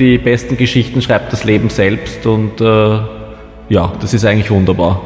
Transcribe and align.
die 0.00 0.18
besten 0.18 0.56
Geschichten 0.56 1.02
schreibt 1.02 1.32
das 1.32 1.44
Leben 1.44 1.68
selbst 1.68 2.26
und 2.26 2.60
äh, 2.60 2.98
ja, 3.68 3.92
das 4.00 4.14
ist 4.14 4.24
eigentlich 4.24 4.50
wunderbar. 4.50 5.02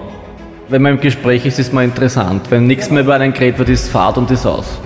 Wenn 0.68 0.80
man 0.80 0.92
im 0.92 1.00
Gespräch 1.00 1.44
ist, 1.44 1.58
ist 1.58 1.74
man 1.74 1.84
interessant. 1.84 2.50
Wenn 2.50 2.66
nichts 2.66 2.90
mehr 2.90 3.02
über 3.02 3.14
einen 3.14 3.34
geredet 3.34 3.58
wird, 3.58 3.68
ist 3.68 3.90
Fahrt 3.90 4.16
und 4.16 4.30
ist 4.30 4.46
aus. 4.46 4.78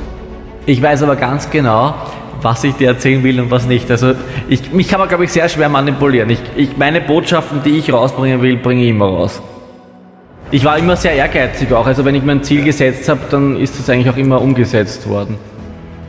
Ich 0.67 0.83
weiß 0.83 1.03
aber 1.03 1.15
ganz 1.15 1.51
genau, 1.51 1.95
was 2.43 2.65
ich 2.65 2.75
dir 2.75 2.89
erzählen 2.89 3.23
will 3.23 3.39
und 3.41 3.51
was 3.51 3.67
nicht. 3.67 3.91
Also 3.91 4.15
ich, 4.49 4.73
mich 4.73 4.89
kann 4.89 4.99
man, 4.99 5.09
glaube 5.09 5.25
ich, 5.25 5.33
sehr 5.33 5.49
schwer 5.49 5.69
manipulieren. 5.69 6.31
Ich, 6.31 6.41
ich, 6.57 6.77
meine 6.77 7.01
Botschaften, 7.01 7.63
die 7.63 7.79
ich 7.79 7.93
rausbringen 7.93 8.43
will, 8.43 8.57
bringe 8.57 8.83
ich 8.83 8.91
immer 8.91 9.07
raus. 9.07 9.41
Ich 10.51 10.65
war 10.65 10.79
immer 10.79 10.97
sehr 10.97 11.13
ehrgeizig 11.13 11.73
auch. 11.73 11.87
Also 11.87 12.05
wenn 12.05 12.15
ich 12.15 12.23
mir 12.23 12.33
ein 12.33 12.43
Ziel 12.43 12.65
gesetzt 12.65 13.09
habe, 13.09 13.21
dann 13.31 13.61
ist 13.61 13.79
das 13.79 13.91
eigentlich 13.91 14.13
auch 14.13 14.17
immer 14.17 14.41
umgesetzt 14.41 15.07
worden. 15.09 15.37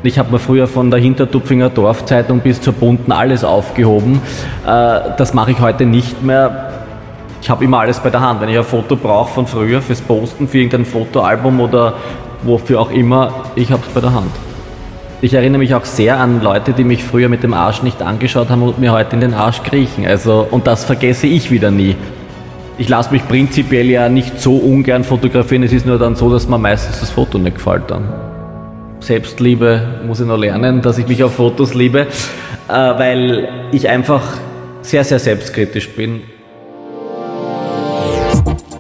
Ich 0.02 0.18
habe 0.18 0.32
mir 0.32 0.40
früher 0.40 0.68
von 0.68 0.90
der 0.92 1.00
Hintertupfinger 1.02 1.70
Dorfzeitung 1.70 2.40
bis 2.40 2.62
zur 2.62 2.72
Bunten 2.72 3.12
alles 3.12 3.44
aufgehoben. 3.44 4.22
Äh, 4.66 5.00
das 5.18 5.34
mache 5.34 5.52
ich 5.52 5.60
heute 5.60 5.86
nicht 5.86 6.24
mehr. 6.24 6.72
Ich 7.42 7.50
habe 7.50 7.66
immer 7.66 7.80
alles 7.80 8.00
bei 8.00 8.10
der 8.10 8.22
Hand. 8.22 8.40
Wenn 8.40 8.48
ich 8.48 8.58
ein 8.58 8.64
Foto 8.64 8.96
brauche 8.96 9.34
von 9.34 9.46
früher 9.46 9.82
fürs 9.82 10.00
Posten, 10.00 10.48
für 10.48 10.60
irgendein 10.60 10.86
Fotoalbum 10.86 11.60
oder 11.60 11.96
wofür 12.44 12.80
auch 12.80 12.92
immer, 12.92 13.44
ich 13.56 13.74
habe 13.74 13.82
es 13.86 13.94
bei 13.94 14.00
der 14.00 14.14
Hand. 14.14 14.32
Ich 15.22 15.34
erinnere 15.34 15.60
mich 15.60 15.76
auch 15.76 15.84
sehr 15.84 16.18
an 16.18 16.42
Leute, 16.42 16.72
die 16.72 16.86
mich 16.86 17.04
früher 17.04 17.28
mit 17.28 17.44
dem 17.44 17.54
Arsch 17.54 17.84
nicht 17.84 18.02
angeschaut 18.02 18.50
haben 18.50 18.64
und 18.64 18.80
mir 18.80 18.94
heute 18.94 19.16
in 19.16 19.22
den 19.22 19.34
Arsch 19.34 19.64
kriechen. 19.64 20.06
Also, 20.08 20.48
und 20.50 20.66
das 20.66 20.86
vergesse 20.86 21.28
ich 21.28 21.52
wieder 21.52 21.72
nie. 21.72 21.98
Ich 22.78 22.88
lasse 22.88 23.12
mich 23.12 23.28
prinzipiell 23.28 23.90
ja 23.90 24.08
nicht 24.08 24.40
so 24.40 24.56
ungern 24.56 25.04
fotografieren. 25.04 25.64
Es 25.64 25.74
ist 25.74 25.86
nur 25.86 26.00
dann 26.00 26.16
so, 26.16 26.32
dass 26.32 26.48
mir 26.48 26.58
meistens 26.58 27.02
das 27.02 27.10
Foto 27.10 27.38
nicht 27.38 27.56
gefällt 27.56 27.84
dann. 27.92 28.29
Selbstliebe 29.00 30.02
muss 30.06 30.20
ich 30.20 30.28
noch 30.28 30.38
lernen, 30.38 30.82
dass 30.82 30.98
ich 30.98 31.08
mich 31.08 31.24
auf 31.24 31.36
Fotos 31.36 31.74
liebe, 31.74 32.08
äh, 32.68 32.72
weil 32.72 33.50
ich 33.72 33.88
einfach 33.88 34.22
sehr, 34.82 35.04
sehr 35.04 35.20
selbstkritisch 35.20 35.90
bin. 35.90 36.22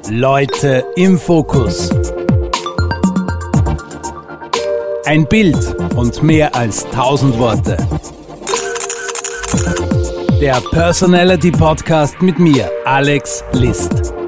Leute 0.09 0.83
im 0.95 1.17
Fokus. 1.17 1.89
Ein 5.05 5.25
Bild 5.27 5.57
und 5.95 6.21
mehr 6.21 6.55
als 6.55 6.87
tausend 6.89 7.37
Worte. 7.39 7.77
Der 10.41 10.61
Personality 10.71 11.51
Podcast 11.51 12.21
mit 12.21 12.39
mir, 12.39 12.69
Alex 12.85 13.43
List. 13.53 14.18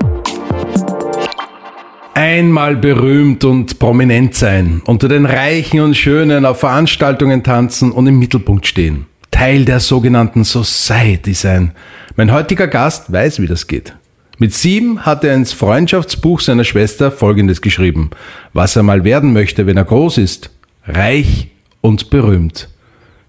Einmal 2.24 2.76
berühmt 2.76 3.44
und 3.46 3.80
prominent 3.80 4.36
sein, 4.36 4.84
unter 4.86 5.08
den 5.08 5.26
Reichen 5.26 5.80
und 5.80 5.98
Schönen 5.98 6.46
auf 6.46 6.60
Veranstaltungen 6.60 7.42
tanzen 7.42 7.92
und 7.92 8.06
im 8.06 8.20
Mittelpunkt 8.20 8.68
stehen. 8.68 9.08
Teil 9.32 9.66
der 9.66 9.80
sogenannten 9.80 10.44
Society 10.44 11.34
sein. 11.34 11.72
Mein 12.18 12.32
heutiger 12.32 12.68
Gast 12.68 13.12
weiß, 13.12 13.42
wie 13.42 13.48
das 13.48 13.66
geht. 13.66 13.96
Mit 14.38 14.54
sieben 14.54 15.04
hat 15.04 15.24
er 15.24 15.34
ins 15.34 15.52
Freundschaftsbuch 15.52 16.42
seiner 16.42 16.64
Schwester 16.64 17.12
Folgendes 17.12 17.60
geschrieben. 17.60 18.12
Was 18.54 18.76
er 18.76 18.84
mal 18.84 19.04
werden 19.04 19.34
möchte, 19.34 19.66
wenn 19.66 19.78
er 19.78 19.86
groß 19.86 20.20
ist 20.20 20.52
reich 20.86 21.48
und 21.82 22.12
berühmt. 22.12 22.70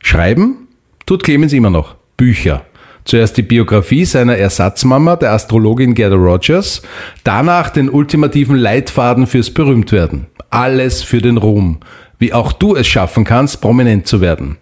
Schreiben 0.01 0.69
tut 1.07 1.25
Clemens 1.25 1.55
immer 1.55 1.71
noch. 1.71 1.95
Bücher. 2.19 2.67
Zuerst 3.05 3.37
die 3.37 3.43
Biografie 3.43 4.05
seiner 4.05 4.37
Ersatzmama, 4.37 5.17
der 5.17 5.33
Astrologin 5.33 5.95
Gerda 5.95 6.17
Rogers, 6.17 6.83
danach 7.25 7.71
den 7.71 7.91
ultimativen 7.91 8.57
Leitfaden 8.57 9.27
fürs 9.27 9.51
Berühmtwerden. 9.51 10.27
Alles 10.51 11.03
für 11.03 11.21
den 11.21 11.37
Ruhm. 11.37 11.81
Wie 12.19 12.33
auch 12.33 12.53
du 12.53 12.77
es 12.77 12.87
schaffen 12.87 13.25
kannst, 13.25 13.61
prominent 13.61 14.07
zu 14.07 14.21
werden. 14.21 14.59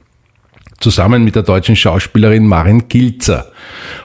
Zusammen 0.78 1.24
mit 1.24 1.36
der 1.36 1.42
deutschen 1.42 1.76
Schauspielerin 1.76 2.46
Marin 2.46 2.88
Gilzer. 2.88 3.52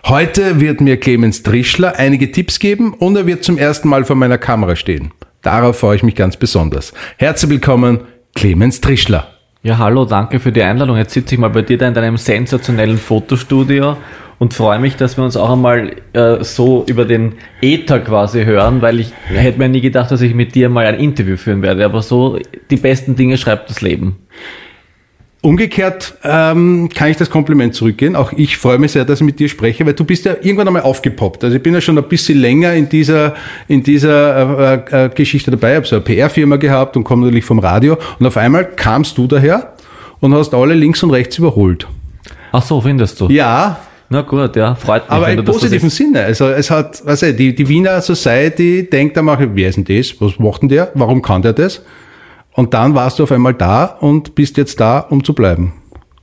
Heute 0.06 0.60
wird 0.60 0.82
mir 0.82 1.00
Clemens 1.00 1.42
Trischler 1.42 1.96
einige 1.96 2.32
Tipps 2.32 2.60
geben 2.60 2.94
und 2.94 3.16
er 3.16 3.26
wird 3.26 3.46
zum 3.46 3.58
ersten 3.58 3.88
Mal 3.88 4.04
vor 4.04 4.18
meiner 4.18 4.38
Kamera 4.38 4.76
stehen. 4.76 5.12
Darauf 5.42 5.80
freue 5.80 5.96
ich 5.96 6.04
mich 6.04 6.16
ganz 6.16 6.36
besonders. 6.36 6.92
Herzlich 7.18 7.50
willkommen, 7.52 8.02
Clemens 8.34 8.82
Trischler. 8.82 9.28
Ja, 9.64 9.78
hallo, 9.78 10.04
danke 10.04 10.40
für 10.42 10.52
die 10.52 10.62
Einladung. 10.62 10.98
Jetzt 10.98 11.14
sitze 11.14 11.36
ich 11.36 11.40
mal 11.40 11.50
bei 11.50 11.62
dir 11.62 11.78
da 11.78 11.88
in 11.88 11.94
deinem 11.94 12.18
sensationellen 12.18 12.98
Fotostudio 12.98 13.96
und 14.40 14.54
freue 14.54 14.80
mich, 14.80 14.96
dass 14.96 15.18
wir 15.18 15.24
uns 15.24 15.38
auch 15.38 15.52
einmal 15.52 15.96
äh, 16.14 16.44
so 16.44 16.84
über 16.88 17.06
den 17.06 17.34
Äther 17.62 18.00
quasi 18.00 18.44
hören, 18.44 18.82
weil 18.82 19.00
ich 19.00 19.14
hätte 19.28 19.60
mir 19.60 19.70
nie 19.70 19.82
gedacht, 19.82 20.12
dass 20.12 20.22
ich 20.22 20.34
mit 20.34 20.56
dir 20.56 20.70
mal 20.70 20.86
ein 20.86 20.96
Interview 20.96 21.38
führen 21.38 21.62
werde. 21.62 21.86
Aber 21.86 22.02
so 22.02 22.38
die 22.70 22.76
besten 22.76 23.16
Dinge 23.16 23.38
schreibt 23.38 23.70
das 23.70 23.82
Leben. 23.82 24.18
Umgekehrt 25.46 26.16
ähm, 26.24 26.90
kann 26.94 27.12
ich 27.12 27.18
das 27.18 27.30
Kompliment 27.30 27.76
zurückgehen. 27.76 28.16
Auch 28.16 28.34
ich 28.34 28.58
freue 28.58 28.80
mich 28.80 28.94
sehr, 28.94 29.06
dass 29.06 29.22
ich 29.22 29.26
mit 29.26 29.40
dir 29.40 29.48
spreche, 29.48 29.86
weil 29.86 29.94
du 29.94 30.04
bist 30.04 30.26
ja 30.26 30.34
irgendwann 30.42 30.68
einmal 30.68 30.82
aufgepoppt. 30.82 31.44
Also 31.44 31.56
ich 31.56 31.62
bin 31.62 31.76
ja 31.76 31.82
schon 31.82 31.98
ein 32.00 32.04
bisschen 32.06 32.40
länger 32.40 32.74
in 32.74 32.90
dieser, 32.90 33.36
in 33.68 33.84
dieser 33.84 34.90
äh, 34.92 35.06
äh, 35.06 35.10
Geschichte 35.10 35.52
dabei. 35.52 35.74
Ich 35.74 35.76
habe 35.76 35.86
so 35.86 35.96
eine 35.98 36.04
PR-Firma 36.04 36.56
gehabt 36.56 36.98
und 36.98 37.04
komme 37.04 37.26
natürlich 37.28 37.46
vom 37.46 37.60
Radio. 37.60 37.96
Und 38.20 38.26
auf 38.26 38.38
einmal 38.38 38.66
kamst 38.66 39.20
du 39.20 39.28
daher 39.28 39.76
und 40.20 40.34
hast 40.34 40.56
alle 40.56 40.74
links 40.74 41.04
und 41.04 41.12
rechts 41.12 41.38
überholt. 41.38 41.88
Ach 42.52 42.64
so, 42.64 42.82
findest 42.82 43.22
du? 43.22 43.30
Ja. 43.30 43.78
Na 44.10 44.22
gut, 44.22 44.56
ja, 44.56 44.76
freut 44.76 45.04
mich. 45.04 45.12
Aber 45.12 45.30
im 45.30 45.44
positiven 45.44 45.90
Sinne. 45.90 46.24
Also 46.24 46.48
es 46.48 46.70
hat, 46.70 47.06
weißt 47.06 47.24
du, 47.24 47.34
die, 47.34 47.56
die 47.56 47.68
Wiener 47.68 48.02
Society 48.02 48.88
denkt 48.90 49.18
einmal, 49.18 49.38
wer 49.56 49.70
ist 49.70 49.76
denn 49.76 49.86
das? 49.86 50.20
Was 50.22 50.38
macht 50.38 50.62
denn 50.62 50.70
der? 50.70 50.92
Warum 50.94 51.22
kann 51.22 51.42
der 51.42 51.54
das? 51.54 51.82
Und 52.54 52.74
dann 52.74 52.96
warst 52.96 53.20
du 53.20 53.24
auf 53.24 53.32
einmal 53.32 53.54
da 53.54 53.86
und 53.86 54.36
bist 54.36 54.58
jetzt 54.58 54.80
da, 54.80 55.00
um 55.00 55.24
zu 55.24 55.34
bleiben. 55.34 55.74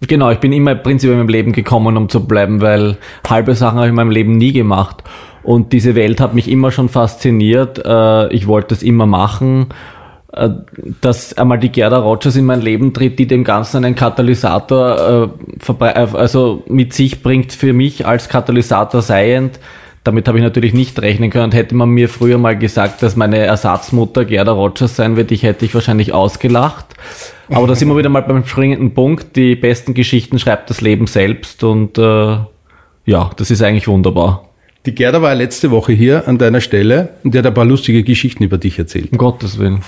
Genau, 0.09 0.31
ich 0.31 0.39
bin 0.39 0.53
immer 0.53 0.75
prinzipiell 0.75 1.15
in 1.15 1.19
meinem 1.21 1.29
Leben 1.29 1.53
gekommen, 1.53 1.97
um 1.97 2.09
zu 2.09 2.27
bleiben, 2.27 2.61
weil 2.61 2.97
halbe 3.29 3.55
Sachen 3.55 3.77
habe 3.77 3.87
ich 3.87 3.91
in 3.91 3.97
meinem 3.97 4.11
Leben 4.11 4.37
nie 4.37 4.53
gemacht. 4.53 5.05
Und 5.43 5.73
diese 5.73 5.95
Welt 5.95 6.21
hat 6.21 6.35
mich 6.35 6.49
immer 6.49 6.71
schon 6.71 6.89
fasziniert. 6.89 7.81
Äh, 7.85 8.33
ich 8.33 8.47
wollte 8.47 8.75
es 8.75 8.83
immer 8.83 9.07
machen. 9.07 9.67
Äh, 10.35 10.49
dass 11.03 11.37
einmal 11.37 11.59
die 11.59 11.69
Gerda 11.69 11.99
Rogers 11.99 12.37
in 12.37 12.47
mein 12.47 12.63
Leben 12.63 12.95
tritt, 12.95 13.19
die 13.19 13.27
dem 13.27 13.45
Ganzen 13.45 13.85
einen 13.85 13.95
Katalysator 13.95 15.31
äh, 15.69 15.85
also 15.85 16.63
mit 16.69 16.95
sich 16.95 17.23
bringt 17.23 17.53
für 17.53 17.75
mich 17.75 18.07
als 18.07 18.31
Katalysator 18.31 19.03
seiend, 19.03 19.61
damit 20.05 20.27
habe 20.27 20.39
ich 20.39 20.45
natürlich 20.45 20.73
nicht 20.73 21.01
rechnen 21.03 21.29
können. 21.29 21.45
Und 21.45 21.55
hätte 21.55 21.75
man 21.75 21.91
mir 21.91 22.09
früher 22.09 22.39
mal 22.39 22.57
gesagt, 22.57 23.03
dass 23.03 23.15
meine 23.15 23.39
Ersatzmutter 23.39 24.25
Gerda 24.25 24.53
Rogers 24.53 24.97
sein 24.97 25.17
wird, 25.17 25.31
ich 25.33 25.43
hätte 25.43 25.67
ich 25.67 25.75
wahrscheinlich 25.75 26.15
ausgelacht. 26.15 26.87
Aber 27.51 27.67
da 27.67 27.75
sind 27.75 27.89
wir 27.89 27.97
wieder 27.99 28.09
mal 28.09 28.23
beim 28.23 28.47
springenden 28.47 28.95
Punkt. 28.95 29.37
Die 29.37 29.55
besten 29.55 29.93
Geschichten 29.93 30.39
schreibt 30.39 30.71
das 30.71 30.81
Leben 30.81 31.07
selbst 31.07 31.63
und 31.63 31.99
äh, 31.99 32.39
ja, 33.05 33.31
das 33.37 33.51
ist 33.51 33.63
eigentlich 33.63 33.87
wunderbar. 33.87 34.49
Die 34.87 34.95
Gerda 34.95 35.21
war 35.21 35.35
letzte 35.35 35.71
Woche 35.71 35.93
hier 35.93 36.27
an 36.27 36.39
deiner 36.39 36.63
Stelle 36.63 37.11
und 37.23 37.35
die 37.35 37.39
hat 37.39 37.47
ein 37.47 37.55
paar 37.55 37.67
lustige 37.67 38.03
Geschichten 38.03 38.43
über 38.43 38.57
dich 38.57 38.79
erzählt. 38.79 39.13
Um 39.13 39.19
Gottes 39.19 39.59
Willen. 39.59 39.83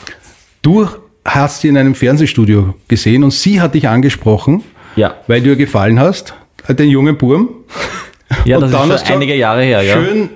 Du 0.65 0.89
hast 1.27 1.61
sie 1.61 1.69
in 1.69 1.77
einem 1.77 1.95
Fernsehstudio 1.95 2.75
gesehen 2.89 3.23
und 3.23 3.33
sie 3.33 3.61
hat 3.61 3.75
dich 3.75 3.87
angesprochen, 3.87 4.65
ja. 4.97 5.15
weil 5.27 5.43
du 5.43 5.51
ihr 5.51 5.57
gefallen 5.57 6.01
hast, 6.01 6.33
den 6.67 6.89
jungen 6.89 7.19
Burm. 7.19 7.51
Ja, 8.47 8.59
das 8.59 8.73
ist 8.73 9.07
schon 9.07 9.17
einige 9.17 9.37
Jahre 9.37 9.63
her, 9.63 9.83
ja. 9.83 9.95
Schön, 9.95 10.31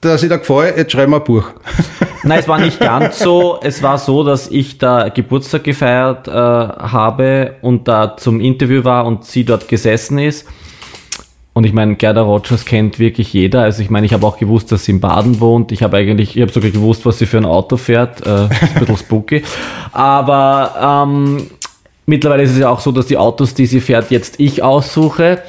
dass 0.00 0.22
ich 0.22 0.28
da 0.28 0.38
gefallen, 0.38 0.74
jetzt 0.76 0.90
schreiben 0.90 1.12
wir 1.12 1.18
ein 1.18 1.24
Buch. 1.24 1.44
Nein, 2.24 2.40
es 2.40 2.48
war 2.48 2.58
nicht 2.58 2.80
ganz 2.80 3.18
so. 3.20 3.60
Es 3.62 3.82
war 3.82 3.98
so, 3.98 4.24
dass 4.24 4.50
ich 4.50 4.78
da 4.78 5.08
Geburtstag 5.10 5.62
gefeiert 5.62 6.26
äh, 6.26 6.32
habe 6.32 7.56
und 7.60 7.86
da 7.86 8.16
zum 8.16 8.40
Interview 8.40 8.82
war 8.82 9.04
und 9.06 9.24
sie 9.24 9.44
dort 9.44 9.68
gesessen 9.68 10.18
ist. 10.18 10.48
Und 11.54 11.64
ich 11.64 11.72
meine, 11.72 11.94
Gerda 11.94 12.22
Rogers 12.22 12.64
kennt 12.64 12.98
wirklich 12.98 13.32
jeder. 13.32 13.62
Also 13.62 13.80
ich 13.80 13.88
meine, 13.88 14.04
ich 14.04 14.12
habe 14.12 14.26
auch 14.26 14.38
gewusst, 14.38 14.72
dass 14.72 14.84
sie 14.84 14.92
in 14.92 15.00
Baden 15.00 15.38
wohnt. 15.38 15.70
Ich 15.70 15.84
habe 15.84 15.96
eigentlich, 15.96 16.36
ich 16.36 16.42
habe 16.42 16.52
sogar 16.52 16.70
gewusst, 16.70 17.06
was 17.06 17.18
sie 17.18 17.26
für 17.26 17.38
ein 17.38 17.44
Auto 17.44 17.76
fährt. 17.76 18.26
Äh, 18.26 18.30
ein 18.30 18.50
bisschen 18.80 18.96
spooky. 18.96 19.42
Aber 19.92 21.06
ähm, 21.06 21.46
mittlerweile 22.06 22.42
ist 22.42 22.50
es 22.50 22.58
ja 22.58 22.68
auch 22.68 22.80
so, 22.80 22.90
dass 22.90 23.06
die 23.06 23.16
Autos, 23.16 23.54
die 23.54 23.66
sie 23.66 23.80
fährt, 23.80 24.10
jetzt 24.10 24.40
ich 24.40 24.64
aussuche. 24.64 25.42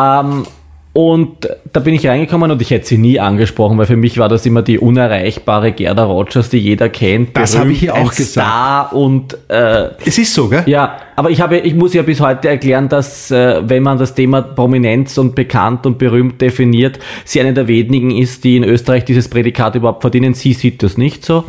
Ähm, 0.00 0.46
und 0.94 1.50
da 1.70 1.80
bin 1.80 1.92
ich 1.92 2.06
reingekommen 2.06 2.50
und 2.50 2.62
ich 2.62 2.70
hätte 2.70 2.86
sie 2.86 2.96
nie 2.96 3.20
angesprochen, 3.20 3.76
weil 3.76 3.84
für 3.84 3.96
mich 3.96 4.16
war 4.16 4.30
das 4.30 4.46
immer 4.46 4.62
die 4.62 4.78
unerreichbare 4.78 5.72
Gerda 5.72 6.04
Rogers, 6.04 6.48
die 6.48 6.56
jeder 6.56 6.88
kennt. 6.88 7.36
Das 7.36 7.58
habe 7.58 7.72
ich 7.72 7.80
hier 7.80 7.94
auch 7.94 8.08
gesagt. 8.08 8.30
Star 8.30 8.94
und 8.94 9.36
äh, 9.48 9.90
es 10.06 10.16
ist 10.16 10.32
so, 10.32 10.48
gell? 10.48 10.62
Ja, 10.64 10.96
aber 11.16 11.30
ich 11.30 11.40
habe, 11.40 11.58
ich 11.58 11.74
muss 11.74 11.94
ja 11.94 12.02
bis 12.02 12.20
heute 12.20 12.48
erklären, 12.48 12.90
dass 12.90 13.30
äh, 13.30 13.62
wenn 13.66 13.82
man 13.82 13.98
das 13.98 14.14
Thema 14.14 14.42
Prominenz 14.42 15.16
und 15.16 15.34
bekannt 15.34 15.86
und 15.86 15.96
berühmt 15.96 16.42
definiert, 16.42 16.98
sie 17.24 17.40
eine 17.40 17.54
der 17.54 17.66
wenigen 17.68 18.10
ist, 18.10 18.44
die 18.44 18.58
in 18.58 18.64
Österreich 18.64 19.06
dieses 19.06 19.28
Prädikat 19.28 19.74
überhaupt 19.76 20.02
verdienen. 20.02 20.34
Sie 20.34 20.52
sieht 20.52 20.82
das 20.82 20.98
nicht 20.98 21.24
so. 21.24 21.44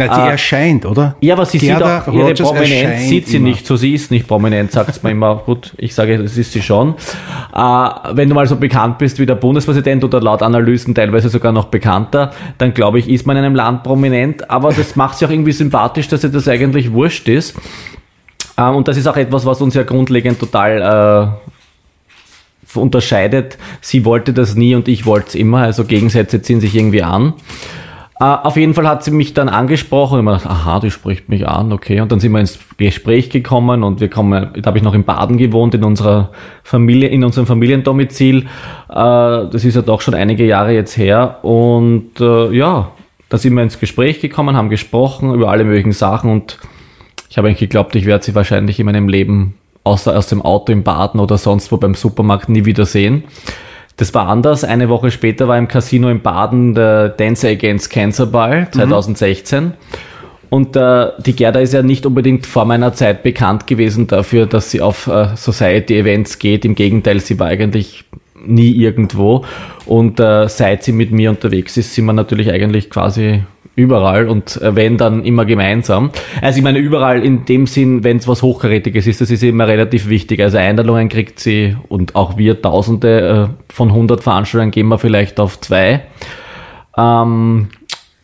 Ja, 0.00 0.08
die 0.08 0.28
äh, 0.28 0.30
erscheint, 0.32 0.84
oder? 0.84 1.14
Ja, 1.20 1.34
aber 1.34 1.46
sie 1.46 1.58
Gerda 1.58 2.00
sieht 2.00 2.08
auch 2.08 2.14
ihre 2.14 2.22
Rogers 2.24 2.40
Prominenz 2.40 3.08
sieht 3.08 3.28
sie 3.28 3.36
immer. 3.36 3.48
nicht 3.48 3.64
so. 3.64 3.76
Sie 3.76 3.94
ist 3.94 4.10
nicht 4.10 4.26
prominent, 4.26 4.72
sagt 4.72 4.90
es 4.90 5.02
mir 5.04 5.12
immer. 5.12 5.36
Gut, 5.46 5.72
ich 5.78 5.94
sage, 5.94 6.18
das 6.18 6.36
ist 6.36 6.52
sie 6.52 6.62
schon. 6.62 6.96
Äh, 7.54 7.60
wenn 8.14 8.28
du 8.28 8.34
mal 8.34 8.48
so 8.48 8.56
bekannt 8.56 8.98
bist 8.98 9.20
wie 9.20 9.26
der 9.26 9.36
Bundespräsident 9.36 10.02
oder 10.02 10.20
laut 10.20 10.42
Analysen 10.42 10.96
teilweise 10.96 11.28
sogar 11.28 11.52
noch 11.52 11.66
bekannter, 11.66 12.32
dann 12.58 12.74
glaube 12.74 12.98
ich, 12.98 13.08
ist 13.08 13.24
man 13.24 13.36
in 13.36 13.44
einem 13.44 13.54
Land 13.54 13.84
prominent. 13.84 14.50
Aber 14.50 14.72
das 14.72 14.96
macht 14.96 15.18
sich 15.18 15.28
auch 15.28 15.32
irgendwie 15.32 15.52
sympathisch, 15.52 16.08
dass 16.08 16.24
ihr 16.24 16.30
das 16.30 16.48
eigentlich 16.48 16.92
wurscht 16.92 17.28
ist. 17.28 17.54
Und 18.70 18.88
das 18.88 18.96
ist 18.96 19.06
auch 19.06 19.16
etwas, 19.16 19.46
was 19.46 19.60
uns 19.60 19.74
ja 19.74 19.82
grundlegend 19.82 20.38
total 20.38 21.32
äh, 21.36 22.78
unterscheidet. 22.78 23.58
Sie 23.80 24.04
wollte 24.04 24.32
das 24.32 24.54
nie 24.54 24.74
und 24.74 24.88
ich 24.88 25.06
wollte 25.06 25.28
es 25.28 25.34
immer. 25.34 25.58
Also 25.58 25.84
Gegensätze 25.84 26.42
ziehen 26.42 26.60
sich 26.60 26.74
irgendwie 26.74 27.02
an. 27.02 27.34
Äh, 28.20 28.24
auf 28.24 28.56
jeden 28.56 28.74
Fall 28.74 28.86
hat 28.86 29.02
sie 29.02 29.10
mich 29.10 29.34
dann 29.34 29.48
angesprochen 29.48 30.20
und 30.20 30.26
ich 30.36 30.42
gedacht, 30.42 30.46
aha, 30.46 30.80
die 30.80 30.90
spricht 30.90 31.28
mich 31.28 31.48
an, 31.48 31.72
okay. 31.72 32.00
Und 32.00 32.12
dann 32.12 32.20
sind 32.20 32.30
wir 32.32 32.38
ins 32.38 32.58
Gespräch 32.76 33.30
gekommen 33.30 33.82
und 33.82 34.00
wir 34.00 34.08
kommen, 34.08 34.50
da 34.54 34.68
habe 34.68 34.78
ich 34.78 34.84
noch 34.84 34.94
in 34.94 35.04
Baden 35.04 35.38
gewohnt, 35.38 35.74
in 35.74 35.82
unserer 35.82 36.30
Familie, 36.62 37.08
in 37.08 37.24
unserem 37.24 37.46
Familiendomizil. 37.46 38.42
Äh, 38.42 38.44
das 38.88 39.64
ist 39.64 39.74
ja 39.74 39.82
doch 39.82 40.00
schon 40.00 40.14
einige 40.14 40.46
Jahre 40.46 40.72
jetzt 40.72 40.96
her. 40.96 41.38
Und 41.42 42.20
äh, 42.20 42.52
ja, 42.52 42.92
da 43.28 43.38
sind 43.38 43.54
wir 43.54 43.62
ins 43.62 43.80
Gespräch 43.80 44.20
gekommen, 44.20 44.56
haben 44.56 44.68
gesprochen 44.68 45.34
über 45.34 45.50
alle 45.50 45.64
möglichen 45.64 45.92
Sachen 45.92 46.30
und 46.30 46.58
ich 47.32 47.38
habe 47.38 47.48
eigentlich 47.48 47.60
geglaubt, 47.60 47.94
ich 47.94 48.04
werde 48.04 48.22
sie 48.22 48.34
wahrscheinlich 48.34 48.78
in 48.78 48.84
meinem 48.84 49.08
Leben 49.08 49.54
außer 49.84 50.14
aus 50.14 50.26
dem 50.26 50.42
Auto 50.42 50.70
im 50.70 50.82
Baden 50.82 51.18
oder 51.18 51.38
sonst 51.38 51.72
wo 51.72 51.78
beim 51.78 51.94
Supermarkt 51.94 52.50
nie 52.50 52.66
wieder 52.66 52.84
sehen. 52.84 53.24
Das 53.96 54.12
war 54.12 54.28
anders. 54.28 54.64
Eine 54.64 54.90
Woche 54.90 55.10
später 55.10 55.48
war 55.48 55.56
im 55.56 55.66
Casino 55.66 56.10
in 56.10 56.20
Baden 56.20 56.74
der 56.74 57.08
Dance 57.08 57.48
Against 57.48 57.88
Cancer 57.88 58.26
Ball 58.26 58.68
2016. 58.70 59.64
Mhm. 59.64 59.72
Und 60.50 60.76
äh, 60.76 61.06
die 61.24 61.34
Gerda 61.34 61.60
ist 61.60 61.72
ja 61.72 61.82
nicht 61.82 62.04
unbedingt 62.04 62.44
vor 62.44 62.66
meiner 62.66 62.92
Zeit 62.92 63.22
bekannt 63.22 63.66
gewesen 63.66 64.08
dafür, 64.08 64.44
dass 64.44 64.70
sie 64.70 64.82
auf 64.82 65.06
äh, 65.06 65.34
Society-Events 65.34 66.38
geht. 66.38 66.66
Im 66.66 66.74
Gegenteil, 66.74 67.20
sie 67.20 67.38
war 67.38 67.46
eigentlich 67.46 68.04
nie 68.44 68.72
irgendwo. 68.72 69.46
Und 69.86 70.20
äh, 70.20 70.50
seit 70.50 70.84
sie 70.84 70.92
mit 70.92 71.12
mir 71.12 71.30
unterwegs 71.30 71.78
ist, 71.78 71.94
sind 71.94 72.04
wir 72.04 72.12
natürlich 72.12 72.50
eigentlich 72.50 72.90
quasi 72.90 73.42
überall 73.74 74.28
und 74.28 74.60
äh, 74.60 74.76
wenn 74.76 74.98
dann 74.98 75.24
immer 75.24 75.44
gemeinsam. 75.44 76.10
Also 76.40 76.58
ich 76.58 76.64
meine 76.64 76.78
überall 76.78 77.24
in 77.24 77.44
dem 77.44 77.66
Sinn, 77.66 78.04
wenn 78.04 78.18
es 78.18 78.28
was 78.28 78.42
Hochkarätiges 78.42 79.06
ist, 79.06 79.20
das 79.20 79.30
ist 79.30 79.42
immer 79.42 79.66
relativ 79.66 80.08
wichtig. 80.08 80.40
Also 80.40 80.58
Einladungen 80.58 81.08
kriegt 81.08 81.38
sie 81.40 81.76
und 81.88 82.14
auch 82.14 82.36
wir 82.36 82.60
Tausende 82.60 83.48
äh, 83.50 83.72
von 83.72 83.88
100 83.88 84.22
Veranstaltungen 84.22 84.70
gehen 84.70 84.88
wir 84.88 84.98
vielleicht 84.98 85.40
auf 85.40 85.58
zwei. 85.60 86.02
Ähm, 86.96 87.68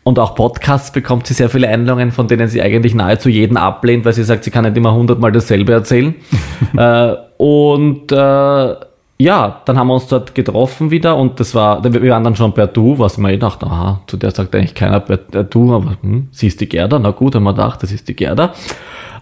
und 0.03 0.17
auch 0.17 0.33
Podcasts 0.35 0.91
bekommt 0.91 1.27
sie 1.27 1.33
sehr 1.33 1.49
viele 1.49 1.67
Einladungen, 1.67 2.11
von 2.11 2.27
denen 2.27 2.47
sie 2.47 2.61
eigentlich 2.61 2.95
nahezu 2.95 3.29
jeden 3.29 3.57
ablehnt, 3.57 4.05
weil 4.05 4.13
sie 4.13 4.23
sagt, 4.23 4.43
sie 4.43 4.51
kann 4.51 4.63
nicht 4.63 4.77
immer 4.77 4.93
hundertmal 4.93 5.31
dasselbe 5.31 5.73
erzählen. 5.73 6.15
äh, 6.77 7.13
und 7.37 8.11
äh, 8.11 8.75
ja, 9.21 9.61
dann 9.65 9.77
haben 9.77 9.87
wir 9.87 9.95
uns 9.95 10.07
dort 10.07 10.33
getroffen 10.33 10.91
wieder 10.91 11.17
und 11.17 11.39
das 11.41 11.53
war, 11.53 11.83
wir 11.83 12.11
waren 12.11 12.23
dann 12.23 12.37
schon 12.37 12.53
per 12.53 12.67
Du, 12.67 12.97
was 12.99 13.17
man 13.17 13.31
eh 13.31 13.37
dachte, 13.37 13.65
aha, 13.65 14.01
zu 14.07 14.15
der 14.15 14.31
sagt 14.31 14.55
eigentlich 14.55 14.75
keiner 14.75 15.01
per 15.01 15.17
Du, 15.17 15.73
aber 15.73 15.97
hm, 16.01 16.29
sie 16.31 16.47
ist 16.47 16.61
die 16.61 16.69
Gerda, 16.69 16.99
na 16.99 17.11
gut, 17.11 17.35
haben 17.35 17.43
wir 17.43 17.53
gedacht, 17.53 17.83
das 17.83 17.91
ist 17.91 18.07
die 18.07 18.15
Gerda. 18.15 18.53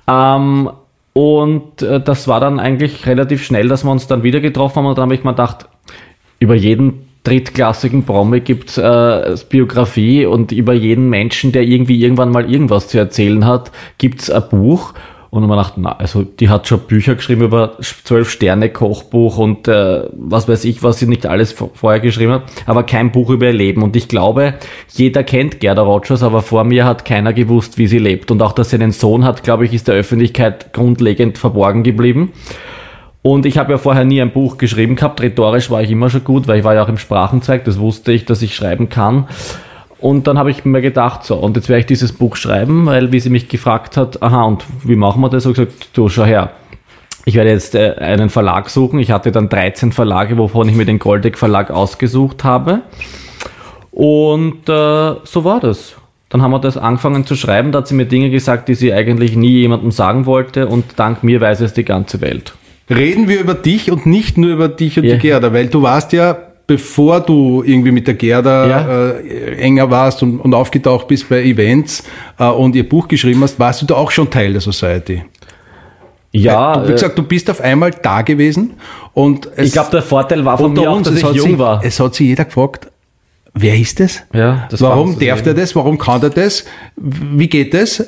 Ähm, 0.07 0.69
und 1.13 1.81
äh, 1.81 1.99
das 1.99 2.27
war 2.27 2.39
dann 2.39 2.59
eigentlich 2.59 3.07
relativ 3.07 3.43
schnell, 3.43 3.67
dass 3.69 3.83
wir 3.83 3.91
uns 3.91 4.05
dann 4.05 4.21
wieder 4.21 4.39
getroffen 4.39 4.77
haben 4.77 4.85
und 4.85 4.97
dann 4.99 5.05
habe 5.05 5.15
ich 5.15 5.23
mir 5.23 5.31
gedacht, 5.31 5.67
über 6.39 6.53
jeden 6.53 7.07
drittklassigen 7.23 8.03
Promi 8.03 8.41
gibt 8.41 8.77
äh, 8.77 9.35
Biografie 9.49 10.27
und 10.27 10.51
über 10.51 10.73
jeden 10.73 11.09
Menschen, 11.09 11.51
der 11.51 11.63
irgendwie 11.63 12.03
irgendwann 12.03 12.29
mal 12.29 12.49
irgendwas 12.49 12.87
zu 12.87 12.99
erzählen 12.99 13.45
hat, 13.45 13.71
gibt's 13.97 14.29
ein 14.29 14.43
Buch 14.49 14.93
und 15.29 15.45
man 15.45 15.57
dachte, 15.57 15.81
na, 15.81 15.91
also 15.97 16.23
die 16.23 16.49
hat 16.49 16.67
schon 16.67 16.79
Bücher 16.81 17.15
geschrieben 17.15 17.41
über 17.43 17.77
zwölf 17.81 18.29
Sterne 18.29 18.69
Kochbuch 18.69 19.37
und 19.37 19.67
äh, 19.67 20.03
was 20.13 20.47
weiß 20.47 20.65
ich, 20.65 20.83
was 20.83 20.99
sie 20.99 21.07
nicht 21.07 21.25
alles 21.25 21.51
vorher 21.51 21.99
geschrieben 21.99 22.31
hat, 22.33 22.43
aber 22.65 22.83
kein 22.83 23.11
Buch 23.11 23.29
über 23.29 23.47
ihr 23.47 23.53
Leben. 23.53 23.83
Und 23.83 23.95
ich 23.95 24.07
glaube, 24.07 24.55
jeder 24.89 25.23
kennt 25.23 25.59
Gerda 25.59 25.81
Rogers, 25.81 26.23
aber 26.23 26.41
vor 26.41 26.63
mir 26.63 26.85
hat 26.85 27.05
keiner 27.05 27.33
gewusst, 27.33 27.77
wie 27.77 27.87
sie 27.87 27.99
lebt. 27.99 28.31
Und 28.31 28.41
auch, 28.41 28.53
dass 28.53 28.69
sie 28.69 28.77
einen 28.77 28.91
Sohn 28.91 29.25
hat, 29.25 29.43
glaube 29.43 29.65
ich, 29.65 29.73
ist 29.73 29.87
der 29.87 29.95
Öffentlichkeit 29.95 30.73
grundlegend 30.73 31.37
verborgen 31.37 31.83
geblieben. 31.83 32.31
Und 33.21 33.45
ich 33.45 33.57
habe 33.57 33.73
ja 33.73 33.77
vorher 33.77 34.05
nie 34.05 34.21
ein 34.21 34.31
Buch 34.31 34.57
geschrieben 34.57 34.95
gehabt. 34.95 35.21
Rhetorisch 35.21 35.69
war 35.69 35.81
ich 35.81 35.91
immer 35.91 36.09
schon 36.09 36.23
gut, 36.23 36.47
weil 36.47 36.59
ich 36.59 36.63
war 36.63 36.75
ja 36.75 36.83
auch 36.83 36.89
im 36.89 36.97
Sprachenzweig. 36.97 37.65
Das 37.65 37.77
wusste 37.77 38.13
ich, 38.13 38.23
dass 38.23 38.41
ich 38.41 38.55
schreiben 38.55 38.87
kann. 38.87 39.27
Und 39.99 40.27
dann 40.27 40.37
habe 40.37 40.51
ich 40.51 40.63
mir 40.63 40.81
gedacht, 40.81 41.23
so, 41.23 41.35
und 41.35 41.55
jetzt 41.55 41.69
werde 41.69 41.79
ich 41.79 41.85
dieses 41.87 42.13
Buch 42.13 42.35
schreiben, 42.35 42.85
weil 42.85 43.11
wie 43.11 43.19
sie 43.19 43.29
mich 43.29 43.47
gefragt 43.47 43.97
hat, 43.97 44.21
aha, 44.21 44.43
und 44.43 44.63
wie 44.83 44.95
machen 44.95 45.21
wir 45.21 45.29
das? 45.29 45.45
habe 45.45 45.53
ich 45.53 45.57
gesagt, 45.57 45.89
du, 45.93 46.07
schau 46.07 46.23
her. 46.23 46.51
Ich 47.25 47.35
werde 47.35 47.49
jetzt 47.49 47.75
äh, 47.75 47.95
einen 47.95 48.29
Verlag 48.29 48.69
suchen. 48.69 48.99
Ich 48.99 49.11
hatte 49.11 49.31
dann 49.31 49.49
13 49.49 49.91
Verlage, 49.91 50.37
wovon 50.37 50.69
ich 50.69 50.75
mir 50.75 50.85
den 50.85 50.99
Goldeck 50.99 51.37
Verlag 51.37 51.71
ausgesucht 51.71 52.43
habe. 52.43 52.83
Und 53.91 54.69
äh, 54.69 55.15
so 55.23 55.43
war 55.43 55.59
das. 55.59 55.95
Dann 56.29 56.41
haben 56.41 56.51
wir 56.51 56.59
das 56.59 56.77
angefangen 56.77 57.25
zu 57.25 57.35
schreiben. 57.35 57.71
Da 57.71 57.79
hat 57.79 57.87
sie 57.87 57.95
mir 57.95 58.05
Dinge 58.05 58.29
gesagt, 58.29 58.69
die 58.69 58.75
sie 58.75 58.93
eigentlich 58.93 59.35
nie 59.35 59.59
jemandem 59.59 59.91
sagen 59.91 60.25
wollte. 60.25 60.67
Und 60.67 60.85
dank 60.97 61.23
mir 61.23 61.41
weiß 61.41 61.61
es 61.61 61.73
die 61.73 61.83
ganze 61.83 62.21
Welt. 62.21 62.53
Reden 62.89 63.27
wir 63.27 63.41
über 63.41 63.55
dich 63.55 63.91
und 63.91 64.05
nicht 64.05 64.37
nur 64.37 64.51
über 64.51 64.69
dich 64.69 64.97
und 64.97 65.05
ja. 65.05 65.15
die 65.15 65.19
Gerda, 65.19 65.51
weil 65.51 65.67
du 65.67 65.81
warst 65.81 66.13
ja 66.13 66.37
bevor 66.67 67.21
du 67.21 67.63
irgendwie 67.65 67.91
mit 67.91 68.07
der 68.07 68.13
Gerda 68.13 68.67
ja. 68.67 69.09
äh, 69.09 69.55
enger 69.55 69.89
warst 69.89 70.21
und, 70.21 70.39
und, 70.39 70.53
aufgetaucht 70.53 71.07
bist 71.07 71.29
bei 71.29 71.41
Events 71.41 72.03
äh, 72.37 72.45
und 72.45 72.75
ihr 72.75 72.87
Buch 72.87 73.07
geschrieben 73.07 73.41
hast, 73.41 73.57
warst 73.57 73.81
du 73.81 73.85
da 73.85 73.95
auch 73.95 74.11
schon 74.11 74.29
Teil 74.29 74.51
der 74.51 74.61
Society? 74.61 75.23
Ja. 76.33 76.85
Wie 76.85 76.91
gesagt, 76.91 77.17
du 77.17 77.23
bist 77.23 77.49
auf 77.49 77.61
einmal 77.61 77.91
da 77.91 78.21
gewesen 78.21 78.73
und 79.13 79.49
es, 79.55 79.67
ich 79.67 79.73
glaube, 79.73 79.91
der 79.91 80.01
Vorteil 80.01 80.43
war 80.43 80.57
von 80.57 80.73
mir 80.73 80.91
uns, 80.91 81.07
auch, 81.07 81.13
dass 81.13 81.23
ich 81.23 81.35
jung 81.37 81.51
sie, 81.51 81.59
war. 81.59 81.81
Es 81.83 81.99
hat 81.99 82.13
sich 82.15 82.27
jeder 82.27 82.45
gefragt, 82.45 82.91
wer 83.53 83.75
ist 83.75 83.99
das? 84.01 84.23
Ja, 84.33 84.67
das 84.69 84.81
Warum 84.81 85.17
darf 85.17 85.41
der 85.41 85.53
das? 85.53 85.75
Warum 85.75 85.97
kann 85.97 86.19
der 86.19 86.29
das? 86.29 86.65
Wie 86.97 87.47
geht 87.47 87.73
das? 87.73 88.05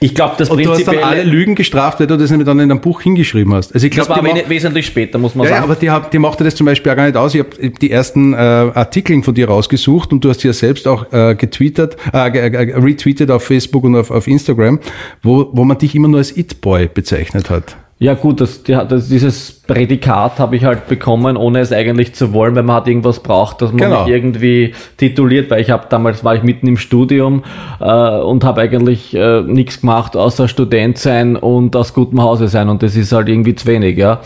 Ich 0.00 0.14
glaube, 0.14 0.34
das 0.38 0.50
Und 0.50 0.64
du 0.64 0.70
hast 0.70 0.86
dann 0.86 0.98
alle 0.98 1.22
Lügen 1.22 1.54
gestraft, 1.54 2.00
weil 2.00 2.06
du 2.06 2.16
das 2.16 2.30
nämlich 2.30 2.46
dann 2.46 2.58
in 2.58 2.70
einem 2.70 2.80
Buch 2.80 3.02
hingeschrieben 3.02 3.54
hast. 3.54 3.74
Also 3.74 3.86
ich 3.86 3.92
glaub, 3.92 4.08
das 4.08 4.16
war 4.16 4.30
aber 4.30 4.48
wesentlich 4.48 4.86
später, 4.86 5.18
muss 5.18 5.34
man 5.34 5.44
ja, 5.46 5.52
sagen. 5.54 5.64
Ja, 5.64 5.70
aber 5.70 5.78
die, 5.78 5.90
hab, 5.90 6.10
die 6.10 6.18
machte 6.18 6.44
das 6.44 6.54
zum 6.54 6.66
Beispiel 6.66 6.92
auch 6.92 6.96
gar 6.96 7.06
nicht 7.06 7.16
aus. 7.16 7.34
Ich 7.34 7.40
habe 7.40 7.70
die 7.70 7.90
ersten 7.90 8.32
äh, 8.32 8.36
Artikel 8.36 9.22
von 9.22 9.34
dir 9.34 9.48
rausgesucht 9.48 10.12
und 10.12 10.24
du 10.24 10.30
hast 10.30 10.40
sie 10.40 10.48
ja 10.48 10.54
selbst 10.54 10.88
auch 10.88 11.12
äh, 11.12 11.34
getweetet, 11.34 11.96
äh, 12.12 12.38
äh, 12.38 12.74
retweetet 12.78 13.30
auf 13.30 13.44
Facebook 13.44 13.84
und 13.84 13.96
auf, 13.96 14.10
auf 14.10 14.26
Instagram, 14.26 14.80
wo, 15.22 15.50
wo 15.52 15.64
man 15.64 15.78
dich 15.78 15.94
immer 15.94 16.08
nur 16.08 16.18
als 16.18 16.36
It-Boy 16.36 16.88
bezeichnet 16.88 17.50
hat. 17.50 17.76
Ja 18.02 18.14
gut, 18.14 18.40
das, 18.40 18.64
das, 18.64 19.08
dieses 19.08 19.52
Prädikat 19.52 20.40
habe 20.40 20.56
ich 20.56 20.64
halt 20.64 20.88
bekommen, 20.88 21.36
ohne 21.36 21.60
es 21.60 21.70
eigentlich 21.70 22.14
zu 22.14 22.32
wollen, 22.32 22.56
weil 22.56 22.64
man 22.64 22.74
hat 22.74 22.88
irgendwas 22.88 23.20
braucht, 23.20 23.62
dass 23.62 23.70
man 23.70 23.78
genau. 23.78 24.02
mich 24.02 24.12
irgendwie 24.12 24.74
tituliert, 24.96 25.52
weil 25.52 25.60
ich 25.60 25.70
habe 25.70 25.86
damals 25.88 26.24
war 26.24 26.34
ich 26.34 26.42
mitten 26.42 26.66
im 26.66 26.78
Studium 26.78 27.44
äh, 27.78 27.84
und 27.84 28.42
habe 28.42 28.62
eigentlich 28.62 29.14
äh, 29.14 29.42
nichts 29.42 29.82
gemacht, 29.82 30.16
außer 30.16 30.48
Student 30.48 30.98
sein 30.98 31.36
und 31.36 31.76
aus 31.76 31.94
gutem 31.94 32.20
Hause 32.20 32.48
sein 32.48 32.70
und 32.70 32.82
das 32.82 32.96
ist 32.96 33.12
halt 33.12 33.28
irgendwie 33.28 33.54
zu 33.54 33.68
wenig, 33.68 33.96
ja. 33.98 34.20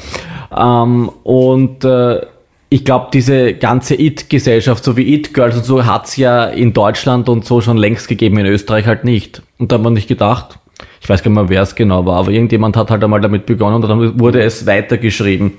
Ähm, 0.56 1.10
und 1.22 1.84
äh, 1.84 2.22
ich 2.70 2.82
glaube, 2.82 3.08
diese 3.12 3.52
ganze 3.52 3.94
It-Gesellschaft, 4.00 4.82
so 4.84 4.96
wie 4.96 5.12
It-Girls 5.12 5.54
und 5.54 5.64
so, 5.66 5.84
hat's 5.84 6.16
ja 6.16 6.46
in 6.46 6.72
Deutschland 6.72 7.28
und 7.28 7.44
so 7.44 7.60
schon 7.60 7.76
längst 7.76 8.08
gegeben, 8.08 8.38
in 8.38 8.46
Österreich 8.46 8.86
halt 8.86 9.04
nicht. 9.04 9.42
Und 9.58 9.70
da 9.70 9.76
hat 9.76 9.82
man 9.82 9.92
nicht 9.92 10.08
gedacht, 10.08 10.58
ich 11.00 11.08
weiß 11.08 11.22
gar 11.22 11.30
nicht 11.30 11.40
mehr, 11.40 11.48
wer 11.48 11.62
es 11.62 11.74
genau 11.74 12.04
war, 12.06 12.18
aber 12.18 12.30
irgendjemand 12.30 12.76
hat 12.76 12.90
halt 12.90 13.02
einmal 13.02 13.20
damit 13.20 13.46
begonnen 13.46 13.76
und 13.76 13.88
dann 13.88 14.20
wurde 14.20 14.42
es 14.42 14.66
weitergeschrieben. 14.66 15.52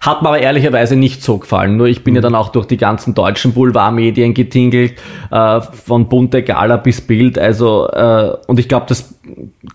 Hat 0.00 0.22
mir 0.22 0.28
aber 0.28 0.40
ehrlicherweise 0.40 0.96
nicht 0.96 1.22
so 1.22 1.36
gefallen. 1.36 1.76
Nur 1.76 1.86
ich 1.86 2.02
bin 2.04 2.14
ja 2.14 2.22
dann 2.22 2.34
auch 2.34 2.48
durch 2.48 2.64
die 2.64 2.78
ganzen 2.78 3.14
deutschen 3.14 3.52
Boulevardmedien 3.52 4.32
getingelt, 4.32 4.94
äh, 5.30 5.60
von 5.60 6.08
bunte 6.08 6.42
Gala 6.42 6.78
bis 6.78 7.02
Bild. 7.02 7.38
Also, 7.38 7.86
äh, 7.88 8.32
und 8.46 8.58
ich 8.58 8.66
glaube, 8.66 8.86
das 8.88 9.14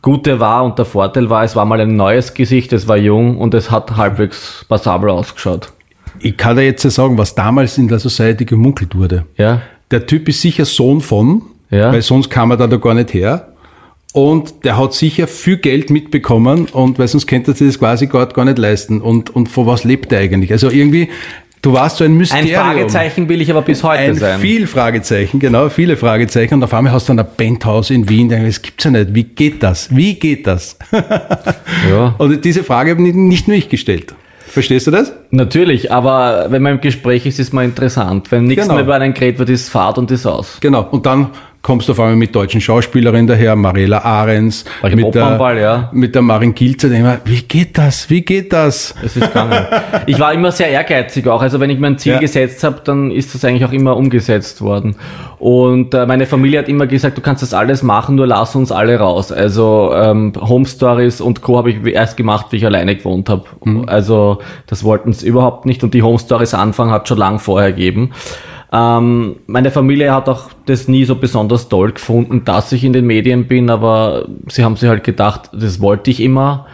Gute 0.01 0.39
war 0.39 0.65
und 0.65 0.79
der 0.79 0.85
Vorteil 0.85 1.29
war, 1.29 1.43
es 1.43 1.55
war 1.55 1.65
mal 1.65 1.79
ein 1.79 1.95
neues 1.95 2.33
Gesicht, 2.33 2.73
es 2.73 2.87
war 2.87 2.97
jung 2.97 3.37
und 3.37 3.53
es 3.53 3.69
hat 3.69 3.97
halbwegs 3.97 4.65
passabel 4.67 5.11
ausgeschaut. 5.11 5.71
Ich 6.19 6.37
kann 6.37 6.55
dir 6.55 6.63
jetzt 6.63 6.81
sagen, 6.89 7.19
was 7.19 7.35
damals 7.35 7.77
in 7.77 7.87
der 7.87 7.99
Society 7.99 8.45
gemunkelt 8.45 8.95
wurde. 8.95 9.25
Ja. 9.37 9.61
Der 9.91 10.07
Typ 10.07 10.27
ist 10.27 10.41
sicher 10.41 10.65
Sohn 10.65 11.01
von, 11.01 11.43
ja. 11.69 11.93
weil 11.93 12.01
sonst 12.01 12.31
kam 12.31 12.49
er 12.49 12.57
da, 12.57 12.65
da 12.65 12.77
gar 12.77 12.95
nicht 12.95 13.13
her. 13.13 13.49
Und 14.15 14.63
der 14.63 14.77
hat 14.77 14.93
sicher 14.93 15.27
viel 15.27 15.57
Geld 15.57 15.89
mitbekommen 15.89 16.67
und 16.71 16.97
weil 16.97 17.09
sonst 17.09 17.27
könnte 17.27 17.51
er 17.51 17.55
sich 17.55 17.67
das 17.67 17.79
quasi 17.79 18.07
gar, 18.07 18.25
gar 18.27 18.45
nicht 18.45 18.57
leisten. 18.57 19.01
Und, 19.01 19.35
und 19.35 19.49
von 19.49 19.67
was 19.67 19.83
lebt 19.83 20.09
er 20.13 20.19
eigentlich? 20.19 20.53
Also 20.53 20.69
irgendwie, 20.69 21.09
du 21.61 21.73
warst 21.73 21.97
so 21.97 22.05
ein 22.05 22.15
Mysterium. 22.15 22.47
Ein 22.47 22.55
Fragezeichen 22.55 23.27
will 23.27 23.41
ich 23.41 23.51
aber 23.51 23.61
bis 23.61 23.83
heute 23.83 23.99
ein 23.99 24.15
sein. 24.15 24.39
Viel 24.39 24.67
Fragezeichen, 24.67 25.41
genau, 25.41 25.67
viele 25.67 25.97
Fragezeichen. 25.97 26.53
Und 26.53 26.63
auf 26.63 26.73
einmal 26.73 26.93
hast 26.93 27.09
du 27.09 27.13
dann 27.13 27.25
ein 27.25 27.31
Penthouse 27.35 27.89
in 27.89 28.07
Wien. 28.07 28.29
Das 28.29 28.61
gibt's 28.61 28.85
ja 28.85 28.91
nicht. 28.91 29.13
Wie 29.13 29.23
geht 29.25 29.61
das? 29.61 29.93
Wie 29.93 30.13
geht 30.13 30.47
das? 30.47 30.77
ja. 31.89 32.15
Und 32.17 32.45
diese 32.45 32.63
Frage 32.63 32.91
habe 32.91 33.01
nicht 33.01 33.49
nur 33.49 33.57
ich 33.57 33.67
gestellt. 33.67 34.15
Verstehst 34.47 34.87
du 34.87 34.91
das? 34.91 35.11
Natürlich, 35.31 35.91
aber 35.91 36.45
wenn 36.51 36.61
man 36.61 36.75
im 36.75 36.79
Gespräch 36.79 37.25
ist, 37.25 37.39
ist 37.39 37.51
man 37.51 37.65
interessant. 37.65 38.31
Wenn 38.31 38.45
nichts 38.45 38.63
genau. 38.63 38.75
mehr 38.75 38.85
über 38.85 38.95
einen 38.95 39.13
geredet 39.13 39.39
wird, 39.39 39.49
ist 39.49 39.67
Fahrt 39.67 39.97
und 39.97 40.09
ist 40.11 40.25
aus. 40.25 40.59
Genau. 40.61 40.87
Und 40.89 41.05
dann 41.05 41.31
kommst 41.65 41.87
du 41.87 41.93
auf 41.93 41.99
einmal 41.99 42.15
mit 42.15 42.35
deutschen 42.35 42.61
Schauspielerinnen 42.61 43.25
daher, 43.25 43.55
Mariela 43.55 43.97
Ahrens, 43.97 44.65
mit 44.83 45.15
der, 45.15 45.57
ja. 45.59 45.89
mit 45.91 46.13
der 46.13 46.21
Marin 46.21 46.53
Gilzer, 46.53 46.91
wie 47.25 47.41
geht 47.41 47.75
das? 47.75 48.07
Wie 48.07 48.21
geht 48.21 48.53
das? 48.53 48.93
Es 49.03 49.17
ist 49.17 49.29
gegangen. 49.29 49.65
ich 50.05 50.19
war 50.19 50.31
immer 50.31 50.51
sehr 50.51 50.69
ehrgeizig 50.69 51.27
auch. 51.27 51.41
Also 51.41 51.59
wenn 51.59 51.71
ich 51.71 51.79
mir 51.79 51.87
ein 51.87 51.97
Ziel 51.97 52.13
ja. 52.13 52.19
gesetzt 52.19 52.63
habe, 52.63 52.81
dann 52.83 53.09
ist 53.09 53.33
das 53.33 53.43
eigentlich 53.43 53.65
auch 53.65 53.71
immer 53.71 53.97
umgesetzt 53.97 54.61
worden. 54.61 54.95
Und 55.39 55.95
äh, 55.95 56.05
meine 56.05 56.27
Familie 56.27 56.59
hat 56.59 56.69
immer 56.69 56.85
gesagt, 56.85 57.17
du 57.17 57.21
kannst 57.21 57.41
das 57.41 57.55
alles 57.55 57.81
machen, 57.81 58.13
nur 58.13 58.27
lass 58.27 58.55
uns 58.55 58.71
alle 58.71 58.99
raus. 58.99 59.31
Also 59.31 59.91
ähm, 59.95 60.33
Home 60.39 60.67
Stories 60.67 61.19
und 61.19 61.41
Co. 61.41 61.57
habe 61.57 61.71
ich 61.71 61.83
erst 61.87 62.15
gemacht, 62.15 62.45
wie 62.51 62.57
ich 62.57 62.65
alleine 62.67 62.95
gewohnt 62.95 63.27
habe. 63.27 63.45
Mhm. 63.63 63.89
Also 63.89 64.37
das 64.67 64.83
wollten 64.83 65.13
sie 65.13 65.27
überhaupt 65.27 65.65
nicht. 65.65 65.83
Und 65.83 65.95
die 65.95 66.03
Home 66.03 66.19
Stories 66.19 66.53
Anfang 66.53 66.91
hat 66.91 67.07
schon 67.07 67.17
lang 67.17 67.39
vorher 67.39 67.71
gegeben. 67.71 68.11
Ähm, 68.75 69.37
meine 69.47 69.71
Familie 69.71 70.13
hat 70.13 70.27
auch 70.27 70.49
das 70.65 70.89
nie 70.89 71.05
so 71.05 71.15
besonders 71.15 71.69
toll 71.69 71.93
gefunden, 71.93 72.43
dass 72.43 72.73
ich 72.73 72.83
in 72.83 72.91
den 72.91 73.05
Medien 73.05 73.47
bin, 73.47 73.69
aber 73.69 74.27
sie 74.49 74.65
haben 74.65 74.75
sich 74.75 74.89
halt 74.89 75.05
gedacht, 75.05 75.49
das 75.53 75.79
wollte 75.79 76.11
ich 76.11 76.19
immer. 76.19 76.65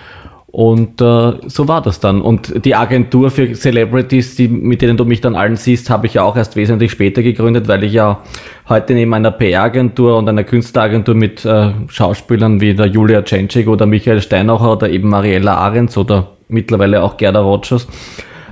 Und 0.48 1.00
äh, 1.00 1.34
so 1.46 1.68
war 1.68 1.82
das 1.82 2.00
dann. 2.00 2.22
Und 2.22 2.66
die 2.66 2.76
Agentur 2.76 3.30
für 3.30 3.54
Celebrities, 3.54 4.36
die, 4.36 4.48
mit 4.48 4.82
denen 4.82 4.98
du 4.98 5.06
mich 5.06 5.22
dann 5.22 5.36
allen 5.36 5.56
siehst, 5.56 5.92
habe 5.92 6.08
ich 6.08 6.16
ja 6.16 6.24
auch 6.24 6.36
erst 6.36 6.56
wesentlich 6.56 6.92
später 6.92 7.22
gegründet, 7.22 7.68
weil 7.68 7.84
ich 7.84 7.94
ja 7.94 8.22
heute 8.68 8.94
neben 8.96 9.14
einer 9.14 9.32
PR-Agentur 9.32 10.18
und 10.18 10.28
einer 10.28 10.44
Künstleragentur 10.44 11.14
mit 11.14 11.46
äh, 11.46 11.70
Schauspielern 11.88 12.60
wie 12.60 12.74
der 12.74 12.88
Julia 12.88 13.24
Cencic 13.24 13.68
oder 13.68 13.86
Michael 13.86 14.22
Steinacher 14.22 14.74
oder 14.74 14.90
eben 14.90 15.08
Mariella 15.08 15.56
Ahrens 15.56 15.96
oder 15.98 16.32
mittlerweile 16.50 17.04
auch 17.04 17.16
Gerda 17.16 17.42
Rogers 17.42 17.88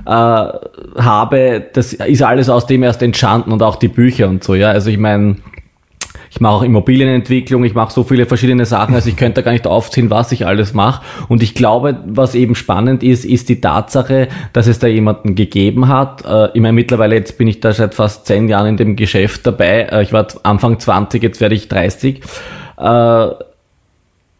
äh, 0.06 0.10
habe, 0.10 1.64
das 1.72 1.92
ist 1.92 2.22
alles 2.22 2.48
aus 2.48 2.66
dem 2.66 2.82
erst 2.82 3.02
entstanden 3.02 3.52
und 3.52 3.62
auch 3.62 3.76
die 3.76 3.88
Bücher 3.88 4.28
und 4.28 4.44
so, 4.44 4.54
ja. 4.54 4.70
Also 4.70 4.90
ich 4.90 4.98
meine, 4.98 5.36
ich 6.30 6.40
mache 6.40 6.54
auch 6.54 6.62
Immobilienentwicklung, 6.62 7.64
ich 7.64 7.74
mache 7.74 7.92
so 7.92 8.04
viele 8.04 8.24
verschiedene 8.24 8.64
Sachen, 8.64 8.94
also 8.94 9.08
ich 9.08 9.16
könnte 9.16 9.42
gar 9.42 9.50
nicht 9.52 9.66
aufziehen, 9.66 10.10
was 10.10 10.30
ich 10.30 10.46
alles 10.46 10.74
mache. 10.74 11.02
Und 11.28 11.42
ich 11.42 11.54
glaube, 11.54 11.98
was 12.06 12.34
eben 12.34 12.54
spannend 12.54 13.02
ist, 13.02 13.24
ist 13.24 13.48
die 13.48 13.60
Tatsache, 13.60 14.28
dass 14.52 14.68
es 14.68 14.78
da 14.78 14.86
jemanden 14.86 15.34
gegeben 15.34 15.88
hat. 15.88 16.24
Äh, 16.24 16.50
ich 16.54 16.60
meine, 16.60 16.72
mittlerweile 16.72 17.16
jetzt 17.16 17.36
bin 17.36 17.48
ich 17.48 17.60
da 17.60 17.72
seit 17.72 17.94
fast 17.94 18.26
zehn 18.26 18.48
Jahren 18.48 18.68
in 18.68 18.76
dem 18.76 18.96
Geschäft 18.96 19.46
dabei. 19.46 19.88
Äh, 19.90 20.02
ich 20.02 20.12
war 20.12 20.26
Anfang 20.44 20.78
20, 20.78 21.22
jetzt 21.22 21.40
werde 21.40 21.54
ich 21.54 21.68
30 21.68 22.20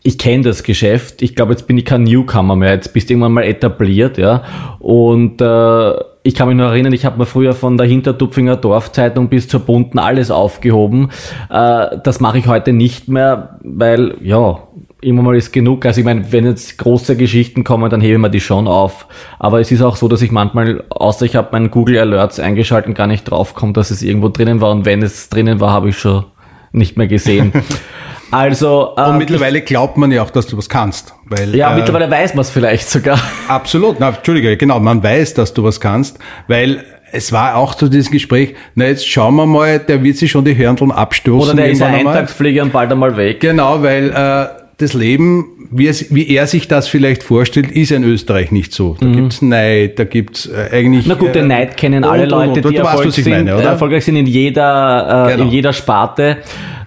ich 0.03 0.19
kenne 0.19 0.45
das 0.45 0.63
Geschäft. 0.63 1.21
Ich 1.23 1.37
glaube, 1.37 1.53
jetzt 1.53 1.67
bin 1.67 1.77
ich 1.77 1.85
kein 1.85 2.05
Newcomer 2.05 2.57
mehr. 2.57 2.73
Jetzt 2.73 2.93
bist 2.93 3.09
du 3.09 3.15
irgendwann 3.15 3.33
mal 3.33 3.45
etabliert, 3.45 4.17
ja. 4.17 4.43
Und 4.79 5.41
äh, 5.43 5.95
ich 6.23 6.35
kann 6.35 6.49
mich 6.49 6.57
nur 6.57 6.67
erinnern, 6.67 6.93
ich 6.93 7.05
habe 7.05 7.19
mir 7.19 7.27
früher 7.27 7.53
von 7.53 7.77
der 7.77 7.87
Hintertupfinger 7.87 8.57
Dorfzeitung 8.57 9.29
bis 9.29 9.49
zur 9.49 9.61
Bunten 9.61 9.99
alles 9.99 10.31
aufgehoben. 10.31 11.11
Äh, 11.51 11.99
das 12.03 12.21
mache 12.21 12.39
ich 12.39 12.47
heute 12.47 12.73
nicht 12.73 13.09
mehr, 13.09 13.59
weil 13.63 14.17
ja, 14.23 14.59
immer 15.03 15.23
mal 15.23 15.37
ist 15.37 15.53
genug. 15.53 15.85
Also 15.85 16.01
ich 16.01 16.05
meine, 16.05 16.33
wenn 16.33 16.47
jetzt 16.47 16.79
große 16.79 17.17
Geschichten 17.17 17.65
kommen, 17.65 17.91
dann 17.91 18.01
hebe 18.01 18.15
ich 18.15 18.19
mir 18.19 18.31
die 18.31 18.41
schon 18.41 18.69
auf. 18.69 19.07
Aber 19.39 19.61
es 19.61 19.71
ist 19.71 19.83
auch 19.83 19.97
so, 19.97 20.09
dass 20.09 20.23
ich 20.23 20.31
manchmal, 20.31 20.85
außer 20.91 21.27
ich 21.27 21.37
habe 21.37 21.49
meinen 21.53 21.71
Google 21.71 21.99
Alerts 21.99 22.41
eingeschaltet, 22.41 22.95
gar 22.95 23.07
nicht 23.07 23.25
draufkomme, 23.25 23.75
dass 23.75 23.91
es 23.91 24.03
irgendwo 24.03 24.29
drinnen 24.29 24.63
war. 24.63 24.71
Und 24.71 24.85
wenn 24.87 25.03
es 25.03 25.29
drinnen 25.29 25.61
war, 25.61 25.73
habe 25.73 25.91
ich 25.91 25.99
schon 25.99 26.25
nicht 26.73 26.97
mehr 26.97 27.09
gesehen. 27.09 27.53
Also, 28.31 28.95
äh, 28.97 29.09
und 29.09 29.19
mittlerweile 29.19 29.61
glaubt 29.61 29.97
man 29.97 30.13
ja 30.13 30.23
auch, 30.23 30.31
dass 30.31 30.47
du 30.47 30.57
was 30.57 30.69
kannst. 30.69 31.15
Weil, 31.27 31.55
ja, 31.55 31.73
äh, 31.73 31.77
mittlerweile 31.77 32.11
weiß 32.11 32.35
man 32.35 32.43
es 32.43 32.51
vielleicht 32.51 32.89
sogar. 32.89 33.19
Absolut, 33.49 33.99
na, 33.99 34.11
Entschuldige, 34.11 34.57
genau, 34.57 34.81
man 34.81 35.03
weiß, 35.03 35.35
dass 35.35 35.53
du 35.55 35.65
was 35.65 35.81
kannst, 35.81 36.19
weil 36.49 36.85
es 37.13 37.33
war 37.33 37.57
auch 37.57 37.75
zu 37.75 37.89
diesem 37.89 38.13
Gespräch, 38.13 38.55
na 38.75 38.87
jetzt 38.87 39.09
schauen 39.09 39.35
wir 39.35 39.47
mal, 39.47 39.79
der 39.81 40.03
wird 40.03 40.17
sich 40.17 40.31
schon 40.31 40.45
die 40.45 40.57
Hörndeln 40.57 40.93
abstoßen. 40.93 41.51
Oder 41.51 41.63
der 41.63 41.71
ist 41.71 41.83
ein 41.83 42.07
Eintagsflieger 42.07 42.63
und 42.63 42.73
bald 42.73 42.93
einmal 42.93 43.17
weg. 43.17 43.41
Genau, 43.41 43.83
weil 43.83 44.11
äh, 44.11 44.61
das 44.79 44.95
Leben, 44.95 45.69
wie, 45.71 45.89
es, 45.89 46.15
wie 46.15 46.29
er 46.29 46.47
sich 46.47 46.69
das 46.69 46.89
vielleicht 46.89 47.23
vorstellt, 47.23 47.71
ist 47.71 47.91
in 47.91 48.05
Österreich 48.05 48.53
nicht 48.53 48.73
so. 48.73 48.97
Da 48.99 49.07
mhm. 49.07 49.17
gibt's 49.17 49.43
Neid, 49.43 49.99
da 49.99 50.05
gibt's 50.05 50.47
äh, 50.47 50.69
eigentlich... 50.73 51.07
Na 51.07 51.15
gut, 51.15 51.35
den 51.35 51.45
äh, 51.45 51.49
Neid 51.49 51.77
kennen 51.77 52.05
alle 52.05 52.27
Leute, 52.27 52.61
die 52.61 52.77
erfolgreich 52.77 53.15
sind, 53.15 53.29
meine, 53.29 53.51
erfolgreich 53.51 54.05
sind 54.05 54.17
in 54.17 54.27
jeder, 54.27 55.27
äh, 55.27 55.33
genau. 55.33 55.45
in 55.45 55.51
jeder 55.51 55.73
Sparte. 55.73 56.39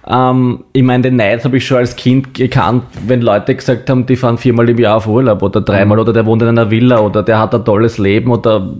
Ähm, 0.06 0.64
ich 0.72 0.82
meine, 0.82 1.04
den 1.04 1.16
Neid 1.16 1.44
habe 1.44 1.56
ich 1.56 1.66
schon 1.66 1.78
als 1.78 1.96
Kind 1.96 2.34
gekannt, 2.34 2.84
wenn 3.06 3.22
Leute 3.22 3.54
gesagt 3.54 3.88
haben, 3.88 4.04
die 4.04 4.16
fahren 4.16 4.36
viermal 4.36 4.68
im 4.68 4.78
Jahr 4.78 4.98
auf 4.98 5.06
Urlaub 5.06 5.42
oder 5.42 5.62
dreimal 5.62 5.98
oder 5.98 6.12
der 6.12 6.26
wohnt 6.26 6.42
in 6.42 6.48
einer 6.48 6.70
Villa 6.70 7.00
oder 7.00 7.22
der 7.22 7.38
hat 7.38 7.54
ein 7.54 7.64
tolles 7.64 7.96
Leben 7.96 8.30
oder 8.30 8.74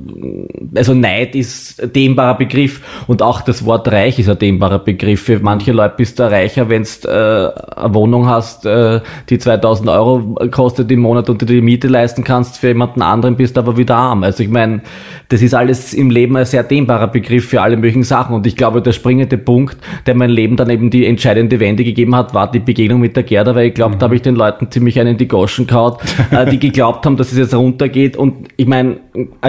also 0.74 0.92
Neid 0.92 1.34
ist 1.34 1.94
dehnbarer 1.94 2.36
Begriff 2.36 2.80
und 3.06 3.22
auch 3.22 3.40
das 3.40 3.64
Wort 3.64 3.90
reich 3.90 4.18
ist 4.18 4.28
ein 4.28 4.38
dehnbarer 4.38 4.80
Begriff. 4.80 5.22
Für 5.22 5.38
manche 5.40 5.72
Leute 5.72 5.94
bist 5.96 6.18
du 6.18 6.24
reicher, 6.24 6.68
wenn 6.68 6.82
du 6.82 7.08
äh, 7.08 7.80
eine 7.80 7.94
Wohnung 7.94 8.26
hast, 8.26 8.66
äh, 8.66 9.00
die 9.30 9.38
2000 9.38 9.88
Euro 9.88 10.36
kostet 10.50 10.90
im 10.90 11.00
Monat 11.00 11.30
und 11.30 11.40
du 11.40 11.46
die 11.46 11.62
Miete 11.62 11.88
leisten 11.88 12.24
kannst. 12.24 12.58
Für 12.58 12.68
jemanden 12.68 13.00
anderen 13.00 13.36
bist 13.36 13.56
du 13.56 13.60
aber 13.60 13.76
wieder 13.76 13.96
arm. 13.96 14.24
Also 14.24 14.42
ich 14.42 14.50
meine, 14.50 14.82
das 15.28 15.40
ist 15.40 15.54
alles 15.54 15.94
im 15.94 16.10
Leben 16.10 16.36
ein 16.36 16.44
sehr 16.44 16.64
dehnbarer 16.64 17.08
Begriff 17.08 17.48
für 17.48 17.62
alle 17.62 17.76
möglichen 17.76 18.04
Sachen 18.04 18.34
und 18.34 18.46
ich 18.46 18.56
glaube, 18.56 18.82
der 18.82 18.92
springende 18.92 19.38
Punkt, 19.38 19.76
der 20.06 20.14
mein 20.14 20.30
Leben 20.30 20.56
dann 20.56 20.68
eben 20.68 20.90
die 20.90 21.13
entscheidende 21.14 21.58
Wende 21.60 21.84
gegeben 21.84 22.14
hat, 22.14 22.34
war 22.34 22.50
die 22.50 22.58
Begegnung 22.58 23.00
mit 23.00 23.16
der 23.16 23.22
Gerda, 23.22 23.54
weil 23.54 23.68
ich 23.68 23.74
glaube, 23.74 23.94
mhm. 23.94 23.98
da 23.98 24.04
habe 24.04 24.16
ich 24.16 24.22
den 24.22 24.34
Leuten 24.34 24.70
ziemlich 24.70 25.00
einen 25.00 25.12
in 25.12 25.16
die 25.16 25.28
Goschen 25.28 25.66
kaut, 25.66 25.98
äh, 26.30 26.48
die 26.50 26.58
geglaubt 26.58 27.06
haben, 27.06 27.16
dass 27.16 27.32
es 27.32 27.38
jetzt 27.38 27.54
runtergeht. 27.54 28.16
Und 28.16 28.48
ich 28.56 28.66
meine, 28.66 28.98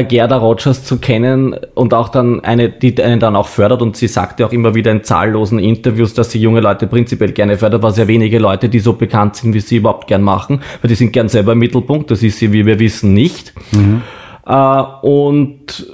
Gerda 0.08 0.38
Rogers 0.38 0.84
zu 0.84 0.98
kennen 0.98 1.56
und 1.74 1.94
auch 1.94 2.10
dann 2.10 2.44
eine, 2.44 2.70
die 2.70 3.02
einen 3.02 3.20
dann 3.20 3.36
auch 3.36 3.48
fördert 3.48 3.82
und 3.82 3.98
sie 3.98 4.08
sagte 4.08 4.46
auch 4.46 4.52
immer 4.52 4.76
wieder 4.76 4.92
in 4.92 5.04
zahllosen 5.04 5.60
Interviews, 5.60 6.14
dass 6.14 6.32
sie 6.32 6.40
junge 6.40 6.62
Leute 6.62 6.88
prinzipiell 6.88 7.32
gerne 7.32 7.58
fördert, 7.58 7.82
war 7.82 7.92
sehr 7.92 8.08
wenige 8.08 8.40
Leute, 8.40 8.70
die 8.70 8.80
so 8.80 8.94
bekannt 8.94 9.36
sind, 9.36 9.54
wie 9.54 9.60
sie 9.60 9.78
überhaupt 9.78 10.08
gern 10.08 10.22
machen, 10.22 10.62
weil 10.82 10.90
die 10.90 10.96
sind 10.96 11.12
gern 11.12 11.30
selber 11.30 11.54
im 11.54 11.60
Mittelpunkt, 11.60 12.12
das 12.12 12.24
ist 12.24 12.40
sie, 12.40 12.54
wie 12.54 12.66
wir 12.66 12.80
wissen, 12.80 13.14
nicht. 13.14 13.54
Mhm. 13.72 14.02
Äh, 14.46 14.84
und 15.02 15.88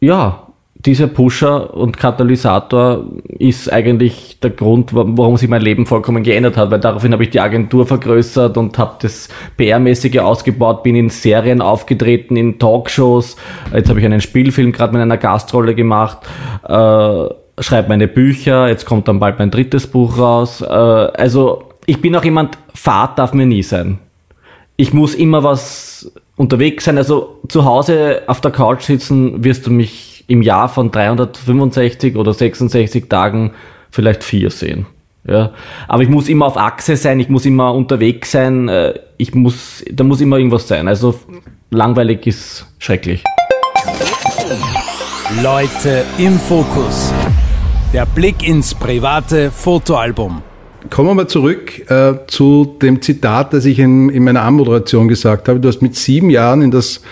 ja, 0.00 0.49
dieser 0.86 1.08
Pusher 1.08 1.74
und 1.74 1.98
Katalysator 1.98 3.04
ist 3.38 3.70
eigentlich 3.70 4.38
der 4.40 4.50
Grund, 4.50 4.94
warum 4.94 5.36
sich 5.36 5.48
mein 5.48 5.60
Leben 5.60 5.84
vollkommen 5.84 6.22
geändert 6.22 6.56
hat, 6.56 6.70
weil 6.70 6.80
daraufhin 6.80 7.12
habe 7.12 7.22
ich 7.24 7.30
die 7.30 7.40
Agentur 7.40 7.86
vergrößert 7.86 8.56
und 8.56 8.78
habe 8.78 8.96
das 9.02 9.28
PR-mäßige 9.58 10.20
ausgebaut, 10.20 10.82
bin 10.82 10.96
in 10.96 11.10
Serien 11.10 11.60
aufgetreten, 11.60 12.36
in 12.36 12.58
Talkshows. 12.58 13.36
Jetzt 13.74 13.90
habe 13.90 14.00
ich 14.00 14.06
einen 14.06 14.22
Spielfilm 14.22 14.72
gerade 14.72 14.94
mit 14.94 15.02
einer 15.02 15.18
Gastrolle 15.18 15.74
gemacht, 15.74 16.18
äh, 16.64 16.72
schreibe 17.62 17.88
meine 17.88 18.08
Bücher, 18.08 18.68
jetzt 18.68 18.86
kommt 18.86 19.06
dann 19.06 19.20
bald 19.20 19.38
mein 19.38 19.50
drittes 19.50 19.86
Buch 19.86 20.16
raus. 20.16 20.62
Äh, 20.62 20.66
also 20.66 21.64
ich 21.84 22.00
bin 22.00 22.16
auch 22.16 22.24
jemand, 22.24 22.56
Fahrt 22.74 23.18
darf 23.18 23.34
mir 23.34 23.46
nie 23.46 23.62
sein. 23.62 23.98
Ich 24.76 24.94
muss 24.94 25.14
immer 25.14 25.44
was 25.44 26.10
unterwegs 26.36 26.86
sein. 26.86 26.96
Also 26.96 27.40
zu 27.48 27.66
Hause 27.66 28.22
auf 28.28 28.40
der 28.40 28.50
Couch 28.50 28.84
sitzen 28.84 29.44
wirst 29.44 29.66
du 29.66 29.70
mich 29.70 30.09
im 30.30 30.42
Jahr 30.42 30.68
von 30.68 30.92
365 30.92 32.16
oder 32.16 32.32
66 32.32 33.08
Tagen 33.08 33.52
vielleicht 33.90 34.22
vier 34.22 34.50
sehen. 34.50 34.86
Ja, 35.26 35.52
aber 35.88 36.02
ich 36.04 36.08
muss 36.08 36.28
immer 36.28 36.46
auf 36.46 36.56
Achse 36.56 36.96
sein, 36.96 37.18
ich 37.20 37.28
muss 37.28 37.44
immer 37.44 37.74
unterwegs 37.74 38.30
sein, 38.30 38.68
äh, 38.68 38.94
ich 39.18 39.34
muss, 39.34 39.84
da 39.90 40.04
muss 40.04 40.20
immer 40.20 40.38
irgendwas 40.38 40.68
sein. 40.68 40.86
Also 40.86 41.18
langweilig 41.70 42.26
ist 42.28 42.66
schrecklich. 42.78 43.24
Leute 45.42 46.04
im 46.16 46.38
Fokus. 46.38 47.12
Der 47.92 48.06
Blick 48.06 48.48
ins 48.48 48.72
private 48.72 49.50
Fotoalbum. 49.50 50.42
Kommen 50.90 51.08
wir 51.08 51.14
mal 51.14 51.26
zurück 51.26 51.90
äh, 51.90 52.14
zu 52.28 52.76
dem 52.80 53.02
Zitat, 53.02 53.52
das 53.52 53.64
ich 53.64 53.80
in, 53.80 54.08
in 54.10 54.22
meiner 54.22 54.42
Anmoderation 54.42 55.08
gesagt 55.08 55.48
habe. 55.48 55.58
Du 55.58 55.68
hast 55.68 55.82
mit 55.82 55.96
sieben 55.96 56.30
Jahren 56.30 56.62
in 56.62 56.70
das 56.70 57.02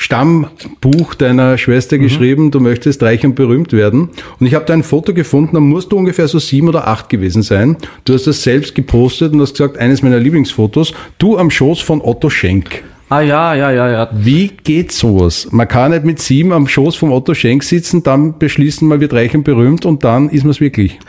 Stammbuch 0.00 1.16
deiner 1.16 1.58
Schwester 1.58 1.96
mhm. 1.96 2.02
geschrieben, 2.02 2.50
du 2.52 2.60
möchtest 2.60 3.02
reich 3.02 3.26
und 3.26 3.34
berühmt 3.34 3.72
werden. 3.72 4.10
Und 4.38 4.46
ich 4.46 4.54
habe 4.54 4.64
da 4.64 4.72
ein 4.72 4.84
Foto 4.84 5.12
gefunden, 5.12 5.54
da 5.54 5.60
musst 5.60 5.90
du 5.90 5.96
ungefähr 5.98 6.28
so 6.28 6.38
sieben 6.38 6.68
oder 6.68 6.86
acht 6.86 7.08
gewesen 7.08 7.42
sein. 7.42 7.76
Du 8.04 8.14
hast 8.14 8.28
das 8.28 8.44
selbst 8.44 8.76
gepostet 8.76 9.32
und 9.32 9.40
hast 9.40 9.54
gesagt, 9.54 9.76
eines 9.76 10.00
meiner 10.02 10.20
Lieblingsfotos, 10.20 10.94
du 11.18 11.36
am 11.36 11.50
Schoß 11.50 11.80
von 11.80 12.00
Otto 12.00 12.30
Schenk. 12.30 12.84
Ah 13.08 13.22
ja, 13.22 13.54
ja, 13.54 13.72
ja, 13.72 13.90
ja. 13.90 14.08
Wie 14.12 14.48
geht 14.48 14.92
sowas? 14.92 15.48
Man 15.50 15.66
kann 15.66 15.90
nicht 15.90 16.04
mit 16.04 16.20
sieben 16.20 16.52
am 16.52 16.68
Schoß 16.68 16.94
vom 16.94 17.10
Otto 17.10 17.34
Schenk 17.34 17.64
sitzen, 17.64 18.04
dann 18.04 18.38
beschließen, 18.38 18.86
man 18.86 19.00
wird 19.00 19.14
reich 19.14 19.34
und 19.34 19.42
berühmt 19.42 19.84
und 19.84 20.04
dann 20.04 20.28
ist 20.28 20.44
man 20.44 20.52
es 20.52 20.60
wirklich. 20.60 21.00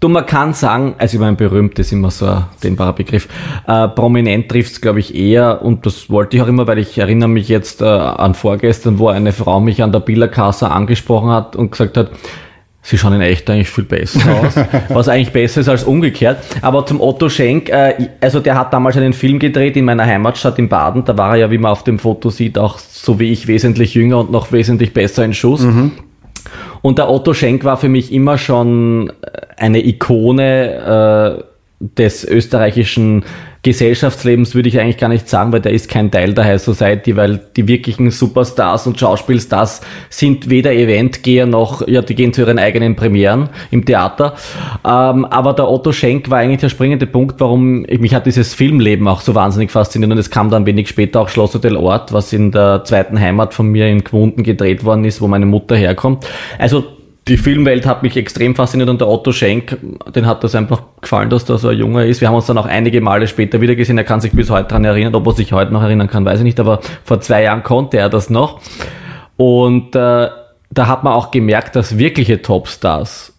Du, 0.00 0.08
man 0.08 0.24
kann 0.24 0.54
sagen, 0.54 0.94
also 0.96 1.16
ich 1.16 1.20
meine, 1.20 1.36
berühmt 1.36 1.78
ist 1.78 1.92
immer 1.92 2.10
so 2.10 2.24
ein 2.24 2.44
dehnbarer 2.64 2.94
Begriff. 2.94 3.28
Äh, 3.66 3.88
prominent 3.88 4.48
trifft 4.48 4.72
es, 4.72 4.80
glaube 4.80 4.98
ich, 4.98 5.14
eher, 5.14 5.60
und 5.62 5.84
das 5.84 6.08
wollte 6.08 6.38
ich 6.38 6.42
auch 6.42 6.46
immer, 6.48 6.66
weil 6.66 6.78
ich 6.78 6.96
erinnere 6.96 7.28
mich 7.28 7.48
jetzt 7.48 7.82
äh, 7.82 7.84
an 7.84 8.32
vorgestern, 8.32 8.98
wo 8.98 9.08
eine 9.08 9.32
Frau 9.32 9.60
mich 9.60 9.82
an 9.82 9.92
der 9.92 10.00
Billerkasse 10.00 10.70
angesprochen 10.70 11.30
hat 11.30 11.54
und 11.54 11.70
gesagt 11.70 11.98
hat, 11.98 12.12
Sie 12.82 12.96
schauen 12.96 13.12
in 13.12 13.20
echt 13.20 13.48
eigentlich 13.50 13.68
viel 13.68 13.84
besser 13.84 14.20
aus, 14.40 14.54
was 14.88 15.08
eigentlich 15.08 15.32
besser 15.32 15.60
ist 15.60 15.68
als 15.68 15.84
umgekehrt. 15.84 16.38
Aber 16.62 16.86
zum 16.86 17.02
Otto 17.02 17.28
Schenk, 17.28 17.68
äh, 17.68 18.08
also 18.22 18.40
der 18.40 18.54
hat 18.54 18.72
damals 18.72 18.96
einen 18.96 19.12
Film 19.12 19.38
gedreht 19.38 19.76
in 19.76 19.84
meiner 19.84 20.06
Heimatstadt 20.06 20.58
in 20.58 20.70
Baden. 20.70 21.04
Da 21.04 21.16
war 21.18 21.32
er 21.32 21.36
ja, 21.36 21.50
wie 21.50 21.58
man 21.58 21.72
auf 21.72 21.84
dem 21.84 21.98
Foto 21.98 22.30
sieht, 22.30 22.58
auch 22.58 22.78
so 22.78 23.20
wie 23.20 23.32
ich 23.32 23.46
wesentlich 23.46 23.92
jünger 23.92 24.18
und 24.20 24.30
noch 24.30 24.50
wesentlich 24.50 24.94
besser 24.94 25.26
in 25.26 25.34
Schuss. 25.34 25.60
Mhm. 25.60 25.92
Und 26.82 26.98
der 26.98 27.10
Otto 27.10 27.34
Schenk 27.34 27.64
war 27.64 27.76
für 27.76 27.88
mich 27.88 28.12
immer 28.12 28.38
schon 28.38 29.12
eine 29.56 29.84
Ikone 29.84 31.42
äh, 31.44 31.49
des 31.80 32.24
österreichischen 32.24 33.24
Gesellschaftslebens 33.62 34.54
würde 34.54 34.68
ich 34.68 34.78
eigentlich 34.78 34.98
gar 34.98 35.08
nicht 35.08 35.28
sagen, 35.28 35.52
weil 35.52 35.60
der 35.60 35.72
ist 35.72 35.88
kein 35.88 36.10
Teil 36.10 36.34
der 36.34 36.44
High 36.44 36.62
Society, 36.62 37.16
weil 37.16 37.40
die 37.56 37.68
wirklichen 37.68 38.10
Superstars 38.10 38.86
und 38.86 39.00
Schauspielstars 39.00 39.80
sind 40.10 40.48
weder 40.48 40.72
Eventgeher 40.72 41.46
noch, 41.46 41.86
ja, 41.88 42.02
die 42.02 42.14
gehen 42.14 42.32
zu 42.34 42.42
ihren 42.42 42.58
eigenen 42.58 42.96
Premieren 42.96 43.48
im 43.70 43.84
Theater. 43.84 44.34
Ähm, 44.84 45.24
aber 45.24 45.54
der 45.54 45.70
Otto 45.70 45.92
Schenk 45.92 46.30
war 46.30 46.38
eigentlich 46.38 46.60
der 46.60 46.68
springende 46.68 47.06
Punkt, 47.06 47.40
warum 47.40 47.82
mich 47.82 48.14
hat 48.14 48.26
dieses 48.26 48.54
Filmleben 48.54 49.08
auch 49.08 49.22
so 49.22 49.34
wahnsinnig 49.34 49.70
fasziniert 49.70 50.12
und 50.12 50.18
es 50.18 50.30
kam 50.30 50.50
dann 50.50 50.66
wenig 50.66 50.88
später 50.88 51.20
auch 51.20 51.28
Schloss 51.30 51.54
Hotel 51.54 51.76
Ort, 51.76 52.12
was 52.12 52.32
in 52.32 52.50
der 52.50 52.84
zweiten 52.84 53.18
Heimat 53.18 53.54
von 53.54 53.66
mir 53.66 53.88
in 53.88 54.04
Gmunden 54.04 54.42
gedreht 54.42 54.84
worden 54.84 55.04
ist, 55.04 55.20
wo 55.20 55.28
meine 55.28 55.46
Mutter 55.46 55.76
herkommt. 55.76 56.26
Also 56.58 56.84
die 57.30 57.36
Filmwelt 57.36 57.86
hat 57.86 58.02
mich 58.02 58.16
extrem 58.16 58.56
fasziniert 58.56 58.90
und 58.90 59.00
der 59.00 59.06
Otto 59.06 59.30
Schenk, 59.30 59.78
den 60.16 60.26
hat 60.26 60.42
das 60.42 60.56
einfach 60.56 60.82
gefallen, 61.00 61.30
dass 61.30 61.44
da 61.44 61.58
so 61.58 61.68
ein 61.68 61.78
Junger 61.78 62.04
ist. 62.04 62.20
Wir 62.20 62.26
haben 62.26 62.34
uns 62.34 62.46
dann 62.46 62.58
auch 62.58 62.66
einige 62.66 63.00
Male 63.00 63.28
später 63.28 63.60
wieder 63.60 63.76
gesehen. 63.76 63.96
Er 63.98 64.04
kann 64.04 64.20
sich 64.20 64.32
bis 64.32 64.50
heute 64.50 64.66
daran 64.66 64.84
erinnern. 64.84 65.14
Ob 65.14 65.28
er 65.28 65.32
sich 65.32 65.52
heute 65.52 65.72
noch 65.72 65.82
erinnern 65.82 66.08
kann, 66.08 66.24
weiß 66.24 66.40
ich 66.40 66.44
nicht. 66.44 66.58
Aber 66.58 66.80
vor 67.04 67.20
zwei 67.20 67.44
Jahren 67.44 67.62
konnte 67.62 67.98
er 67.98 68.08
das 68.08 68.30
noch. 68.30 68.60
Und 69.36 69.94
äh, 69.94 70.28
da 70.70 70.86
hat 70.88 71.04
man 71.04 71.12
auch 71.12 71.30
gemerkt, 71.30 71.76
dass 71.76 71.98
wirkliche 71.98 72.42
Topstars 72.42 73.32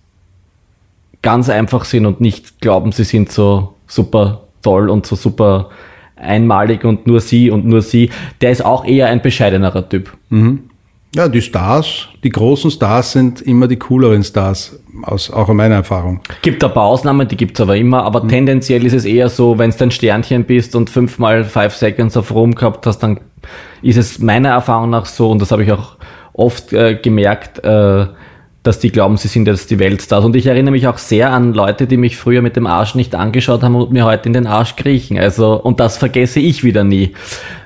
ganz 1.21 1.49
einfach 1.49 1.83
sind 1.83 2.05
und 2.05 2.21
nicht 2.21 2.61
glauben, 2.61 2.93
sie 2.93 3.03
sind 3.03 3.29
so 3.29 3.75
super 3.87 4.43
toll 4.61 4.89
und 4.89 5.05
so 5.05 5.17
super 5.17 5.69
einmalig 6.15 6.85
und 6.85 7.07
nur 7.07 7.19
sie 7.19 7.51
und 7.51 7.65
nur 7.65 7.81
sie. 7.81 8.09
Der 8.39 8.51
ist 8.51 8.63
auch 8.63 8.85
eher 8.85 9.07
ein 9.07 9.21
bescheidenerer 9.21 9.89
Typ. 9.89 10.13
Mhm. 10.29 10.70
Ja, 11.13 11.27
die 11.27 11.41
Stars, 11.41 12.07
die 12.23 12.29
großen 12.29 12.71
Stars 12.71 13.11
sind 13.11 13.41
immer 13.41 13.67
die 13.67 13.75
cooleren 13.75 14.23
Stars, 14.23 14.79
aus, 15.03 15.29
auch 15.29 15.49
in 15.49 15.57
meiner 15.57 15.75
Erfahrung. 15.75 16.21
Gibt 16.41 16.63
ein 16.63 16.73
paar 16.73 16.85
Ausnahmen, 16.85 17.27
die 17.27 17.35
gibt's 17.35 17.59
aber 17.59 17.75
immer, 17.75 18.03
aber 18.03 18.23
mhm. 18.23 18.29
tendenziell 18.29 18.85
ist 18.85 18.93
es 18.93 19.03
eher 19.03 19.27
so, 19.27 19.59
wenn 19.59 19.71
du 19.71 19.83
ein 19.83 19.91
Sternchen 19.91 20.45
bist 20.45 20.73
und 20.73 20.89
fünfmal 20.89 21.43
Five 21.43 21.75
Seconds 21.75 22.15
of 22.15 22.33
Room 22.33 22.55
gehabt 22.55 22.87
hast, 22.87 22.99
dann 22.99 23.19
ist 23.81 23.97
es 23.97 24.19
meiner 24.19 24.49
Erfahrung 24.49 24.89
nach 24.89 25.05
so, 25.05 25.29
und 25.29 25.41
das 25.41 25.51
habe 25.51 25.63
ich 25.63 25.71
auch 25.73 25.97
oft 26.31 26.71
äh, 26.71 26.95
gemerkt, 26.95 27.61
äh, 27.63 28.05
dass 28.63 28.79
die 28.79 28.91
glauben, 28.91 29.17
sie 29.17 29.27
sind 29.27 29.47
jetzt 29.47 29.71
die 29.71 29.79
Weltstars. 29.79 30.23
Und 30.23 30.35
ich 30.35 30.45
erinnere 30.45 30.71
mich 30.71 30.87
auch 30.87 30.99
sehr 30.99 31.31
an 31.31 31.53
Leute, 31.53 31.87
die 31.87 31.97
mich 31.97 32.15
früher 32.15 32.43
mit 32.43 32.55
dem 32.55 32.67
Arsch 32.67 32.93
nicht 32.93 33.15
angeschaut 33.15 33.63
haben 33.63 33.75
und 33.75 33.91
mir 33.91 34.05
heute 34.05 34.27
in 34.27 34.33
den 34.33 34.45
Arsch 34.45 34.75
kriechen. 34.75 35.17
Also, 35.17 35.59
und 35.59 35.79
das 35.79 35.97
vergesse 35.97 36.39
ich 36.39 36.63
wieder 36.63 36.83
nie. 36.83 37.13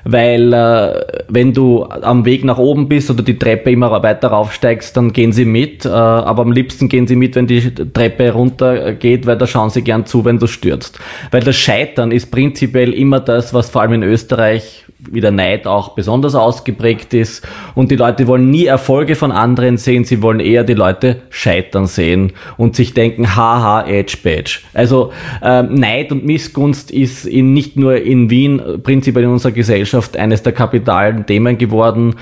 Weil, 0.08 0.52
äh, 0.52 1.00
wenn 1.28 1.52
du 1.52 1.82
am 1.82 2.24
Weg 2.24 2.44
nach 2.44 2.58
oben 2.58 2.88
bist 2.88 3.10
oder 3.10 3.24
die 3.24 3.38
Treppe 3.38 3.72
immer 3.72 3.90
weiter 4.04 4.28
raufsteigst, 4.28 4.96
dann 4.96 5.12
gehen 5.12 5.32
sie 5.32 5.44
mit. 5.44 5.84
Äh, 5.84 5.88
aber 5.88 6.42
am 6.42 6.52
liebsten 6.52 6.88
gehen 6.88 7.08
sie 7.08 7.16
mit, 7.16 7.34
wenn 7.34 7.48
die 7.48 7.74
Treppe 7.74 8.30
runtergeht, 8.30 9.26
weil 9.26 9.36
da 9.36 9.48
schauen 9.48 9.70
sie 9.70 9.82
gern 9.82 10.06
zu, 10.06 10.24
wenn 10.24 10.38
du 10.38 10.46
stürzt. 10.46 11.00
Weil 11.32 11.42
das 11.42 11.56
Scheitern 11.56 12.12
ist 12.12 12.30
prinzipiell 12.30 12.92
immer 12.92 13.18
das, 13.18 13.52
was 13.52 13.68
vor 13.70 13.82
allem 13.82 13.94
in 13.94 14.02
Österreich 14.04 14.84
wie 15.10 15.20
der 15.20 15.30
Neid 15.30 15.66
auch 15.66 15.94
besonders 15.94 16.34
ausgeprägt 16.34 17.12
ist. 17.14 17.46
Und 17.74 17.90
die 17.90 17.96
Leute 17.96 18.26
wollen 18.26 18.50
nie 18.50 18.66
Erfolge 18.66 19.14
von 19.14 19.32
anderen 19.32 19.76
sehen, 19.76 20.04
sie 20.04 20.22
wollen 20.22 20.40
eher 20.40 20.64
die 20.64 20.74
Leute 20.74 21.22
scheitern 21.30 21.86
sehen 21.86 22.32
und 22.56 22.76
sich 22.76 22.94
denken, 22.94 23.36
haha, 23.36 23.86
Edge 23.86 24.16
Badge. 24.22 24.60
Also 24.72 25.12
äh, 25.42 25.62
Neid 25.62 26.12
und 26.12 26.24
Missgunst 26.24 26.90
ist 26.90 27.26
in, 27.26 27.52
nicht 27.52 27.76
nur 27.76 27.96
in 27.96 28.30
Wien, 28.30 28.60
prinzipiell 28.82 29.24
in 29.24 29.30
unserer 29.30 29.52
Gesellschaft 29.52 29.95
eines 30.16 30.42
der 30.42 30.52
kapitalen 30.52 31.26
Themen 31.26 31.58
geworden 31.58 32.14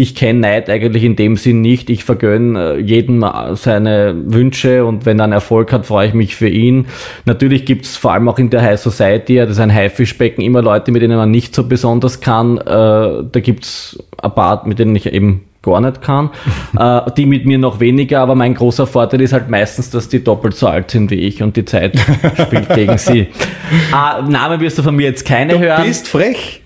ich 0.00 0.14
kenne 0.14 0.40
Neid 0.40 0.70
eigentlich 0.70 1.04
in 1.04 1.14
dem 1.14 1.36
Sinn 1.36 1.60
nicht. 1.60 1.90
Ich 1.90 2.04
vergönne 2.04 2.76
äh, 2.76 2.80
jedem 2.80 3.22
äh, 3.22 3.54
seine 3.54 4.14
Wünsche 4.24 4.86
und 4.86 5.04
wenn 5.04 5.20
er 5.20 5.24
einen 5.24 5.34
Erfolg 5.34 5.72
hat, 5.72 5.84
freue 5.84 6.08
ich 6.08 6.14
mich 6.14 6.36
für 6.36 6.48
ihn. 6.48 6.86
Natürlich 7.26 7.66
gibt 7.66 7.84
es 7.84 7.98
vor 7.98 8.12
allem 8.12 8.28
auch 8.28 8.38
in 8.38 8.48
der 8.48 8.62
High 8.62 8.80
Society, 8.80 9.36
das 9.36 9.50
ist 9.50 9.60
ein 9.60 9.72
Haifischbecken, 9.72 10.42
immer 10.42 10.62
Leute, 10.62 10.90
mit 10.90 11.02
denen 11.02 11.18
man 11.18 11.30
nicht 11.30 11.54
so 11.54 11.64
besonders 11.64 12.20
kann. 12.20 12.56
Äh, 12.56 12.64
da 12.64 13.40
gibt 13.42 13.64
es 13.64 14.02
ein 14.22 14.34
paar, 14.34 14.66
mit 14.66 14.78
denen 14.78 14.96
ich 14.96 15.04
eben 15.06 15.44
gar 15.62 15.82
nicht 15.82 16.00
kann. 16.00 16.30
die 17.18 17.26
mit 17.26 17.44
mir 17.44 17.58
noch 17.58 17.80
weniger, 17.80 18.20
aber 18.20 18.34
mein 18.34 18.54
großer 18.54 18.86
Vorteil 18.86 19.20
ist 19.20 19.34
halt 19.34 19.50
meistens, 19.50 19.90
dass 19.90 20.08
die 20.08 20.24
doppelt 20.24 20.56
so 20.56 20.68
alt 20.68 20.90
sind 20.90 21.10
wie 21.10 21.16
ich 21.16 21.42
und 21.42 21.54
die 21.54 21.66
Zeit 21.66 21.98
spielt 22.46 22.74
gegen 22.74 22.96
sie. 22.96 23.28
Ah, 23.92 24.20
Name 24.22 24.58
wirst 24.58 24.78
du 24.78 24.82
von 24.82 24.96
mir 24.96 25.06
jetzt 25.06 25.24
keine 25.24 25.52
du 25.52 25.60
hören. 25.60 25.82
Du 25.82 25.86
bist 25.86 26.08
frech. 26.08 26.59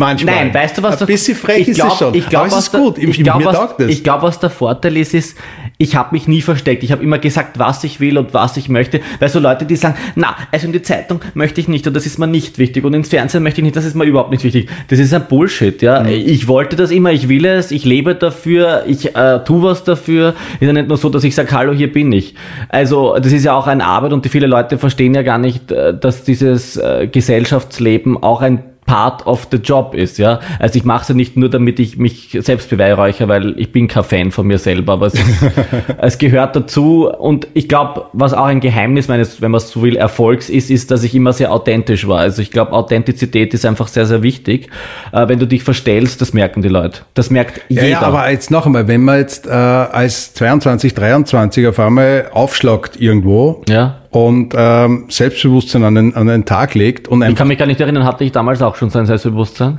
Manchmal. 0.00 0.34
Nein, 0.34 0.54
weißt 0.54 0.78
du, 0.78 0.82
was 0.82 0.98
Ein 0.98 1.06
bisschen 1.06 1.36
frech 1.36 1.68
ist 1.68 1.76
glaub, 1.76 1.92
es 1.92 1.98
schon. 1.98 2.14
Ich 2.14 2.26
glaube, 2.30 2.46
es 2.46 2.56
ist 2.56 2.72
gut. 2.72 2.96
Ich 2.96 3.22
glaube, 3.22 3.44
was, 3.44 3.86
ich 3.86 4.02
glaub, 4.02 4.22
was 4.22 4.40
der 4.40 4.48
Vorteil 4.48 4.96
ist, 4.96 5.12
ist, 5.12 5.36
ich 5.76 5.94
habe 5.94 6.14
mich 6.14 6.26
nie 6.26 6.40
versteckt. 6.40 6.82
Ich 6.82 6.90
habe 6.90 7.02
immer 7.02 7.18
gesagt, 7.18 7.58
was 7.58 7.84
ich 7.84 8.00
will 8.00 8.16
und 8.16 8.32
was 8.32 8.56
ich 8.56 8.70
möchte. 8.70 9.00
Weil 9.18 9.28
so 9.28 9.38
Leute, 9.40 9.66
die 9.66 9.76
sagen, 9.76 9.96
na, 10.14 10.36
also 10.50 10.66
in 10.66 10.72
die 10.72 10.80
Zeitung 10.80 11.20
möchte 11.34 11.60
ich 11.60 11.68
nicht 11.68 11.86
und 11.86 11.94
das 11.94 12.06
ist 12.06 12.18
mir 12.18 12.26
nicht 12.26 12.58
wichtig 12.58 12.82
und 12.84 12.94
ins 12.94 13.10
Fernsehen 13.10 13.42
möchte 13.42 13.60
ich 13.60 13.64
nicht, 13.64 13.76
das 13.76 13.84
ist 13.84 13.94
mir 13.94 14.04
überhaupt 14.04 14.30
nicht 14.30 14.42
wichtig. 14.42 14.70
Das 14.88 14.98
ist 14.98 15.12
ein 15.12 15.26
Bullshit, 15.28 15.82
ja. 15.82 16.02
Mhm. 16.02 16.08
Ich 16.08 16.48
wollte 16.48 16.76
das 16.76 16.90
immer, 16.90 17.12
ich 17.12 17.28
will 17.28 17.44
es, 17.44 17.70
ich 17.70 17.84
lebe 17.84 18.14
dafür, 18.14 18.84
ich 18.86 19.14
äh, 19.14 19.44
tu 19.44 19.62
was 19.62 19.84
dafür. 19.84 20.34
Ist 20.60 20.66
ja 20.66 20.72
nicht 20.72 20.88
nur 20.88 20.96
so, 20.96 21.10
dass 21.10 21.24
ich 21.24 21.34
sage, 21.34 21.50
hallo, 21.52 21.74
hier 21.74 21.92
bin 21.92 22.10
ich. 22.10 22.34
Also 22.70 23.18
das 23.18 23.32
ist 23.32 23.44
ja 23.44 23.52
auch 23.52 23.66
eine 23.66 23.84
Arbeit 23.84 24.14
und 24.14 24.24
die 24.24 24.30
viele 24.30 24.46
Leute 24.46 24.78
verstehen 24.78 25.14
ja 25.14 25.20
gar 25.20 25.36
nicht, 25.36 25.70
äh, 25.70 25.92
dass 25.92 26.24
dieses 26.24 26.78
äh, 26.78 27.06
Gesellschaftsleben 27.06 28.22
auch 28.22 28.40
ein 28.40 28.69
Part 28.90 29.24
of 29.24 29.46
the 29.52 29.58
Job 29.58 29.94
ist, 29.94 30.18
ja. 30.18 30.40
Also 30.58 30.76
ich 30.76 30.84
mache 30.84 31.02
es 31.02 31.08
ja 31.10 31.14
nicht 31.14 31.36
nur, 31.36 31.48
damit 31.48 31.78
ich 31.78 31.96
mich 31.96 32.36
selbst 32.40 32.70
beweihräuchere, 32.70 33.28
weil 33.28 33.54
ich 33.56 33.70
bin 33.70 33.86
kein 33.86 34.02
Fan 34.02 34.30
von 34.32 34.48
mir 34.48 34.58
selber, 34.58 34.94
aber 34.94 35.06
es, 35.06 35.14
ist, 35.14 35.24
es 35.98 36.18
gehört 36.18 36.56
dazu 36.56 37.08
und 37.08 37.46
ich 37.54 37.68
glaube, 37.68 38.06
was 38.12 38.34
auch 38.34 38.46
ein 38.46 38.58
Geheimnis 38.58 39.06
meines, 39.06 39.40
wenn 39.40 39.52
man 39.52 39.60
so 39.60 39.82
will, 39.82 39.94
Erfolgs 39.94 40.48
ist, 40.48 40.72
ist, 40.72 40.90
dass 40.90 41.04
ich 41.04 41.14
immer 41.14 41.32
sehr 41.32 41.52
authentisch 41.52 42.08
war. 42.08 42.18
Also 42.18 42.42
ich 42.42 42.50
glaube, 42.50 42.72
Authentizität 42.72 43.54
ist 43.54 43.64
einfach 43.64 43.86
sehr, 43.86 44.06
sehr 44.06 44.24
wichtig. 44.24 44.70
Äh, 45.12 45.28
wenn 45.28 45.38
du 45.38 45.46
dich 45.46 45.62
verstellst, 45.62 46.20
das 46.20 46.32
merken 46.32 46.60
die 46.60 46.68
Leute. 46.68 47.02
Das 47.14 47.30
merkt 47.30 47.60
jeder. 47.68 47.82
Ja, 47.82 47.88
ja 47.88 48.00
aber 48.00 48.28
jetzt 48.28 48.50
noch 48.50 48.66
einmal, 48.66 48.88
wenn 48.88 49.02
man 49.02 49.20
jetzt 49.20 49.46
äh, 49.46 49.50
als 49.50 50.34
22, 50.34 50.94
23 50.94 51.68
auf 51.68 51.78
einmal 51.78 52.26
aufschlagt 52.32 53.00
irgendwo, 53.00 53.62
ja 53.68 54.00
und 54.10 54.54
ähm, 54.56 55.04
Selbstbewusstsein 55.08 55.84
an 55.84 55.94
den, 55.94 56.14
an 56.14 56.26
den 56.26 56.44
Tag 56.44 56.74
legt. 56.74 57.08
Und 57.08 57.22
ich 57.22 57.36
kann 57.36 57.48
mich 57.48 57.58
gar 57.58 57.66
nicht 57.66 57.80
erinnern, 57.80 58.04
hatte 58.04 58.24
ich 58.24 58.32
damals 58.32 58.60
auch 58.60 58.76
schon 58.76 58.90
sein 58.90 59.06
Selbstbewusstsein? 59.06 59.78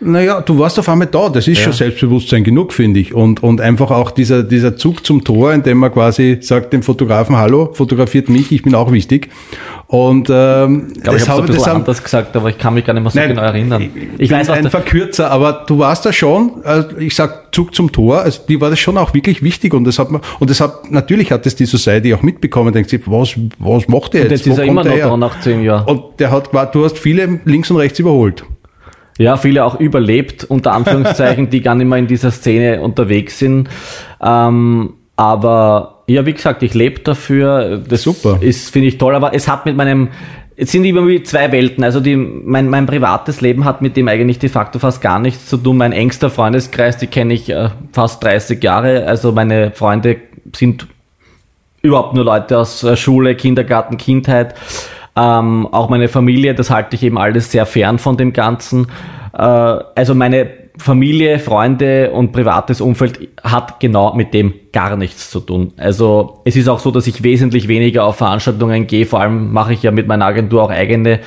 Naja, 0.00 0.40
du 0.40 0.58
warst 0.58 0.78
auf 0.78 0.88
einmal 0.88 1.08
da. 1.08 1.28
Das 1.28 1.46
ist 1.46 1.58
ja. 1.58 1.64
schon 1.64 1.72
Selbstbewusstsein 1.74 2.42
genug, 2.42 2.72
finde 2.72 3.00
ich. 3.00 3.14
Und, 3.14 3.42
und 3.42 3.60
einfach 3.60 3.90
auch 3.90 4.10
dieser, 4.10 4.42
dieser 4.42 4.76
Zug 4.76 5.04
zum 5.04 5.24
Tor, 5.24 5.52
in 5.52 5.62
dem 5.62 5.78
man 5.78 5.92
quasi 5.92 6.38
sagt 6.40 6.72
dem 6.72 6.82
Fotografen, 6.82 7.36
hallo, 7.36 7.70
fotografiert 7.74 8.28
mich, 8.28 8.50
ich 8.50 8.62
bin 8.62 8.74
auch 8.74 8.92
wichtig. 8.92 9.28
Und 9.86 10.28
ähm, 10.30 10.92
ich 10.94 11.02
glaube, 11.02 11.18
ich 11.18 11.28
habe 11.28 11.52
es 11.52 11.64
ein 11.64 11.76
anders 11.76 12.02
gesagt, 12.02 12.34
aber 12.36 12.48
ich 12.48 12.58
kann 12.58 12.74
mich 12.74 12.86
gar 12.86 12.94
nicht 12.94 13.02
mehr 13.02 13.10
so 13.10 13.18
nein, 13.18 13.30
genau 13.30 13.42
erinnern. 13.42 13.82
Ich, 13.82 14.20
ich 14.20 14.30
weiß, 14.30 14.48
was 14.48 14.58
ein 14.58 14.70
Verkürzer, 14.70 15.30
aber 15.30 15.64
du 15.66 15.78
warst 15.78 16.06
da 16.06 16.12
schon, 16.12 16.62
also 16.64 16.96
ich 16.96 17.14
sag 17.14 17.52
Zug 17.52 17.74
zum 17.74 17.90
Tor, 17.92 18.20
also 18.20 18.40
die 18.48 18.60
war 18.60 18.70
das 18.70 18.78
schon 18.78 18.96
auch 18.96 19.12
wirklich 19.14 19.42
wichtig 19.42 19.74
und 19.74 19.84
das 19.84 19.98
hat 19.98 20.10
man, 20.10 20.22
und 20.38 20.48
das 20.48 20.60
hat, 20.60 20.90
natürlich 20.90 21.32
hat 21.32 21.44
das 21.44 21.56
die 21.56 21.66
Society 21.66 22.14
auch 22.14 22.22
mitbekommen, 22.22 22.72
denkt 22.72 22.88
sich, 22.88 23.02
was, 23.06 23.34
was 23.58 23.88
macht 23.88 24.14
der 24.14 24.22
jetzt? 24.22 24.30
Und 24.30 24.36
jetzt 24.36 24.46
ist 24.46 24.58
er 24.58 24.64
immer 24.64 24.84
noch 24.84 24.96
da 24.96 25.16
nach 25.16 25.40
zehn 25.40 25.62
Jahren. 25.62 25.86
Und 25.86 26.20
der 26.20 26.30
hat, 26.30 26.50
du 26.74 26.84
hast 26.84 26.98
viele 26.98 27.40
links 27.44 27.70
und 27.70 27.76
rechts 27.76 27.98
überholt. 27.98 28.44
Ja, 29.20 29.36
viele 29.36 29.66
auch 29.66 29.78
überlebt, 29.78 30.44
unter 30.44 30.72
Anführungszeichen, 30.72 31.50
die 31.50 31.60
gar 31.60 31.74
nicht 31.74 31.86
mehr 31.86 31.98
in 31.98 32.06
dieser 32.06 32.30
Szene 32.30 32.80
unterwegs 32.80 33.38
sind. 33.38 33.68
Ähm, 34.18 34.94
aber 35.14 36.02
ja, 36.06 36.24
wie 36.24 36.32
gesagt, 36.32 36.62
ich 36.62 36.72
lebe 36.72 37.00
dafür. 37.00 37.82
Das 37.86 38.04
Super. 38.04 38.38
ist, 38.40 38.70
finde 38.70 38.88
ich 38.88 38.96
toll, 38.96 39.14
aber 39.14 39.34
es 39.34 39.46
hat 39.46 39.66
mit 39.66 39.76
meinem, 39.76 40.08
es 40.56 40.72
sind 40.72 40.86
immer 40.86 41.06
wie 41.06 41.22
zwei 41.22 41.52
Welten. 41.52 41.84
Also 41.84 42.00
die, 42.00 42.16
mein, 42.16 42.70
mein 42.70 42.86
privates 42.86 43.42
Leben 43.42 43.66
hat 43.66 43.82
mit 43.82 43.94
dem 43.98 44.08
eigentlich 44.08 44.38
de 44.38 44.48
facto 44.48 44.78
fast 44.78 45.02
gar 45.02 45.18
nichts 45.18 45.44
zu 45.44 45.58
tun. 45.58 45.76
Mein 45.76 45.92
engster 45.92 46.30
Freundeskreis, 46.30 46.96
die 46.96 47.06
kenne 47.06 47.34
ich 47.34 47.50
äh, 47.50 47.68
fast 47.92 48.24
30 48.24 48.64
Jahre. 48.64 49.06
Also 49.06 49.32
meine 49.32 49.72
Freunde 49.72 50.16
sind 50.56 50.86
überhaupt 51.82 52.14
nur 52.14 52.24
Leute 52.24 52.56
aus 52.56 52.82
äh, 52.84 52.96
Schule, 52.96 53.34
Kindergarten, 53.34 53.98
Kindheit. 53.98 54.54
Ähm, 55.16 55.66
auch 55.66 55.88
meine 55.88 56.08
Familie, 56.08 56.54
das 56.54 56.70
halte 56.70 56.96
ich 56.96 57.02
eben 57.02 57.18
alles 57.18 57.50
sehr 57.50 57.66
fern 57.66 57.98
von 57.98 58.16
dem 58.16 58.32
Ganzen. 58.32 58.86
Äh, 59.32 59.42
also 59.42 60.14
meine 60.14 60.50
Familie, 60.78 61.38
Freunde 61.38 62.10
und 62.10 62.32
privates 62.32 62.80
Umfeld 62.80 63.28
hat 63.42 63.80
genau 63.80 64.14
mit 64.14 64.32
dem 64.32 64.54
gar 64.72 64.96
nichts 64.96 65.30
zu 65.30 65.40
tun. 65.40 65.72
Also 65.76 66.40
es 66.44 66.56
ist 66.56 66.68
auch 66.68 66.78
so, 66.78 66.90
dass 66.90 67.06
ich 67.06 67.22
wesentlich 67.22 67.68
weniger 67.68 68.04
auf 68.04 68.16
Veranstaltungen 68.16 68.86
gehe. 68.86 69.04
Vor 69.04 69.20
allem 69.20 69.52
mache 69.52 69.74
ich 69.74 69.82
ja 69.82 69.90
mit 69.90 70.08
meiner 70.08 70.24
Agentur 70.24 70.62
auch 70.62 70.70
eigene, 70.70 71.20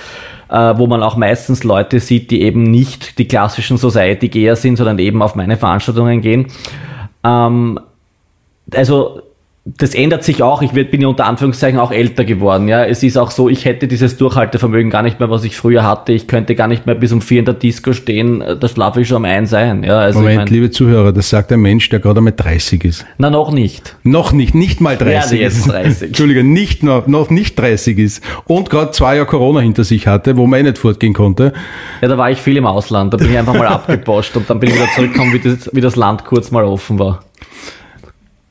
äh, 0.50 0.74
wo 0.78 0.88
man 0.88 1.04
auch 1.04 1.18
meistens 1.18 1.64
Leute 1.64 2.00
sieht, 2.00 2.32
die 2.32 2.42
eben 2.42 2.64
nicht 2.64 3.20
die 3.20 3.28
klassischen 3.28 3.78
Society-Geher 3.78 4.56
sind, 4.56 4.78
sondern 4.78 4.98
eben 4.98 5.22
auf 5.22 5.36
meine 5.36 5.58
Veranstaltungen 5.58 6.22
gehen. 6.22 6.48
Ähm, 7.24 7.80
also 8.74 9.22
das 9.66 9.96
ändert 9.96 10.26
sich 10.26 10.44
auch. 10.44 10.62
Ich 10.62 10.72
bin 10.72 11.00
ja 11.00 11.08
unter 11.08 11.26
Anführungszeichen 11.26 11.80
auch 11.80 11.94
älter 11.94 12.26
geworden. 12.26 12.68
Ja, 12.68 12.84
es 12.84 13.02
ist 13.02 13.18
auch 13.18 13.32
so, 13.32 13.48
ich 13.48 13.64
hätte 13.64 13.88
dieses 13.88 14.18
Durchhaltevermögen 14.18 14.92
gar 14.92 15.04
nicht 15.04 15.22
mehr, 15.22 15.30
was 15.30 15.46
ich 15.46 15.56
früher 15.56 15.84
hatte. 15.84 16.12
Ich 16.12 16.28
könnte 16.28 16.54
gar 16.54 16.68
nicht 16.68 16.86
mehr 16.86 16.96
bis 16.96 17.14
um 17.14 17.22
vier 17.22 17.40
in 17.40 17.46
der 17.46 17.54
Disco 17.54 17.94
stehen. 17.94 18.44
Da 18.60 18.68
schlafe 18.68 19.00
ich 19.00 19.08
schon 19.08 19.18
um 19.18 19.26
eins 19.26 19.54
ein. 19.54 19.86
Ja, 19.86 20.00
also 20.00 20.20
ich 20.20 20.24
Moment, 20.24 20.38
mein, 20.38 20.48
liebe 20.48 20.70
Zuhörer, 20.70 21.14
das 21.14 21.30
sagt 21.30 21.54
ein 21.54 21.62
Mensch, 21.62 21.88
der 21.88 22.02
gerade 22.02 22.18
einmal 22.18 22.34
30 22.36 22.84
ist. 22.84 23.06
na 23.18 23.30
noch 23.30 23.54
nicht. 23.54 23.96
Noch 24.04 24.34
nicht, 24.34 24.54
nicht 24.54 24.82
mal 24.82 24.98
30 24.98 25.08
Werde 25.08 25.38
jetzt 25.38 25.58
ist. 25.60 25.70
30. 25.70 26.02
Entschuldige, 26.10 26.44
nicht 26.44 26.84
noch, 26.84 27.08
noch 27.08 27.30
nicht 27.30 27.58
30 27.58 27.98
ist. 28.00 28.22
Und 28.44 28.70
gerade 28.70 28.92
zwei 28.92 29.16
Jahre 29.16 29.28
Corona 29.28 29.62
hinter 29.62 29.86
sich 29.86 30.08
hatte, 30.08 30.36
wo 30.36 30.46
man 30.46 30.60
eh 30.60 30.64
nicht 30.64 30.78
fortgehen 30.78 31.14
konnte. 31.14 31.54
Ja, 32.02 32.10
da 32.10 32.18
war 32.18 32.30
ich 32.30 32.40
viel 32.40 32.58
im 32.58 32.66
Ausland. 32.66 33.14
Da 33.14 33.18
bin 33.18 33.32
ich 33.32 33.38
einfach 33.38 33.54
mal 33.54 33.68
abgeposcht 33.68 34.36
und 34.36 34.50
dann 34.50 34.60
bin 34.60 34.72
ich 34.72 34.76
wieder 34.76 34.92
zurückgekommen, 34.94 35.32
wie 35.32 35.40
das, 35.40 35.70
wie 35.72 35.82
das 35.82 35.96
Land 35.96 36.26
kurz 36.26 36.52
mal 36.52 36.66
offen 36.66 37.00
war. 37.00 37.24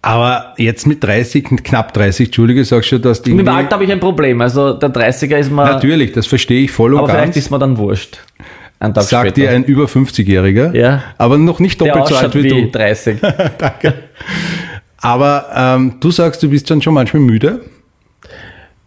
Aber 0.04 0.54
jetzt 0.56 0.86
mit 0.86 1.02
30, 1.02 1.44
knapp 1.62 1.94
30, 1.94 2.26
Entschuldige, 2.26 2.64
sagst 2.64 2.90
du, 2.90 2.98
dass 2.98 3.22
die. 3.22 3.32
Mit 3.32 3.46
dem 3.46 3.54
Alter 3.54 3.74
habe 3.74 3.84
ich 3.84 3.92
ein 3.92 4.00
Problem. 4.00 4.40
Also 4.40 4.72
der 4.72 4.92
30er 4.92 5.36
ist 5.36 5.50
mir, 5.50 5.64
Natürlich, 5.64 6.10
das 6.10 6.26
verstehe 6.26 6.64
ich 6.64 6.72
voll 6.72 6.94
und 6.94 6.98
aber 6.98 7.08
vielleicht 7.08 7.24
ganz. 7.26 7.36
ist 7.36 7.50
mir 7.50 7.58
dann 7.60 7.78
wurscht. 7.78 8.18
Tag 8.80 9.02
Sagt 9.02 9.36
dir 9.36 9.44
später. 9.44 9.50
ein 9.54 9.64
über 9.64 9.84
50-Jähriger. 9.84 10.74
Ja. 10.76 11.04
Aber 11.16 11.38
noch 11.38 11.60
nicht 11.60 11.80
der 11.80 11.92
doppelt 11.92 12.08
so 12.08 12.16
alt 12.16 12.34
wie 12.34 12.42
wie 12.42 12.48
du. 12.48 12.70
30. 12.72 13.18
Aber 15.00 15.46
ähm, 15.54 15.94
du 16.00 16.10
sagst, 16.10 16.42
du 16.42 16.50
bist 16.50 16.68
dann 16.68 16.82
schon 16.82 16.94
manchmal 16.94 17.22
müde. 17.22 17.60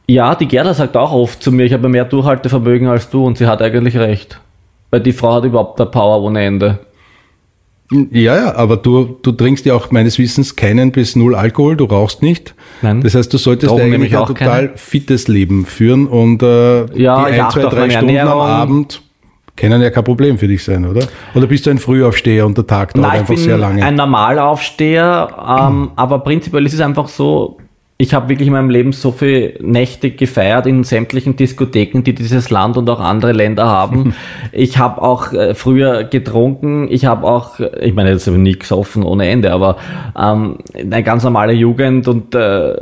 Ja, 0.08 0.36
die 0.36 0.47
Gerda 0.47 0.73
sagt 0.73 0.97
auch 0.97 1.13
oft 1.13 1.41
zu 1.41 1.51
mir, 1.51 1.63
ich 1.63 1.73
habe 1.73 1.88
mehr 1.88 2.06
Durchhaltevermögen 2.06 2.89
als 2.89 3.10
du 3.10 3.25
und 3.25 3.38
sie 3.38 3.47
hat 3.47 3.62
eigentlich 3.62 3.97
recht. 3.97 4.39
Weil 4.91 4.99
die 4.99 5.13
Frau 5.13 5.36
hat 5.36 5.45
überhaupt 5.45 5.80
eine 5.80 5.89
Power 5.89 6.21
ohne 6.21 6.43
Ende. 6.43 6.80
Ja, 7.91 8.36
ja, 8.36 8.56
aber 8.56 8.78
du, 8.78 9.17
du 9.21 9.32
trinkst 9.32 9.65
ja 9.65 9.76
auch 9.76 9.91
meines 9.91 10.17
Wissens 10.17 10.56
keinen 10.56 10.91
bis 10.91 11.15
null 11.15 11.36
Alkohol, 11.36 11.78
du 11.78 11.86
rauchst 11.86 12.24
nicht. 12.24 12.56
Nein. 12.82 13.02
Das 13.02 13.13
heißt, 13.13 13.32
du 13.32 13.38
solltest 13.38 13.74
nehme 13.76 13.95
eigentlich 13.95 14.12
ich 14.12 14.17
ein 14.17 14.26
total 14.26 14.71
fittes 14.76 15.28
Leben 15.28 15.65
führen 15.65 16.08
und 16.08 16.41
äh, 16.41 16.86
Ja, 17.00 17.26
die 17.30 17.39
ein, 17.39 17.50
zwei, 17.52 17.62
drei 17.63 17.89
Stunden 17.89 18.10
am 18.10 18.15
Ernährung. 18.15 18.41
Abend 18.41 19.02
können 19.56 19.82
ja 19.82 19.89
kein 19.89 20.04
Problem 20.04 20.38
für 20.38 20.48
dich 20.48 20.63
sein, 20.63 20.86
oder? 20.86 21.08
Oder 21.34 21.48
bist 21.48 21.65
du 21.65 21.69
ein 21.69 21.78
Frühaufsteher 21.78 22.45
und 22.45 22.58
der 22.58 22.67
Tag 22.67 22.93
dauert 22.93 23.08
Nein, 23.08 23.19
einfach 23.19 23.38
sehr 23.38 23.58
lange? 23.58 23.84
ein 23.86 23.95
Normalaufsteher, 23.95 25.67
ähm, 25.69 25.91
aber 25.95 26.19
prinzipiell 26.19 26.65
ist 26.65 26.74
es 26.74 26.82
einfach 26.82 27.08
so, 27.08 27.58
ich 27.97 28.13
habe 28.13 28.27
wirklich 28.27 28.47
in 28.47 28.53
meinem 28.53 28.69
Leben 28.69 28.91
so 28.91 29.13
viele 29.13 29.53
Nächte 29.62 30.12
gefeiert 30.12 30.65
in 30.65 30.84
sämtlichen 30.84 31.38
Diskotheken, 31.38 32.01
die 32.01 32.13
dieses 32.13 32.49
Land 32.49 32.75
und 32.75 32.89
auch 32.89 32.99
andere 32.99 33.31
Länder 33.31 33.67
haben. 33.67 34.13
ich 34.51 34.77
habe 34.77 35.01
auch 35.01 35.31
äh, 35.31 35.55
früher 35.55 36.03
getrunken, 36.03 36.88
ich 36.91 37.05
habe 37.05 37.25
auch, 37.25 37.58
ich 37.79 37.93
meine, 37.93 38.12
jetzt 38.12 38.27
habe 38.27 38.36
ich 38.36 38.43
nie 38.43 38.60
gesoffen 38.60 39.03
ohne 39.03 39.29
Ende, 39.29 39.53
aber 39.53 39.77
ähm, 40.19 40.58
eine 40.73 41.03
ganz 41.03 41.23
normale 41.23 41.53
Jugend 41.53 42.10
und 42.10 42.36
äh, 42.36 42.75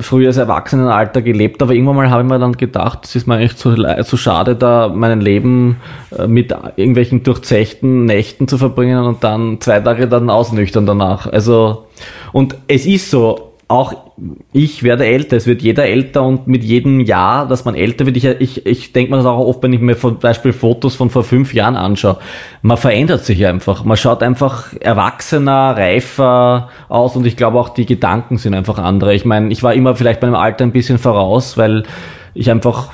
frühes 0.00 0.36
Erwachsenenalter 0.36 1.22
gelebt, 1.22 1.62
aber 1.62 1.72
irgendwann 1.72 1.96
mal 1.96 2.10
habe 2.10 2.24
ich 2.24 2.28
mir 2.28 2.40
dann 2.40 2.54
gedacht, 2.54 3.04
es 3.04 3.14
ist 3.14 3.28
mir 3.28 3.36
eigentlich 3.36 3.56
zu, 3.56 3.76
zu 4.02 4.16
schade, 4.16 4.56
da 4.56 4.88
mein 4.92 5.20
Leben 5.20 5.76
äh, 6.18 6.26
mit 6.26 6.52
irgendwelchen 6.74 7.22
durchzechten 7.22 8.04
Nächten 8.04 8.48
zu 8.48 8.58
verbringen 8.58 9.04
und 9.04 9.22
dann 9.22 9.60
zwei 9.60 9.78
Tage 9.78 10.08
dann 10.08 10.28
ausnüchtern 10.28 10.86
danach. 10.86 11.28
Also, 11.28 11.86
und 12.32 12.56
es 12.66 12.84
ist 12.84 13.12
so, 13.12 13.52
auch 13.68 14.05
ich 14.52 14.82
werde 14.82 15.04
älter, 15.04 15.36
es 15.36 15.46
wird 15.46 15.60
jeder 15.60 15.84
älter 15.84 16.22
und 16.22 16.46
mit 16.46 16.64
jedem 16.64 17.00
Jahr, 17.00 17.46
dass 17.46 17.66
man 17.66 17.74
älter 17.74 18.06
wird, 18.06 18.16
ich, 18.16 18.24
ich, 18.24 18.66
ich 18.66 18.92
denke 18.92 19.10
mir 19.10 19.18
das 19.18 19.26
auch 19.26 19.46
oft, 19.46 19.62
wenn 19.62 19.74
ich 19.74 19.80
mir 19.80 19.98
zum 19.98 20.18
Beispiel 20.18 20.54
Fotos 20.54 20.94
von 20.94 21.10
vor 21.10 21.22
fünf 21.22 21.52
Jahren 21.52 21.76
anschaue, 21.76 22.16
man 22.62 22.78
verändert 22.78 23.24
sich 23.26 23.44
einfach, 23.46 23.84
man 23.84 23.98
schaut 23.98 24.22
einfach 24.22 24.72
erwachsener, 24.80 25.76
reifer 25.76 26.70
aus 26.88 27.14
und 27.14 27.26
ich 27.26 27.36
glaube 27.36 27.60
auch 27.60 27.68
die 27.68 27.84
Gedanken 27.84 28.38
sind 28.38 28.54
einfach 28.54 28.78
andere. 28.78 29.14
Ich 29.14 29.26
meine, 29.26 29.52
ich 29.52 29.62
war 29.62 29.74
immer 29.74 29.94
vielleicht 29.94 30.22
meinem 30.22 30.34
Alter 30.34 30.64
ein 30.64 30.72
bisschen 30.72 30.98
voraus, 30.98 31.58
weil 31.58 31.82
ich 32.38 32.50
einfach 32.50 32.90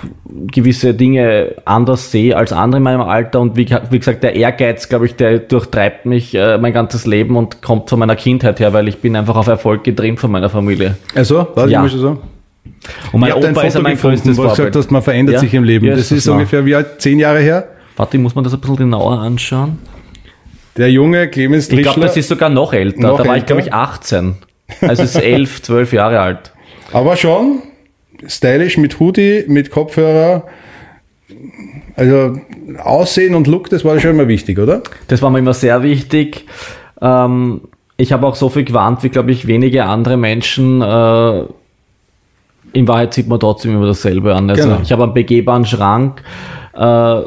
gewisse 0.52 0.94
Dinge 0.94 1.57
anders 1.64 2.11
sehe 2.12 2.37
als 2.37 2.52
andere 2.52 2.78
in 2.78 2.85
meinem 2.85 3.00
Alter 3.00 3.40
und 3.40 3.57
wie, 3.57 3.66
wie 3.90 3.98
gesagt, 3.98 4.22
der 4.22 4.37
Ehrgeiz, 4.37 4.88
glaube 4.88 5.07
ich, 5.07 5.16
der 5.16 5.40
durchtreibt 5.40 6.07
mich 6.07 6.35
äh, 6.35 6.59
mein 6.59 6.72
ganzes 6.72 7.07
Leben 7.07 7.37
und 7.37 7.61
kommt 7.61 7.90
von 7.90 7.98
meiner 7.98 8.14
Kindheit 8.16 8.61
her, 8.61 8.72
weil 8.72 8.87
ich 8.88 8.98
bin 8.98 9.16
einfach 9.16 9.35
auf 9.37 9.48
Erfolg 9.48 9.83
getrimmt 9.85 10.20
von 10.20 10.31
meiner 10.31 10.48
Familie. 10.48 10.96
also, 11.14 11.48
was 11.55 11.70
Ja. 11.70 11.85
ich 11.85 11.92
sagen? 11.92 12.18
Und 13.12 13.20
mein 13.20 13.31
ich 13.31 13.37
Opa 13.37 13.62
ist 13.62 13.74
ja 13.74 13.81
mein 13.81 13.92
gefunden, 13.94 14.16
größtes 14.16 14.37
wo 14.38 14.42
du 14.42 14.48
gesagt 14.48 14.57
Vorbild. 14.59 14.76
hast, 14.76 14.90
man 14.92 15.02
verändert 15.02 15.35
Ja? 15.35 15.40
sich 15.40 15.55
im 15.55 15.64
Leben. 15.64 15.87
Ja, 15.87 15.92
das 15.92 16.02
ist 16.02 16.12
ist 16.12 16.26
das 16.26 16.33
ungefähr 16.33 16.64
wie 16.64 16.74
alt? 16.76 17.00
Zehn 17.02 17.18
Jahre 17.18 17.40
her? 17.40 17.68
Warte, 17.96 18.18
muss 18.18 18.35
man 18.35 18.44
das 18.44 18.55
ein 18.55 18.61
bisschen 18.61 18.76
genauer 18.76 19.18
anschauen? 19.18 19.78
Der 20.76 20.90
junge 20.90 21.28
Clemens 21.28 21.64
Ich 21.64 21.70
glaube, 21.70 21.85
Trischler, 21.87 22.07
das 22.07 22.16
ist 22.16 22.28
sogar 22.28 22.48
noch 22.48 22.72
älter. 22.72 23.00
Noch 23.00 23.18
da 23.18 23.26
war 23.26 23.37
ich, 23.37 23.42
älter? 23.42 23.46
glaube 23.57 23.62
ich, 23.62 23.72
18. 23.74 24.37
Also 24.81 25.02
es 25.02 25.14
ist 25.16 25.22
11, 25.22 25.62
12 25.62 25.92
Jahre 25.92 26.20
alt. 26.20 26.52
aber 26.92 27.16
schon 27.16 27.61
stylisch 28.26 28.76
mit 28.78 29.00
Hoodie, 29.00 29.44
mit 29.48 29.70
Kopfhörer. 29.70 30.44
Also 31.96 32.38
Aussehen 32.82 33.35
und 33.35 33.46
Look, 33.46 33.68
das 33.70 33.85
war 33.85 33.98
schon 34.00 34.12
immer 34.12 34.28
wichtig, 34.28 34.58
oder? 34.58 34.82
Das 35.08 35.22
war 35.22 35.30
mir 35.30 35.38
immer 35.38 35.54
sehr 35.54 35.82
wichtig. 35.82 36.46
Ähm, 37.00 37.62
ich 37.96 38.12
habe 38.12 38.26
auch 38.26 38.35
so 38.35 38.48
viel 38.48 38.64
gewarnt, 38.64 39.02
wie, 39.02 39.08
glaube 39.11 39.30
ich, 39.32 39.46
wenige 39.46 39.85
andere 39.85 40.16
Menschen. 40.16 40.80
Äh, 40.80 41.42
in 42.72 42.88
Wahrheit 42.88 43.12
sieht 43.12 43.28
man 43.28 43.38
trotzdem 43.38 43.72
immer 43.74 43.87
dasselbe 43.87 44.35
an. 44.35 44.48
Also 44.48 44.62
Genau. 44.62 44.80
ich 44.82 44.90
habe 44.92 45.02
einen 45.04 45.14
begehbaren 45.14 45.66
Schrank, 45.66 46.22
äh, 46.74 47.20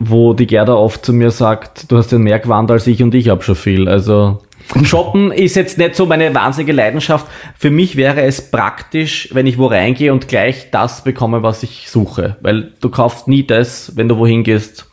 wo 0.00 0.32
die 0.32 0.46
Gerda 0.46 0.74
oft 0.74 1.04
zu 1.04 1.12
mir 1.12 1.30
sagt, 1.30 1.92
du 1.92 1.98
hast 1.98 2.10
ja 2.10 2.18
mehr 2.18 2.38
gewarnt 2.38 2.70
als 2.70 2.86
ich 2.86 3.02
und 3.02 3.14
ich 3.14 3.28
habe 3.28 3.42
schon 3.42 3.54
viel. 3.54 3.86
Also 3.86 4.40
Shoppen 4.82 5.30
ist 5.30 5.56
jetzt 5.56 5.78
nicht 5.78 5.94
so 5.94 6.06
meine 6.06 6.34
wahnsinnige 6.34 6.72
Leidenschaft. 6.72 7.26
Für 7.58 7.70
mich 7.70 7.96
wäre 7.96 8.22
es 8.22 8.50
praktisch, 8.50 9.28
wenn 9.32 9.46
ich 9.46 9.58
wo 9.58 9.66
reingehe 9.66 10.12
und 10.12 10.26
gleich 10.26 10.70
das 10.70 11.04
bekomme, 11.04 11.42
was 11.42 11.62
ich 11.62 11.90
suche. 11.90 12.36
Weil 12.40 12.72
du 12.80 12.88
kaufst 12.88 13.28
nie 13.28 13.46
das, 13.46 13.92
wenn 13.96 14.08
du 14.08 14.16
wohin 14.16 14.42
gehst, 14.42 14.86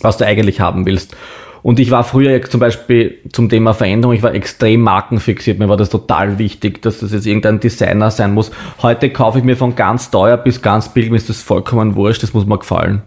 was 0.00 0.16
du 0.16 0.26
eigentlich 0.26 0.60
haben 0.60 0.86
willst. 0.86 1.16
Und 1.62 1.78
ich 1.78 1.90
war 1.90 2.04
früher 2.04 2.40
zum 2.42 2.60
Beispiel 2.60 3.18
zum 3.32 3.48
Thema 3.48 3.74
Veränderung, 3.74 4.14
ich 4.14 4.22
war 4.22 4.34
extrem 4.34 4.80
markenfixiert. 4.80 5.58
Mir 5.58 5.68
war 5.68 5.76
das 5.76 5.90
total 5.90 6.38
wichtig, 6.38 6.82
dass 6.82 7.00
das 7.00 7.12
jetzt 7.12 7.26
irgendein 7.26 7.60
Designer 7.60 8.10
sein 8.10 8.34
muss. 8.34 8.50
Heute 8.82 9.10
kaufe 9.10 9.38
ich 9.38 9.44
mir 9.44 9.56
von 9.56 9.74
ganz 9.74 10.10
teuer 10.10 10.36
bis 10.36 10.62
ganz 10.62 10.88
billig, 10.88 11.10
mir 11.10 11.16
ist 11.16 11.28
das 11.28 11.42
vollkommen 11.42 11.96
wurscht, 11.96 12.22
das 12.22 12.34
muss 12.34 12.46
mir 12.46 12.58
gefallen. 12.58 13.02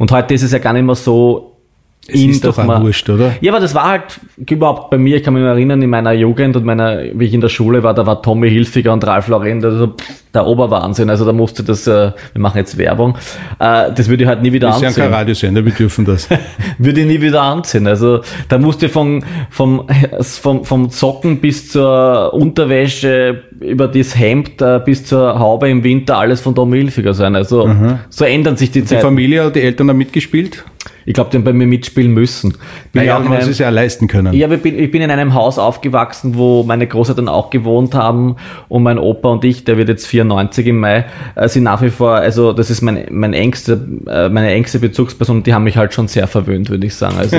Und 0.00 0.10
heute 0.12 0.32
ist 0.32 0.42
es 0.42 0.52
ja 0.52 0.58
gar 0.58 0.72
nicht 0.72 0.84
mehr 0.84 0.94
so 0.94 1.59
Es 2.08 2.20
ist 2.22 2.44
doch 2.44 2.56
man- 2.64 2.82
wurscht, 2.82 3.08
oder? 3.08 3.32
Ja, 3.40 3.52
aber 3.52 3.60
das 3.60 3.74
war 3.74 3.88
halt 3.88 4.20
überhaupt 4.48 4.90
bei 4.90 4.98
mir, 4.98 5.16
ich 5.18 5.22
kann 5.22 5.34
mich 5.34 5.42
erinnern, 5.44 5.80
in 5.82 5.90
meiner 5.90 6.12
Jugend 6.12 6.56
und 6.56 6.64
meiner, 6.64 6.98
wie 7.14 7.26
ich 7.26 7.34
in 7.34 7.40
der 7.40 7.50
Schule 7.50 7.82
war, 7.82 7.94
da 7.94 8.04
war 8.06 8.22
Tommy 8.22 8.50
Hilfiger 8.50 8.92
und 8.92 9.06
Ralf 9.06 9.28
Lauren, 9.28 9.62
also 9.64 9.94
der 10.34 10.46
Oberwahnsinn. 10.46 11.10
Also 11.10 11.24
da 11.24 11.32
musste 11.32 11.62
das, 11.62 11.86
äh, 11.86 12.10
wir 12.32 12.40
machen 12.40 12.56
jetzt 12.58 12.78
Werbung, 12.78 13.16
äh, 13.58 13.92
das 13.94 14.08
würde 14.08 14.24
ich 14.24 14.28
halt 14.28 14.42
nie 14.42 14.50
wieder 14.52 14.68
Wir 14.68 14.72
sind 14.72 14.82
ja 14.82 14.88
kein 14.90 15.02
anziehen. 15.04 15.14
Radiosender, 15.14 15.64
wir 15.64 15.72
dürfen 15.72 16.04
das. 16.04 16.28
Würde 16.78 17.00
ich 17.00 17.06
nie 17.06 17.20
wieder 17.20 17.42
anziehen. 17.42 17.86
Also 17.86 18.22
da 18.48 18.58
musste 18.58 18.88
vom, 18.88 19.22
vom, 19.50 19.86
vom, 20.20 20.64
vom 20.64 20.88
Socken 20.90 21.40
bis 21.40 21.70
zur 21.70 22.32
Unterwäsche, 22.32 23.42
über 23.60 23.88
das 23.88 24.18
Hemd 24.18 24.62
äh, 24.62 24.80
bis 24.84 25.04
zur 25.04 25.38
Haube 25.38 25.68
im 25.68 25.84
Winter 25.84 26.16
alles 26.18 26.40
von 26.40 26.54
Tommy 26.54 26.78
Hilfiger 26.78 27.12
sein. 27.14 27.36
Also 27.36 27.68
so 28.08 28.24
ändern 28.24 28.56
sich 28.56 28.70
die 28.70 28.80
Die 28.80 28.86
Zeiten. 28.86 29.02
Familie 29.02 29.42
oder 29.42 29.50
die 29.52 29.60
Eltern 29.60 29.90
haben 29.90 29.98
mitgespielt? 29.98 30.64
Ich 31.10 31.14
glaube, 31.14 31.28
die 31.30 31.38
haben 31.38 31.44
bei 31.44 31.52
mir 31.52 31.66
mitspielen 31.66 32.12
müssen. 32.12 32.52
Bin 32.92 33.02
Naja, 33.02 33.18
man 33.18 33.36
es 33.38 33.58
ja 33.58 33.68
leisten 33.68 34.06
können. 34.06 34.32
ja, 34.32 34.48
ich 34.48 34.62
bin, 34.62 34.78
ich 34.78 34.92
bin 34.92 35.02
in 35.02 35.10
einem 35.10 35.34
Haus 35.34 35.58
aufgewachsen, 35.58 36.36
wo 36.36 36.62
meine 36.62 36.86
Großeltern 36.86 37.28
auch 37.28 37.50
gewohnt 37.50 37.96
haben 37.96 38.36
und 38.68 38.84
mein 38.84 38.96
Opa 38.96 39.30
und 39.30 39.44
ich, 39.44 39.64
der 39.64 39.76
wird 39.76 39.88
jetzt 39.88 40.06
94 40.06 40.68
im 40.68 40.78
Mai, 40.78 41.06
äh, 41.34 41.48
sind 41.48 41.64
nach 41.64 41.82
wie 41.82 41.90
vor, 41.90 42.14
also 42.14 42.52
das 42.52 42.70
ist 42.70 42.80
mein, 42.80 43.06
mein 43.10 43.34
engste, 43.34 43.84
äh, 44.06 44.28
meine 44.28 44.52
engste 44.52 44.78
Bezugsperson, 44.78 45.42
die 45.42 45.52
haben 45.52 45.64
mich 45.64 45.76
halt 45.76 45.92
schon 45.92 46.06
sehr 46.06 46.28
verwöhnt, 46.28 46.70
würde 46.70 46.86
ich 46.86 46.94
sagen. 46.94 47.16
Also 47.18 47.38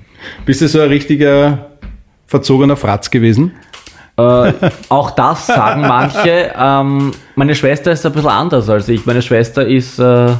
Bist 0.44 0.60
du 0.60 0.68
so 0.68 0.80
ein 0.82 0.88
richtiger 0.90 1.70
verzogener 2.26 2.76
Fratz 2.76 3.10
gewesen? 3.10 3.52
äh, 4.18 4.52
auch 4.90 5.10
das 5.12 5.46
sagen 5.46 5.80
manche. 5.80 6.52
Ähm, 6.54 7.12
meine 7.34 7.54
Schwester 7.54 7.92
ist 7.92 8.04
ein 8.04 8.12
bisschen 8.12 8.28
anders 8.28 8.68
als 8.68 8.90
ich. 8.90 9.06
Meine 9.06 9.22
Schwester 9.22 9.66
ist, 9.66 9.98
äh, 9.98 10.32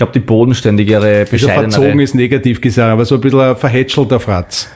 glaube, 0.00 0.12
die 0.12 0.20
bodenständigere, 0.20 1.20
Also 1.20 1.30
bescheidenere. 1.30 1.70
verzogen 1.70 2.00
ist 2.00 2.14
negativ 2.14 2.60
gesagt, 2.60 2.90
aber 2.90 3.04
so 3.04 3.14
ein 3.16 3.20
bisschen 3.20 3.40
ein 3.40 3.56
verhätschelter 3.56 4.18
Fratz. 4.18 4.68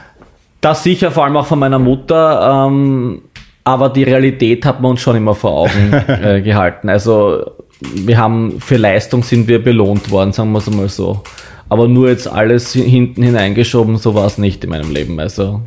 Das 0.61 0.83
sicher, 0.83 1.11
vor 1.11 1.25
allem 1.25 1.35
auch 1.37 1.45
von 1.45 1.59
meiner 1.59 1.79
Mutter. 1.79 2.67
Ähm, 2.67 3.21
aber 3.63 3.89
die 3.89 4.03
Realität 4.03 4.65
hat 4.65 4.81
man 4.81 4.91
uns 4.91 5.01
schon 5.01 5.15
immer 5.15 5.35
vor 5.35 5.51
Augen 5.51 5.93
äh, 6.07 6.41
gehalten. 6.41 6.89
Also 6.89 7.51
wir 7.81 8.17
haben 8.17 8.59
für 8.59 8.77
Leistung 8.77 9.23
sind 9.23 9.47
wir 9.47 9.61
belohnt 9.63 10.11
worden, 10.11 10.31
sagen 10.31 10.51
wir 10.51 10.59
es 10.59 10.69
mal 10.69 10.87
so. 10.87 11.23
Aber 11.67 11.87
nur 11.87 12.09
jetzt 12.09 12.27
alles 12.27 12.73
hinten 12.73 13.23
hineingeschoben, 13.23 13.97
so 13.97 14.13
war 14.13 14.27
es 14.27 14.37
nicht 14.37 14.63
in 14.63 14.69
meinem 14.69 14.91
Leben. 14.91 15.19
Also 15.19 15.61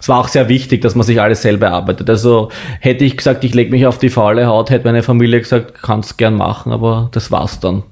es 0.00 0.08
war 0.08 0.18
auch 0.18 0.28
sehr 0.28 0.48
wichtig, 0.48 0.80
dass 0.80 0.94
man 0.94 1.04
sich 1.04 1.20
alles 1.20 1.42
selber 1.42 1.66
erarbeitet. 1.66 2.08
Also 2.08 2.48
hätte 2.80 3.04
ich 3.04 3.18
gesagt, 3.18 3.44
ich 3.44 3.54
lege 3.54 3.70
mich 3.70 3.86
auf 3.86 3.98
die 3.98 4.08
faule 4.08 4.46
Haut, 4.46 4.70
hätte 4.70 4.86
meine 4.86 5.02
Familie 5.02 5.40
gesagt, 5.40 5.74
kannst 5.82 6.16
gern 6.16 6.34
machen, 6.34 6.72
aber 6.72 7.10
das 7.12 7.30
war's 7.30 7.60
dann. 7.60 7.82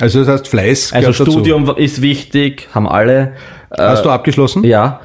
Also 0.00 0.20
das 0.20 0.28
heißt 0.28 0.48
Fleiß 0.48 0.92
Also 0.92 1.00
gehört 1.08 1.20
dazu. 1.20 1.30
Studium 1.32 1.70
ist 1.76 2.02
wichtig, 2.02 2.68
haben 2.74 2.86
alle. 2.88 3.32
Äh, 3.70 3.82
Hast 3.82 4.04
du 4.04 4.10
abgeschlossen? 4.10 4.62
Ja. 4.64 5.00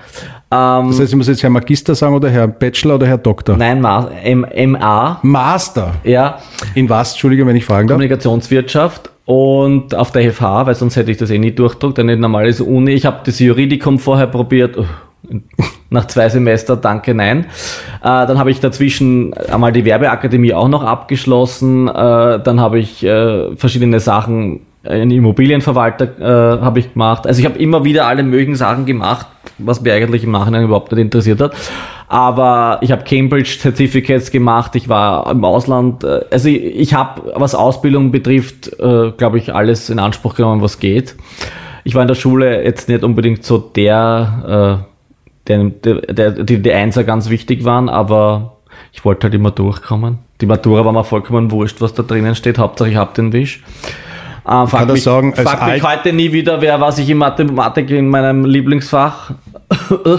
Ähm, 0.53 0.89
Das 0.89 0.99
heißt, 0.99 1.11
ich 1.11 1.15
muss 1.15 1.27
jetzt 1.27 1.41
Herr 1.43 1.49
Magister 1.49 1.95
sagen 1.95 2.13
oder 2.15 2.29
Herr 2.29 2.47
Bachelor 2.47 2.95
oder 2.95 3.07
Herr 3.07 3.17
Doktor? 3.17 3.55
nein, 3.57 3.79
Ma 3.79 4.09
M 4.23 4.45
MA, 4.71 5.19
Master. 5.23 5.93
ja, 6.03 6.39
In 6.75 6.89
was, 6.89 7.11
Entschuldige, 7.11 7.45
wenn 7.47 7.55
ich 7.55 7.63
fragen 7.65 7.87
darf? 7.87 7.95
Kommunikationswirtschaft 7.95 9.09
und 9.25 9.95
auf 9.95 10.11
der 10.11 10.29
FH, 10.33 10.65
weil 10.65 10.75
sonst 10.75 10.97
hätte 10.97 11.09
ich 11.11 11.17
das 11.17 11.29
eh 11.29 11.37
nie 11.39 11.51
durchdruckt, 11.53 11.97
eine 11.99 12.17
normales 12.17 12.59
Uni. 12.59 12.91
Ich 12.91 13.05
habe 13.05 13.19
das 13.25 13.39
Juridikum 13.39 13.97
vorher 13.97 14.27
probiert, 14.27 14.77
Uff, 14.77 14.87
nach 15.89 16.07
zwei 16.07 16.27
Semester, 16.27 16.75
danke, 16.75 17.13
nein. 17.13 17.45
Äh, 18.01 18.03
dann 18.03 18.37
habe 18.37 18.51
ich 18.51 18.59
dazwischen 18.59 19.33
einmal 19.33 19.71
die 19.71 19.85
Werbeakademie 19.85 20.53
auch 20.53 20.67
noch 20.67 20.83
abgeschlossen. 20.83 21.87
Äh, 21.87 21.93
dann 22.43 22.59
habe 22.59 22.79
ich 22.79 23.03
äh, 23.05 23.55
verschiedene 23.55 23.99
Sachen, 24.01 24.61
einen 24.83 25.11
Immobilienverwalter 25.11 26.19
äh, 26.19 26.61
habe 26.61 26.79
ich 26.79 26.93
gemacht. 26.93 27.27
Also 27.27 27.39
ich 27.39 27.45
habe 27.45 27.59
immer 27.59 27.83
wieder 27.83 28.07
alle 28.07 28.23
möglichen 28.23 28.55
Sachen 28.55 28.85
gemacht, 28.85 29.27
was 29.59 29.81
mir 29.81 29.93
eigentlich 29.93 30.23
im 30.23 30.31
Nachhinein 30.31 30.63
überhaupt 30.63 30.91
nicht 30.91 31.01
interessiert 31.01 31.39
hat. 31.39 31.55
Aber 32.07 32.79
ich 32.81 32.91
habe 32.91 33.03
Cambridge 33.03 33.57
Certificates 33.59 34.31
gemacht, 34.31 34.75
ich 34.75 34.89
war 34.89 35.29
im 35.29 35.45
Ausland. 35.45 36.03
äh, 36.03 36.25
Also 36.31 36.49
ich, 36.49 36.61
ich 36.63 36.93
habe, 36.93 37.33
was 37.35 37.55
Ausbildung 37.55 38.11
betrifft, 38.11 38.67
äh, 38.79 39.11
glaube 39.11 39.37
ich, 39.37 39.53
alles 39.53 39.89
in 39.89 39.99
Anspruch 39.99 40.35
genommen, 40.35 40.61
was 40.61 40.79
geht. 40.79 41.15
Ich 41.83 41.95
war 41.95 42.01
in 42.01 42.07
der 42.07 42.15
Schule 42.15 42.63
jetzt 42.63 42.89
nicht 42.89 43.03
unbedingt 43.03 43.43
so 43.43 43.57
der, 43.57 44.83
äh, 44.83 45.47
der, 45.47 45.63
der, 46.13 46.31
die, 46.31 46.61
die 46.61 46.73
Einser 46.73 47.03
ganz 47.03 47.29
wichtig 47.29 47.65
waren, 47.65 47.87
aber 47.87 48.57
ich 48.93 49.05
wollte 49.05 49.25
halt 49.25 49.33
immer 49.33 49.51
durchkommen. 49.51 50.19
Die 50.41 50.45
Matura 50.47 50.83
war 50.83 50.91
mir 50.91 51.03
vollkommen 51.03 51.51
wurscht, 51.51 51.81
was 51.81 51.93
da 51.93 52.03
drinnen 52.03 52.35
steht. 52.35 52.57
Hauptsache 52.57 52.89
ich 52.89 52.95
hab 52.95 53.13
den 53.13 53.31
Wisch. 53.31 53.63
Äh, 54.45 54.67
frag 54.67 54.87
er 54.87 54.93
mich, 54.93 55.03
sagen, 55.03 55.33
als 55.35 55.49
frag 55.49 55.71
mich 55.71 55.83
heute 55.83 56.13
nie 56.13 56.31
wieder, 56.31 56.61
wer 56.61 56.81
was 56.81 56.97
ich 56.97 57.09
in 57.09 57.17
Mathematik 57.17 57.89
in 57.91 58.09
meinem 58.09 58.45
Lieblingsfach. 58.45 59.31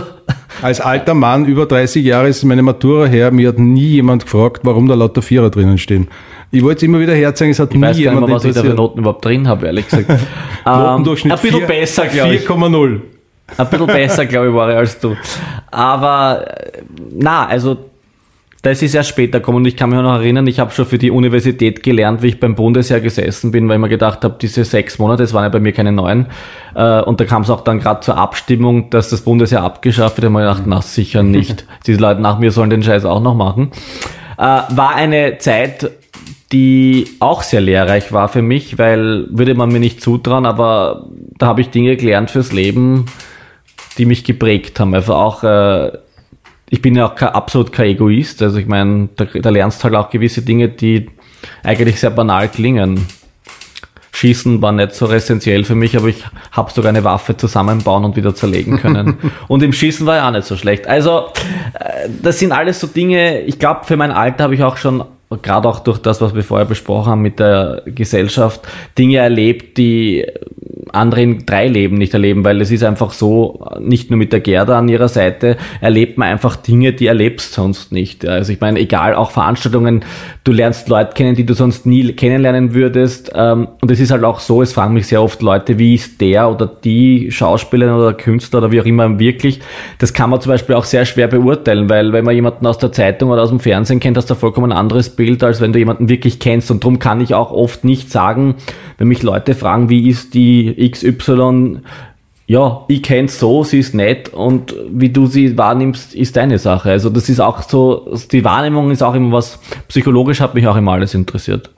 Als 0.63 0.81
alter 0.81 1.15
Mann, 1.15 1.45
über 1.47 1.67
30 1.67 2.05
Jahre 2.05 2.29
ist 2.29 2.45
meine 2.45 2.63
Matura 2.63 3.07
her, 3.07 3.33
mir 3.33 3.49
hat 3.49 3.59
nie 3.59 3.89
jemand 3.89 4.25
gefragt, 4.25 4.61
warum 4.63 4.87
da 4.87 4.95
lauter 4.95 5.21
Vierer 5.21 5.51
drinnen 5.51 5.77
stehen. 5.77 6.09
Ich 6.53 6.63
wollte 6.63 6.77
es 6.77 6.83
immer 6.85 7.01
wieder 7.01 7.15
herzeigen, 7.15 7.51
es 7.51 7.59
hat 7.59 7.71
Ich 7.71 7.77
nie 7.77 7.83
weiß 7.83 7.89
gar 7.89 7.97
nicht 7.97 8.05
jemand 8.05 8.27
mehr, 8.27 8.37
was 8.37 8.45
ich 8.45 8.55
da 8.55 8.63
für. 8.63 8.75
Noten 8.75 9.01
überhaupt 9.01 9.25
drin 9.25 9.49
habe, 9.49 9.67
ehrlich 9.67 9.89
gesagt. 9.89 10.09
ähm, 10.11 10.19
Notendurchschnitt 10.65 11.33
ein 11.33 11.39
bisschen 11.41 11.67
besser, 11.67 12.07
glaube 12.07 12.35
ich. 12.35 12.47
4,0. 12.47 13.01
Ein 13.57 13.67
bisschen 13.69 13.87
besser, 13.87 14.27
glaube 14.27 14.49
ich, 14.49 14.55
war 14.55 14.71
ich 14.71 14.77
als 14.77 14.99
du. 15.01 15.17
Aber 15.71 16.45
äh, 16.47 16.83
na, 17.11 17.47
also 17.47 17.77
das 18.63 18.81
ist 18.81 18.95
erst 18.95 19.09
später 19.09 19.41
gekommen 19.41 19.59
und 19.59 19.67
ich 19.67 19.77
kann 19.77 19.91
mich 19.91 19.99
noch 19.99 20.15
erinnern, 20.15 20.47
ich 20.47 20.61
habe 20.61 20.71
schon 20.71 20.87
für 20.87 20.99
die 20.99 21.11
Universität 21.11 21.83
gelernt, 21.83 22.23
wie 22.23 22.29
ich 22.29 22.41
beim 22.41 22.55
Bundesheer 22.55 23.01
gesessen 23.01 23.51
bin, 23.51 23.69
weil 23.69 23.77
ich 23.77 23.81
mir 23.81 23.89
gedacht 23.89 24.23
habe, 24.23 24.37
diese 24.41 24.65
sechs 24.65 25.01
Monate, 25.01 25.25
das 25.25 25.35
waren 25.35 25.43
ja 25.43 25.49
bei 25.49 25.59
mir 25.59 25.73
keine 25.73 25.91
neun, 25.91 26.27
äh, 26.77 27.01
und 27.03 27.21
da 27.21 27.25
kam 27.25 27.43
es 27.43 27.51
auch 27.51 27.63
dann 27.63 27.81
gerade 27.81 28.01
zur 28.01 28.17
Abstimmung, 28.17 28.89
dass 28.91 29.11
das 29.11 29.23
Bundesheer 29.23 29.65
abgeschafft 29.65 30.17
wird, 30.17 30.25
da 30.25 30.29
habe 30.29 30.41
ich 30.41 30.47
mir 30.47 30.49
gedacht, 30.49 30.67
na 30.67 30.81
sicher 30.81 31.25
nicht. 31.25 31.67
Diese 31.87 32.01
Leute 32.01 32.21
nach 32.21 32.39
mir 32.39 32.53
sollen 32.53 32.71
den 32.71 32.85
Scheiß 32.85 33.05
auch 33.05 33.21
noch 33.21 33.35
machen. 33.35 33.73
Äh, 34.39 34.43
war 34.43 34.95
eine 34.95 35.39
Zeit, 35.39 35.91
die 36.53 37.09
auch 37.19 37.43
sehr 37.43 37.63
lehrreich 37.63 38.13
war 38.13 38.29
für 38.29 38.43
mich, 38.43 38.79
weil 38.79 39.27
würde 39.31 39.55
man 39.55 39.71
mir 39.71 39.81
nicht 39.81 40.01
zutrauen, 40.01 40.47
aber 40.47 41.07
da 41.39 41.47
habe 41.47 41.63
ich 41.63 41.71
Dinge 41.71 41.97
gelernt 41.97 42.31
fürs 42.31 42.53
Leben, 42.53 43.07
die 43.99 44.07
mich 44.07 44.23
geprägt 44.23 44.79
haben. 44.79 44.95
Also 44.95 45.15
auch, 45.15 45.43
äh, 45.43 45.93
ich 46.73 46.81
bin 46.81 46.97
ja 46.97 47.05
auch 47.05 47.15
kein, 47.15 47.29
absolut 47.29 47.71
kein 47.71 47.89
Egoist. 47.89 48.41
Also 48.41 48.57
ich 48.57 48.67
meine, 48.67 49.11
da, 49.17 49.27
da 49.27 49.51
lernst 49.51 49.85
halt 49.85 49.95
auch 49.95 50.09
gewisse 50.09 50.41
Dinge, 50.41 50.71
die 50.71 51.11
eigentlich 51.63 52.01
sehr 52.01 52.11
banal 52.11 52.49
klingen. 52.49 53.07
Schießen 54.13 54.63
war 54.63 54.73
nicht 54.73 54.95
so 54.95 55.07
essentiell 55.13 55.65
für 55.65 55.75
mich, 55.75 55.99
aber 55.99 56.09
ich 56.09 56.25
habe 56.51 56.73
sogar 56.73 56.89
eine 56.89 57.05
Waffe 57.05 57.37
zusammenbauen 57.37 58.07
und 58.07 58.17
wieder 58.17 58.35
zerlegen 58.35 58.79
können. 58.79 59.19
und 59.49 59.63
im 59.63 59.75
Schießen 59.75 60.07
war 60.07 60.17
ja 60.17 60.29
auch 60.29 60.33
nicht 60.33 60.47
so 60.47 60.57
schlecht. 60.57 60.87
Also, 60.87 61.27
äh, 61.75 62.09
das 62.23 62.39
sind 62.39 62.53
alles 62.53 62.81
so 62.81 62.87
Dinge, 62.87 63.43
ich 63.43 63.59
glaube, 63.59 63.85
für 63.85 63.99
mein 63.99 64.11
Alter 64.11 64.45
habe 64.45 64.55
ich 64.55 64.63
auch 64.63 64.79
schon, 64.79 65.05
gerade 65.43 65.69
auch 65.69 65.81
durch 65.81 65.99
das, 65.99 66.23
was 66.23 66.35
wir 66.35 66.43
vorher 66.43 66.67
besprochen 66.67 67.11
haben 67.11 67.21
mit 67.21 67.39
der 67.39 67.83
Gesellschaft, 67.85 68.63
Dinge 68.97 69.19
erlebt, 69.19 69.77
die 69.77 70.27
andere 70.93 71.23
in 71.23 71.47
drei 71.47 71.69
Leben 71.69 71.97
nicht 71.97 72.15
erleben, 72.15 72.45
weil 72.45 72.61
es 72.61 72.71
ist 72.71 72.85
einfach 72.85 73.13
so, 73.13 73.67
nicht 73.81 74.11
nur 74.11 74.19
mit 74.19 74.33
der 74.33 74.41
Gerda 74.41 74.79
an 74.79 74.89
ihrer 74.89 75.09
Seite, 75.09 75.57
erlebt 75.81 76.19
man 76.19 76.29
einfach 76.29 76.57
Dinge, 76.57 76.93
die 76.93 77.07
erlebst 77.07 77.55
sonst 77.55 77.93
nicht. 77.93 78.27
Also 78.27 78.53
ich 78.53 78.61
meine, 78.61 78.79
egal, 78.79 79.15
auch 79.15 79.31
Veranstaltungen, 79.31 80.05
du 80.45 80.53
lernst 80.53 80.89
Leute 80.89 81.13
kennen, 81.15 81.35
die 81.35 81.45
du 81.45 81.55
sonst 81.55 81.87
nie 81.87 82.13
kennenlernen 82.13 82.75
würdest. 82.75 83.33
ähm, 83.35 83.69
Und 83.81 83.91
es 83.91 84.01
ist 84.01 84.11
halt 84.11 84.25
auch 84.25 84.41
so, 84.41 84.63
es 84.63 84.73
fragen 84.73 84.95
mich 84.95 85.07
sehr 85.07 85.23
oft 85.23 85.43
Leute, 85.43 85.79
wie 85.79 85.95
ist 85.95 86.21
der 86.21 86.51
oder 86.51 86.67
die 86.67 87.31
Schauspielerin 87.31 87.95
oder 87.95 88.15
Künstler 88.15 88.59
oder 88.59 88.73
wie 88.73 88.81
auch 88.81 88.87
immer 88.87 89.19
wirklich. 89.19 89.61
Das 89.99 90.13
kann 90.13 90.31
man 90.31 90.41
zum 90.41 90.51
Beispiel 90.51 90.75
auch 90.75 90.85
sehr 90.85 91.05
schwer 91.05 91.29
beurteilen, 91.29 91.89
weil 91.89 92.13
wenn 92.13 92.25
man 92.25 92.35
jemanden 92.35 92.67
aus 92.67 92.79
der 92.79 92.93
Zeitung 92.93 93.31
oder 93.31 93.43
aus 93.43 93.51
dem 93.51 93.61
Fernsehen 93.61 94.01
kennt, 94.01 94.17
hast 94.17 94.31
du 94.31 94.35
ein 94.35 94.41
vollkommen 94.41 94.73
anderes 94.73 95.11
Bild, 95.11 95.43
als 95.45 95.61
wenn 95.61 95.73
du 95.73 95.79
jemanden 95.79 96.09
wirklich 96.09 96.39
kennst. 96.39 96.71
Und 96.71 96.85
darum 96.85 96.99
kann 96.99 97.21
ich 97.21 97.35
auch 97.35 97.51
oft 97.51 97.85
nicht 97.85 98.11
sagen, 98.11 98.57
wenn 98.99 99.09
mich 99.09 99.23
Leute 99.23 99.55
fragen, 99.55 99.89
wie 99.89 100.09
ist 100.09 100.35
die 100.35 100.69
XY, 100.91 101.81
ja, 102.47 102.85
ich 102.89 103.03
kenn's 103.03 103.39
so, 103.39 103.65
sie 103.65 103.79
ist 103.79 103.95
nett 103.95 104.29
und 104.29 104.75
wie 104.91 105.09
du 105.09 105.27
sie 105.27 105.57
wahrnimmst, 105.57 106.15
ist 106.15 106.37
deine 106.37 106.59
Sache. 106.59 106.91
Also 106.91 107.09
das 107.09 107.29
ist 107.29 107.41
auch 107.41 107.63
so, 107.63 108.15
die 108.31 108.45
Wahrnehmung 108.45 108.91
ist 108.91 109.03
auch 109.03 109.15
immer 109.15 109.33
was, 109.33 109.59
psychologisch 109.89 110.41
hat 110.41 110.55
mich 110.55 110.67
auch 110.67 110.77
immer 110.77 110.93
alles 110.93 111.15
interessiert. 111.15 111.71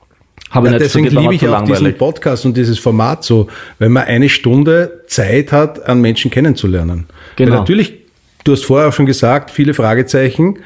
Habe 0.51 0.71
Ja, 0.71 0.79
deswegen 0.79 1.15
war 1.15 1.23
liebe 1.23 1.35
ich 1.35 1.47
auch 1.47 1.63
diesen 1.63 1.95
Podcast 1.97 2.47
und 2.47 2.57
dieses 2.57 2.79
Format 2.79 3.25
so, 3.25 3.49
wenn 3.79 3.93
man 3.93 4.05
eine 4.05 4.29
Stunde 4.29 5.03
Zeit 5.07 5.53
hat, 5.53 5.87
einen 5.87 6.01
Menschen 6.01 6.31
kennenzulernen. 6.31 7.07
Genau. 7.37 7.53
Weil 7.53 7.59
natürlich, 7.59 7.95
du 8.45 8.53
hast 8.53 8.65
vorher 8.65 8.89
auch 8.89 8.93
schon 8.93 9.07
gesagt, 9.07 9.51
viele 9.51 9.75
Fragezeichen 9.75 10.59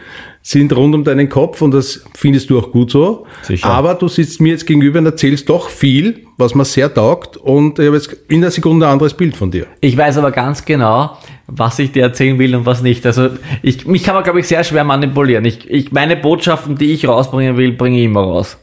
sind 0.42 0.74
rund 0.74 0.94
um 0.94 1.04
deinen 1.04 1.28
Kopf 1.28 1.60
und 1.62 1.72
das 1.72 2.04
findest 2.14 2.48
du 2.50 2.58
auch 2.58 2.70
gut 2.70 2.90
so. 2.90 3.26
Sicher. 3.42 3.66
Aber 3.68 3.94
du 3.94 4.08
sitzt 4.08 4.40
mir 4.40 4.50
jetzt 4.50 4.66
gegenüber 4.66 4.98
und 4.98 5.06
erzählst 5.06 5.48
doch 5.48 5.68
viel, 5.68 6.24
was 6.36 6.54
mir 6.54 6.64
sehr 6.64 6.92
taugt 6.92 7.36
und 7.36 7.78
ich 7.78 7.86
habe 7.86 7.96
jetzt 7.96 8.16
in 8.28 8.40
der 8.40 8.50
Sekunde 8.50 8.86
ein 8.86 8.92
anderes 8.92 9.14
Bild 9.14 9.36
von 9.36 9.50
dir. 9.50 9.66
Ich 9.80 9.96
weiß 9.96 10.18
aber 10.18 10.30
ganz 10.30 10.64
genau, 10.64 11.18
was 11.46 11.78
ich 11.78 11.92
dir 11.92 12.02
erzählen 12.02 12.38
will 12.38 12.54
und 12.54 12.66
was 12.66 12.82
nicht. 12.82 13.04
Also 13.04 13.30
ich, 13.62 13.86
mich 13.86 14.04
kann 14.04 14.14
man, 14.14 14.24
glaube 14.24 14.40
ich, 14.40 14.46
sehr 14.46 14.64
schwer 14.64 14.84
manipulieren. 14.84 15.44
Ich, 15.44 15.68
ich, 15.68 15.92
meine 15.92 16.16
Botschaften, 16.16 16.76
die 16.76 16.92
ich 16.92 17.06
rausbringen 17.06 17.56
will, 17.56 17.72
bringe 17.72 17.98
ich 17.98 18.04
immer 18.04 18.20
raus. 18.20 18.56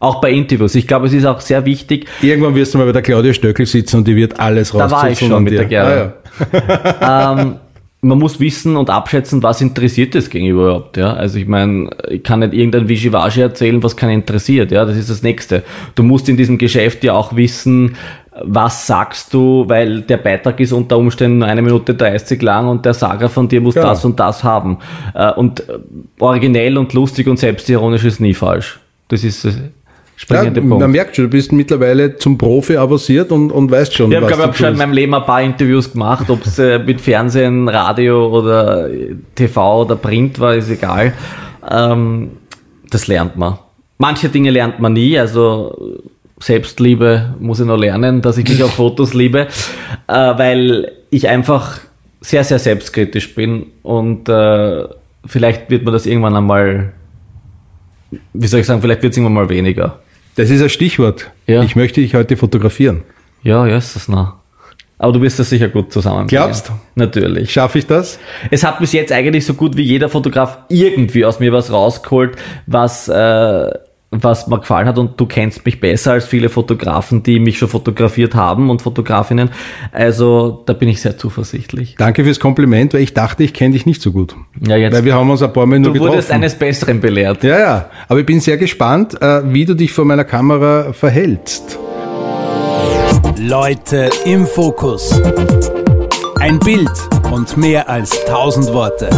Auch 0.00 0.20
bei 0.20 0.30
Interviews. 0.30 0.76
Ich 0.76 0.86
glaube, 0.86 1.06
es 1.06 1.12
ist 1.12 1.24
auch 1.24 1.40
sehr 1.40 1.64
wichtig. 1.64 2.06
Irgendwann 2.22 2.54
wirst 2.54 2.72
du 2.72 2.78
mal 2.78 2.86
bei 2.86 2.92
der 2.92 3.02
Claudia 3.02 3.32
Stöckel 3.32 3.66
sitzen 3.66 3.96
und 3.98 4.08
die 4.08 4.14
wird 4.14 4.38
alles 4.38 4.70
Da 4.70 4.88
war 4.90 5.10
ich 5.10 5.18
schon 5.18 5.42
mit 5.42 5.52
dir. 5.52 5.58
der 5.58 5.66
Gerda. 5.66 6.14
Ah, 7.00 7.32
ja. 7.32 7.32
ähm, 7.40 7.56
man 8.00 8.18
muss 8.18 8.38
wissen 8.38 8.76
und 8.76 8.90
abschätzen, 8.90 9.42
was 9.42 9.60
interessiert 9.60 10.14
das 10.14 10.30
gegenüber 10.30 10.62
überhaupt. 10.66 10.96
Ja? 10.96 11.14
Also 11.14 11.38
ich 11.38 11.48
meine, 11.48 11.90
ich 12.08 12.22
kann 12.22 12.40
nicht 12.40 12.54
irgendein 12.54 12.88
Wischiwaschi 12.88 13.40
erzählen, 13.40 13.82
was 13.82 13.96
keinen 13.96 14.12
interessiert. 14.12 14.70
Ja, 14.70 14.84
das 14.84 14.96
ist 14.96 15.10
das 15.10 15.22
Nächste. 15.22 15.64
Du 15.96 16.04
musst 16.04 16.28
in 16.28 16.36
diesem 16.36 16.58
Geschäft 16.58 17.02
ja 17.02 17.14
auch 17.14 17.34
wissen, 17.34 17.96
was 18.44 18.86
sagst 18.86 19.34
du, 19.34 19.64
weil 19.66 20.02
der 20.02 20.18
Beitrag 20.18 20.60
ist 20.60 20.70
unter 20.72 20.96
Umständen 20.96 21.38
nur 21.38 21.48
eine 21.48 21.60
Minute 21.60 21.94
30 21.94 22.40
lang 22.40 22.68
und 22.68 22.84
der 22.84 22.94
Sager 22.94 23.28
von 23.28 23.48
dir 23.48 23.60
muss 23.60 23.74
Genau. 23.74 23.88
das 23.88 24.04
und 24.04 24.20
das 24.20 24.44
haben. 24.44 24.78
Äh, 25.14 25.32
Und 25.32 25.68
äh, 25.68 25.78
originell 26.20 26.78
und 26.78 26.92
lustig 26.92 27.26
und 27.26 27.38
selbstironisch 27.38 28.04
ist 28.04 28.20
nie 28.20 28.34
falsch. 28.34 28.78
Das 29.08 29.24
ist 29.24 29.48
der 30.26 30.36
Ja, 30.36 30.42
springende 30.42 30.60
Punkt. 30.60 30.80
man 30.80 30.90
merkt 30.90 31.16
schon, 31.16 31.26
du 31.26 31.30
bist 31.30 31.52
mittlerweile 31.52 32.16
zum 32.16 32.36
Profi 32.38 32.76
avanciert 32.76 33.30
und, 33.32 33.50
und 33.52 33.70
weißt 33.70 33.94
schon, 33.94 34.10
Ich 34.10 34.16
habe, 34.16 34.26
was 34.26 34.32
glaube 34.32 34.42
ich, 34.42 34.46
du 34.46 34.52
hab 34.52 34.56
schon 34.56 34.72
in 34.72 34.78
meinem 34.78 34.92
Leben 34.92 35.14
ein 35.14 35.24
paar 35.24 35.42
Interviews 35.42 35.92
gemacht, 35.92 36.28
ob 36.30 36.44
es 36.44 36.58
äh, 36.58 36.78
mit 36.78 37.00
Fernsehen, 37.00 37.68
Radio 37.68 38.28
oder 38.28 38.90
äh, 38.90 39.14
TV 39.34 39.82
oder 39.82 39.96
Print 39.96 40.38
war, 40.40 40.54
ist 40.54 40.70
egal. 40.70 41.12
Ähm, 41.70 42.30
das 42.90 43.06
lernt 43.06 43.36
man. 43.36 43.58
Manche 43.98 44.28
Dinge 44.28 44.50
lernt 44.50 44.80
man 44.80 44.92
nie, 44.92 45.18
also 45.18 46.00
Selbstliebe 46.40 47.34
muss 47.40 47.60
ich 47.60 47.66
noch 47.66 47.76
lernen, 47.76 48.22
dass 48.22 48.38
ich 48.38 48.48
mich 48.48 48.62
auf 48.62 48.70
Fotos 48.74 49.12
liebe, 49.14 49.48
äh, 50.06 50.12
weil 50.12 50.92
ich 51.10 51.28
einfach 51.28 51.80
sehr, 52.20 52.44
sehr 52.44 52.58
selbstkritisch 52.58 53.34
bin 53.34 53.66
und 53.82 54.28
äh, 54.28 54.84
vielleicht 55.26 55.70
wird 55.70 55.84
man 55.84 55.92
das 55.92 56.06
irgendwann 56.06 56.36
einmal, 56.36 56.92
wie 58.32 58.46
soll 58.46 58.60
ich 58.60 58.66
sagen, 58.66 58.80
vielleicht 58.80 59.02
wird 59.02 59.12
es 59.12 59.16
irgendwann 59.16 59.34
mal 59.34 59.48
weniger. 59.48 60.00
Das 60.38 60.50
ist 60.50 60.62
ein 60.62 60.68
Stichwort. 60.68 61.32
Ja. 61.48 61.64
Ich 61.64 61.74
möchte 61.74 62.00
dich 62.00 62.14
heute 62.14 62.36
fotografieren. 62.36 63.02
Ja, 63.42 63.66
ja, 63.66 63.76
ist 63.76 63.96
das 63.96 64.06
noch. 64.06 64.34
Aber 64.96 65.12
du 65.12 65.20
wirst 65.20 65.40
das 65.40 65.50
sicher 65.50 65.68
gut 65.68 65.92
zusammenbringen. 65.92 66.28
Glaubst 66.28 66.68
du? 66.68 66.74
Natürlich. 66.94 67.52
Schaffe 67.52 67.80
ich 67.80 67.86
das? 67.86 68.20
Es 68.48 68.62
hat 68.62 68.78
bis 68.78 68.92
jetzt 68.92 69.10
eigentlich 69.10 69.44
so 69.44 69.54
gut 69.54 69.76
wie 69.76 69.82
jeder 69.82 70.08
Fotograf 70.08 70.58
irgendwie 70.68 71.24
aus 71.24 71.40
mir 71.40 71.52
was 71.52 71.72
rausgeholt, 71.72 72.36
was, 72.68 73.08
äh, 73.08 73.68
was 74.10 74.46
mir 74.46 74.58
gefallen 74.58 74.88
hat. 74.88 74.98
Und 74.98 75.20
du 75.20 75.26
kennst 75.26 75.64
mich 75.66 75.80
besser 75.80 76.12
als 76.12 76.26
viele 76.26 76.48
Fotografen, 76.48 77.22
die 77.22 77.38
mich 77.40 77.58
schon 77.58 77.68
fotografiert 77.68 78.34
haben 78.34 78.70
und 78.70 78.82
Fotografinnen. 78.82 79.50
Also 79.92 80.62
da 80.66 80.72
bin 80.72 80.88
ich 80.88 81.00
sehr 81.00 81.18
zuversichtlich. 81.18 81.96
Danke 81.98 82.24
fürs 82.24 82.40
Kompliment, 82.40 82.94
weil 82.94 83.02
ich 83.02 83.14
dachte, 83.14 83.44
ich 83.44 83.52
kenne 83.52 83.74
dich 83.74 83.86
nicht 83.86 84.00
so 84.00 84.12
gut. 84.12 84.34
Ja, 84.66 84.76
jetzt. 84.76 84.94
Weil 84.94 85.04
wir 85.04 85.14
haben 85.14 85.30
uns 85.30 85.42
ein 85.42 85.52
paar 85.52 85.66
Mal 85.66 85.78
nur 85.78 85.92
du 85.92 86.00
wurdest 86.00 86.28
getroffen. 86.28 86.34
eines 86.34 86.54
Besseren 86.54 87.00
belehrt. 87.00 87.44
Ja, 87.44 87.58
ja. 87.58 87.90
Aber 88.08 88.20
ich 88.20 88.26
bin 88.26 88.40
sehr 88.40 88.56
gespannt, 88.56 89.20
äh, 89.20 89.42
wie 89.52 89.64
du 89.64 89.74
dich 89.74 89.92
vor 89.92 90.04
meiner 90.04 90.24
Kamera 90.24 90.92
verhältst. 90.92 91.78
Leute 93.38 94.10
im 94.24 94.46
Fokus. 94.46 95.20
Ein 96.40 96.58
Bild 96.58 96.90
und 97.30 97.56
mehr 97.56 97.88
als 97.88 98.24
tausend 98.24 98.72
Worte. 98.72 99.10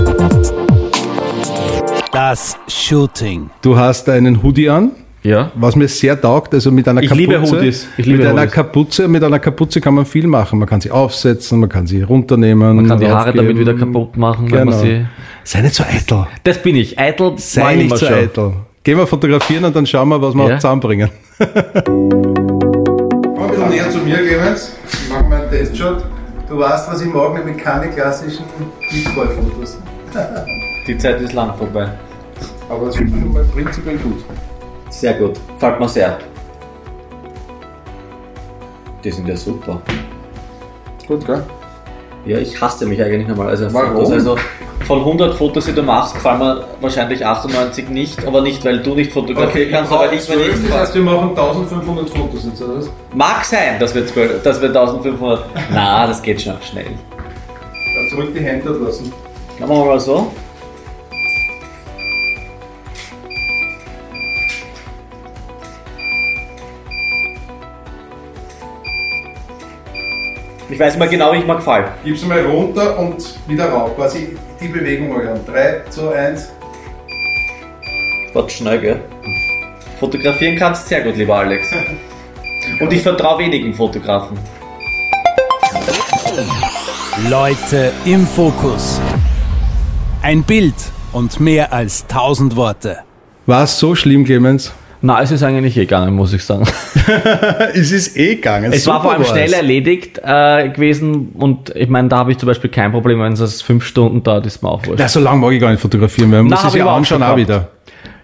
Das 2.13 2.57
Shooting. 2.69 3.51
Du 3.63 3.77
hast 3.77 4.09
einen 4.09 4.43
Hoodie 4.43 4.69
an, 4.69 4.91
Ja. 5.23 5.53
was 5.55 5.77
mir 5.77 5.87
sehr 5.89 6.21
taugt, 6.21 6.53
also 6.55 6.73
mit 6.73 6.89
einer 6.89 7.03
Ich 7.03 7.09
Kapuze. 7.09 7.21
liebe 7.27 7.41
Hoodies. 7.41 7.87
Ich 7.97 8.07
liebe 8.07 8.19
mit 8.19 8.27
einer 8.27 8.41
Hoodies. 8.43 8.53
Kapuze, 8.53 9.09
mit 9.09 9.23
einer 9.23 9.39
Kapuze 9.39 9.81
kann 9.81 9.95
man 9.95 10.07
viel 10.07 10.27
machen. 10.27 10.59
Man 10.59 10.69
kann 10.69 10.81
sie 10.81 10.91
aufsetzen, 10.91 11.61
man 11.61 11.69
kann 11.69 11.87
sie 11.87 12.03
runternehmen. 12.03 12.77
Man 12.77 12.89
kann 12.89 12.99
die 12.99 13.07
Haare 13.09 13.33
damit 13.33 13.57
wieder 13.59 13.75
kaputt 13.75 14.17
machen, 14.17 14.51
wenn 14.51 14.59
Genau. 14.67 14.71
man 14.73 14.81
sie. 14.81 15.07
Sei 15.45 15.61
nicht 15.63 15.75
so 15.75 15.85
eitel. 15.85 16.27
Das 16.43 16.61
bin 16.61 16.75
ich. 16.77 16.99
Eitel 16.99 17.33
Sei 17.37 17.77
ich 17.77 17.83
nicht 17.85 17.97
so 17.97 18.07
schon. 18.07 18.15
eitel. 18.15 18.53
Gehen 18.83 18.99
wir 18.99 19.07
fotografieren 19.07 19.65
und 19.67 19.77
dann 19.77 19.87
schauen 19.87 20.09
wir, 20.09 20.21
was 20.21 20.35
wir 20.35 20.49
Ja. 20.49 20.55
auch 20.55 20.59
zusammenbringen. 20.59 21.11
Komm 21.39 21.49
ein 23.45 23.51
bisschen 23.51 23.69
näher 23.69 23.91
zu 23.91 23.99
mir, 23.99 24.17
Clemens. 24.17 24.73
Machen 25.11 25.31
wir 25.31 25.37
einen 25.43 25.51
Testshot. 25.51 26.05
Du 26.49 26.59
weißt, 26.59 26.91
was 26.91 27.03
ich 27.03 27.13
mag, 27.13 27.35
nämlich 27.35 27.63
keine 27.63 27.89
klassischen 27.89 28.45
Beachball-Fotos. 28.91 29.79
Die 30.91 30.99
Zeit 30.99 31.21
ist 31.21 31.35
lang 31.35 31.55
vorbei. 31.55 31.89
Aber 32.69 32.89
es 32.89 32.97
ist 32.97 33.09
schon 33.09 33.33
mal 33.33 33.45
prinzipiell 33.45 33.97
gut. 33.99 34.25
Sehr 34.89 35.15
gut. 35.15 35.39
Gefällt 35.55 35.79
mir 35.79 35.89
sehr. 35.89 36.19
Die 39.05 39.11
sind 39.13 39.29
ja 39.29 39.37
super. 39.37 39.81
Gut, 41.07 41.25
gell? 41.25 41.45
Ja, 42.27 42.39
ich 42.39 42.61
hasse 42.61 42.87
mich 42.87 43.01
eigentlich 43.01 43.29
nochmal. 43.29 43.51
Also, 43.51 43.73
Warum? 43.73 43.99
Fotos. 43.99 44.11
also 44.11 44.37
von 44.85 44.99
100 44.99 45.37
Fotos, 45.37 45.67
die 45.67 45.75
du 45.75 45.85
machst, 45.85 46.15
gefallen 46.15 46.41
mir 46.41 46.65
wahrscheinlich 46.81 47.25
98 47.25 47.89
nicht, 47.89 48.27
aber 48.27 48.41
nicht, 48.41 48.65
weil 48.65 48.83
du 48.83 48.97
nicht 48.97 49.13
fotografieren 49.13 49.71
kannst, 49.71 49.93
aber 49.93 50.13
ich, 50.13 50.29
wenn 50.29 50.41
ich. 50.41 50.69
das 50.71 50.77
heißt, 50.77 50.95
wir 50.97 51.03
machen 51.03 51.29
1500 51.29 52.11
Fotos 52.11 52.47
jetzt, 52.47 52.61
oder 52.63 52.79
was? 52.79 52.91
Mag 53.15 53.45
sein, 53.45 53.79
dass 53.79 53.95
wir, 53.95 54.05
12, 54.05 54.43
dass 54.43 54.61
wir 54.61 54.71
1500. 54.71 55.45
Na, 55.71 56.09
das 56.09 56.21
geht 56.21 56.43
schon 56.43 56.61
schnell. 56.63 56.87
Dann 56.87 58.09
zurück 58.11 58.35
die 58.35 58.41
Hände 58.41 58.71
lassen. 58.71 59.13
Machen 59.61 59.71
wir 59.71 59.85
mal 59.85 60.01
so. 60.01 60.33
Ich 70.71 70.79
weiß 70.79 70.97
mal 70.99 71.09
genau, 71.09 71.33
wie 71.33 71.39
ich 71.39 71.47
mir 71.47 71.57
gefällt. 71.57 71.87
Gib's 72.05 72.25
mal 72.25 72.45
runter 72.47 72.97
und 72.97 73.17
wieder 73.49 73.71
rauf. 73.71 73.97
Quasi 73.97 74.37
die 74.61 74.69
Bewegung 74.69 75.13
mal 75.13 75.27
an. 75.27 75.41
3, 75.45 75.83
2, 75.91 76.15
1. 76.15 76.49
Warte 78.33 78.51
schnell, 78.51 78.81
gell? 78.81 79.01
Fotografieren 79.99 80.57
kannst 80.57 80.89
sehr 80.89 81.03
gut, 81.03 81.17
lieber 81.17 81.37
Alex. 81.37 81.69
Und 82.81 82.93
ich 82.93 83.03
vertraue 83.03 83.41
wenigen 83.41 83.75
Fotografen. 83.75 84.39
Leute 87.29 87.93
im 88.05 88.25
Fokus. 88.27 89.01
Ein 90.23 90.45
Bild 90.45 90.75
und 91.13 91.41
mehr 91.41 91.73
als 91.73 92.07
tausend 92.07 92.55
Worte. 92.55 92.99
War 93.47 93.65
es 93.65 93.79
so 93.79 93.95
schlimm, 93.97 94.25
Clemens? 94.25 94.73
Na, 95.03 95.23
es 95.23 95.31
ist 95.31 95.43
eigentlich 95.43 95.77
eh 95.79 95.81
gegangen, 95.81 96.15
muss 96.15 96.33
ich 96.35 96.45
sagen. 96.45 96.65
es 97.75 97.91
ist 97.91 98.17
eh 98.19 98.35
gegangen. 98.35 98.71
Es 98.73 98.87
war 98.87 99.01
vor 99.01 99.13
allem 99.13 99.25
schnell 99.25 99.53
erledigt 99.53 100.21
äh, 100.23 100.69
gewesen 100.69 101.31
und 101.39 101.75
ich 101.75 101.89
meine, 101.89 102.09
da 102.09 102.19
habe 102.19 102.33
ich 102.33 102.39
zum 102.39 102.47
Beispiel 102.47 102.69
kein 102.69 102.93
Problem, 102.93 103.19
wenn 103.21 103.33
es 103.33 103.63
fünf 103.63 103.85
Stunden 103.87 104.23
dauert, 104.23 104.45
ist 104.45 104.63
mir 104.63 104.69
auch 104.69 104.85
wurscht. 104.87 104.99
Na, 104.99 105.09
so 105.09 105.21
lange 105.21 105.41
mag 105.41 105.53
ich 105.53 105.61
gar 105.61 105.71
nicht 105.71 105.81
fotografieren, 105.81 106.31
weil 106.33 106.43
man 106.43 106.51
Na, 106.51 106.57
muss 106.57 106.65
es 106.67 106.75
ja 106.75 106.85
auch 106.85 106.97
anschauen 106.97 107.21
schon 107.21 107.23
auch 107.23 107.37
gehabt. 107.37 107.39
wieder. 107.39 107.69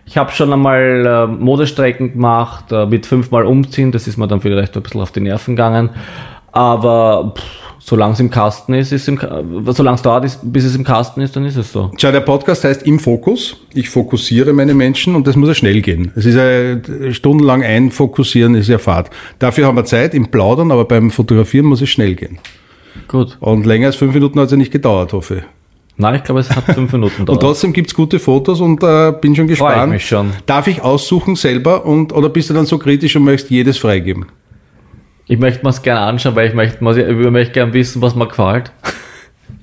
Ich 0.04 0.18
habe 0.18 0.30
schon 0.32 0.52
einmal 0.52 1.06
äh, 1.06 1.26
Modestrecken 1.26 2.12
gemacht, 2.12 2.70
äh, 2.70 2.84
mit 2.86 3.06
fünfmal 3.06 3.44
umziehen, 3.46 3.90
das 3.90 4.06
ist 4.06 4.18
mir 4.18 4.28
dann 4.28 4.40
vielleicht 4.40 4.76
ein 4.76 4.82
bisschen 4.82 5.00
auf 5.00 5.12
die 5.12 5.20
Nerven 5.20 5.56
gegangen. 5.56 5.90
Aber 6.52 7.34
pff, 7.36 7.42
solange 7.86 8.14
es 8.14 8.20
im 8.20 8.30
Kasten 8.30 8.74
ist, 8.74 8.90
ist 8.90 9.06
im, 9.06 9.16
solange 9.68 9.94
es 9.94 10.02
dauert, 10.02 10.24
ist, 10.24 10.40
bis 10.42 10.64
es 10.64 10.74
im 10.74 10.82
Kasten 10.82 11.20
ist, 11.20 11.36
dann 11.36 11.44
ist 11.44 11.56
es 11.56 11.70
so. 11.72 11.92
Schau, 11.96 12.10
der 12.10 12.20
Podcast 12.20 12.64
heißt 12.64 12.82
Im 12.82 12.98
Fokus. 12.98 13.58
Ich 13.74 13.88
fokussiere 13.88 14.52
meine 14.52 14.74
Menschen 14.74 15.14
und 15.14 15.28
das 15.28 15.36
muss 15.36 15.48
ja 15.48 15.54
schnell 15.54 15.80
gehen. 15.82 16.10
Es 16.16 16.26
ist 16.26 16.34
ja 16.34 17.12
stundenlang 17.12 17.62
einfokussieren, 17.62 18.56
ist 18.56 18.68
ja 18.68 18.78
Fahrt. 18.78 19.10
Dafür 19.38 19.66
haben 19.66 19.76
wir 19.76 19.84
Zeit 19.84 20.14
im 20.14 20.26
Plaudern, 20.32 20.72
aber 20.72 20.84
beim 20.84 21.12
Fotografieren 21.12 21.66
muss 21.66 21.80
es 21.80 21.88
schnell 21.88 22.16
gehen. 22.16 22.38
Gut. 23.06 23.36
Und 23.38 23.66
länger 23.66 23.86
als 23.86 23.96
fünf 23.96 24.12
Minuten 24.14 24.40
hat 24.40 24.46
es 24.46 24.50
ja 24.50 24.56
nicht 24.56 24.72
gedauert, 24.72 25.12
hoffe 25.12 25.36
ich. 25.36 25.42
Nein, 25.96 26.16
ich 26.16 26.24
glaube, 26.24 26.40
es 26.40 26.50
hat 26.50 26.64
fünf 26.64 26.92
Minuten 26.92 27.14
Und 27.20 27.26
gedauert. 27.26 27.40
trotzdem 27.40 27.72
gibt's 27.72 27.94
gute 27.94 28.18
Fotos 28.18 28.60
und 28.60 28.82
äh, 28.82 29.12
bin 29.20 29.36
schon 29.36 29.46
Freu 29.46 29.52
ich 29.52 29.58
gespannt. 29.60 29.92
mich 29.92 30.06
schon. 30.08 30.32
Darf 30.46 30.66
ich 30.66 30.82
aussuchen 30.82 31.36
selber 31.36 31.86
und 31.86 32.12
oder 32.12 32.30
bist 32.30 32.50
du 32.50 32.54
dann 32.54 32.66
so 32.66 32.78
kritisch 32.78 33.14
und 33.14 33.22
möchtest 33.22 33.52
jedes 33.52 33.78
freigeben? 33.78 34.26
Ich 35.28 35.38
möchte 35.38 35.64
mir 35.64 35.70
es 35.70 35.82
gerne 35.82 36.00
anschauen, 36.00 36.36
weil 36.36 36.48
ich 36.48 36.54
möchte, 36.54 36.76
ich 37.00 37.30
möchte 37.30 37.52
gerne 37.52 37.72
wissen, 37.72 38.00
was 38.02 38.14
mir 38.14 38.26
gefällt. 38.28 38.70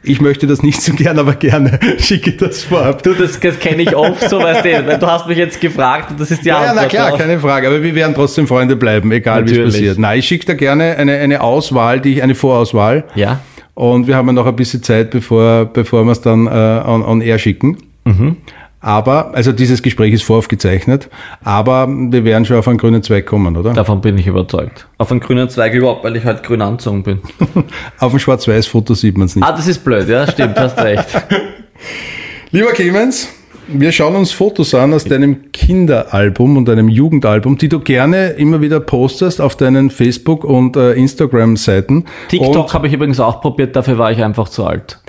Ich 0.05 0.19
möchte 0.19 0.47
das 0.47 0.61
nicht 0.63 0.81
so 0.81 0.93
gern, 0.93 1.17
aber 1.17 1.33
gerne 1.35 1.79
schicke 1.99 2.33
das 2.33 2.63
vorab. 2.63 3.03
Du, 3.03 3.13
das, 3.13 3.39
das 3.39 3.57
kenne 3.59 3.83
ich 3.83 3.95
oft 3.95 4.29
so, 4.29 4.39
weißt 4.39 4.65
du, 4.65 4.87
weil 4.87 4.99
du 4.99 5.07
hast 5.07 5.27
mich 5.27 5.37
jetzt 5.37 5.61
gefragt 5.61 6.11
und 6.11 6.19
das 6.19 6.31
ist 6.31 6.43
die 6.43 6.49
Ja, 6.49 6.55
ja, 6.61 6.69
Antwort. 6.71 6.83
na 6.83 6.89
klar, 6.89 7.09
drauf. 7.11 7.19
keine 7.19 7.39
Frage. 7.39 7.67
Aber 7.67 7.81
wir 7.81 7.95
werden 7.95 8.13
trotzdem 8.13 8.45
Freunde 8.47 8.75
bleiben, 8.75 9.11
egal 9.13 9.47
wie 9.47 9.57
es 9.57 9.63
passiert. 9.73 9.97
Nein, 9.97 10.19
ich 10.19 10.27
schicke 10.27 10.45
da 10.45 10.53
gerne 10.55 10.97
eine, 10.97 11.13
eine 11.17 11.39
Auswahl, 11.41 12.01
die 12.01 12.13
ich, 12.15 12.23
eine 12.23 12.35
Vorauswahl. 12.35 13.05
Ja. 13.15 13.39
Und 13.75 14.07
wir 14.07 14.15
haben 14.17 14.27
ja 14.27 14.33
noch 14.33 14.45
ein 14.45 14.55
bisschen 14.57 14.83
Zeit, 14.83 15.09
bevor, 15.11 15.65
bevor 15.65 16.03
wir 16.03 16.11
es 16.11 16.21
dann 16.21 16.47
äh, 16.47 16.49
on, 16.49 17.03
on 17.03 17.21
air 17.21 17.39
schicken. 17.39 17.77
Mhm. 18.03 18.37
Aber, 18.83 19.33
also 19.33 19.53
dieses 19.53 19.81
Gespräch 19.81 20.13
ist 20.13 20.23
voraufgezeichnet, 20.23 21.09
aber 21.41 21.87
wir 21.87 22.25
werden 22.25 22.43
schon 22.43 22.57
auf 22.57 22.67
einen 22.67 22.77
grünen 22.77 23.01
Zweig 23.01 23.25
kommen, 23.25 23.55
oder? 23.55 23.71
Davon 23.71 24.01
bin 24.01 24.17
ich 24.17 24.27
überzeugt. 24.27 24.87
Auf 24.97 25.09
einen 25.09 25.21
grünen 25.21 25.47
Zweig 25.47 25.73
überhaupt, 25.73 26.03
weil 26.03 26.17
ich 26.17 26.25
halt 26.25 26.43
grün 26.43 26.61
angezogen 26.61 27.01
bin. 27.01 27.19
Auf 27.99 28.11
dem 28.11 28.19
Schwarz-Weiß-Foto 28.19 28.93
sieht 28.93 29.17
man 29.17 29.27
es 29.27 29.37
nicht. 29.37 29.45
Ah, 29.45 29.53
das 29.53 29.67
ist 29.67 29.85
blöd, 29.85 30.09
ja, 30.09 30.29
stimmt, 30.29 30.59
hast 30.59 30.77
recht. 30.79 31.05
Lieber 32.51 32.73
Clemens, 32.73 33.29
wir 33.69 33.93
schauen 33.93 34.17
uns 34.17 34.33
Fotos 34.33 34.75
an 34.75 34.93
aus 34.93 35.05
deinem 35.05 35.53
Kinderalbum 35.53 36.57
und 36.57 36.67
deinem 36.67 36.89
Jugendalbum, 36.89 37.57
die 37.57 37.69
du 37.69 37.79
gerne 37.79 38.31
immer 38.31 38.59
wieder 38.59 38.81
postest 38.81 39.39
auf 39.39 39.55
deinen 39.55 39.91
Facebook- 39.91 40.43
und 40.43 40.75
äh, 40.75 40.91
Instagram-Seiten. 40.91 42.03
TikTok 42.27 42.73
habe 42.73 42.87
ich 42.87 42.93
übrigens 42.93 43.21
auch 43.21 43.39
probiert, 43.39 43.77
dafür 43.77 43.97
war 43.97 44.11
ich 44.11 44.21
einfach 44.21 44.49
zu 44.49 44.65
alt. 44.65 44.99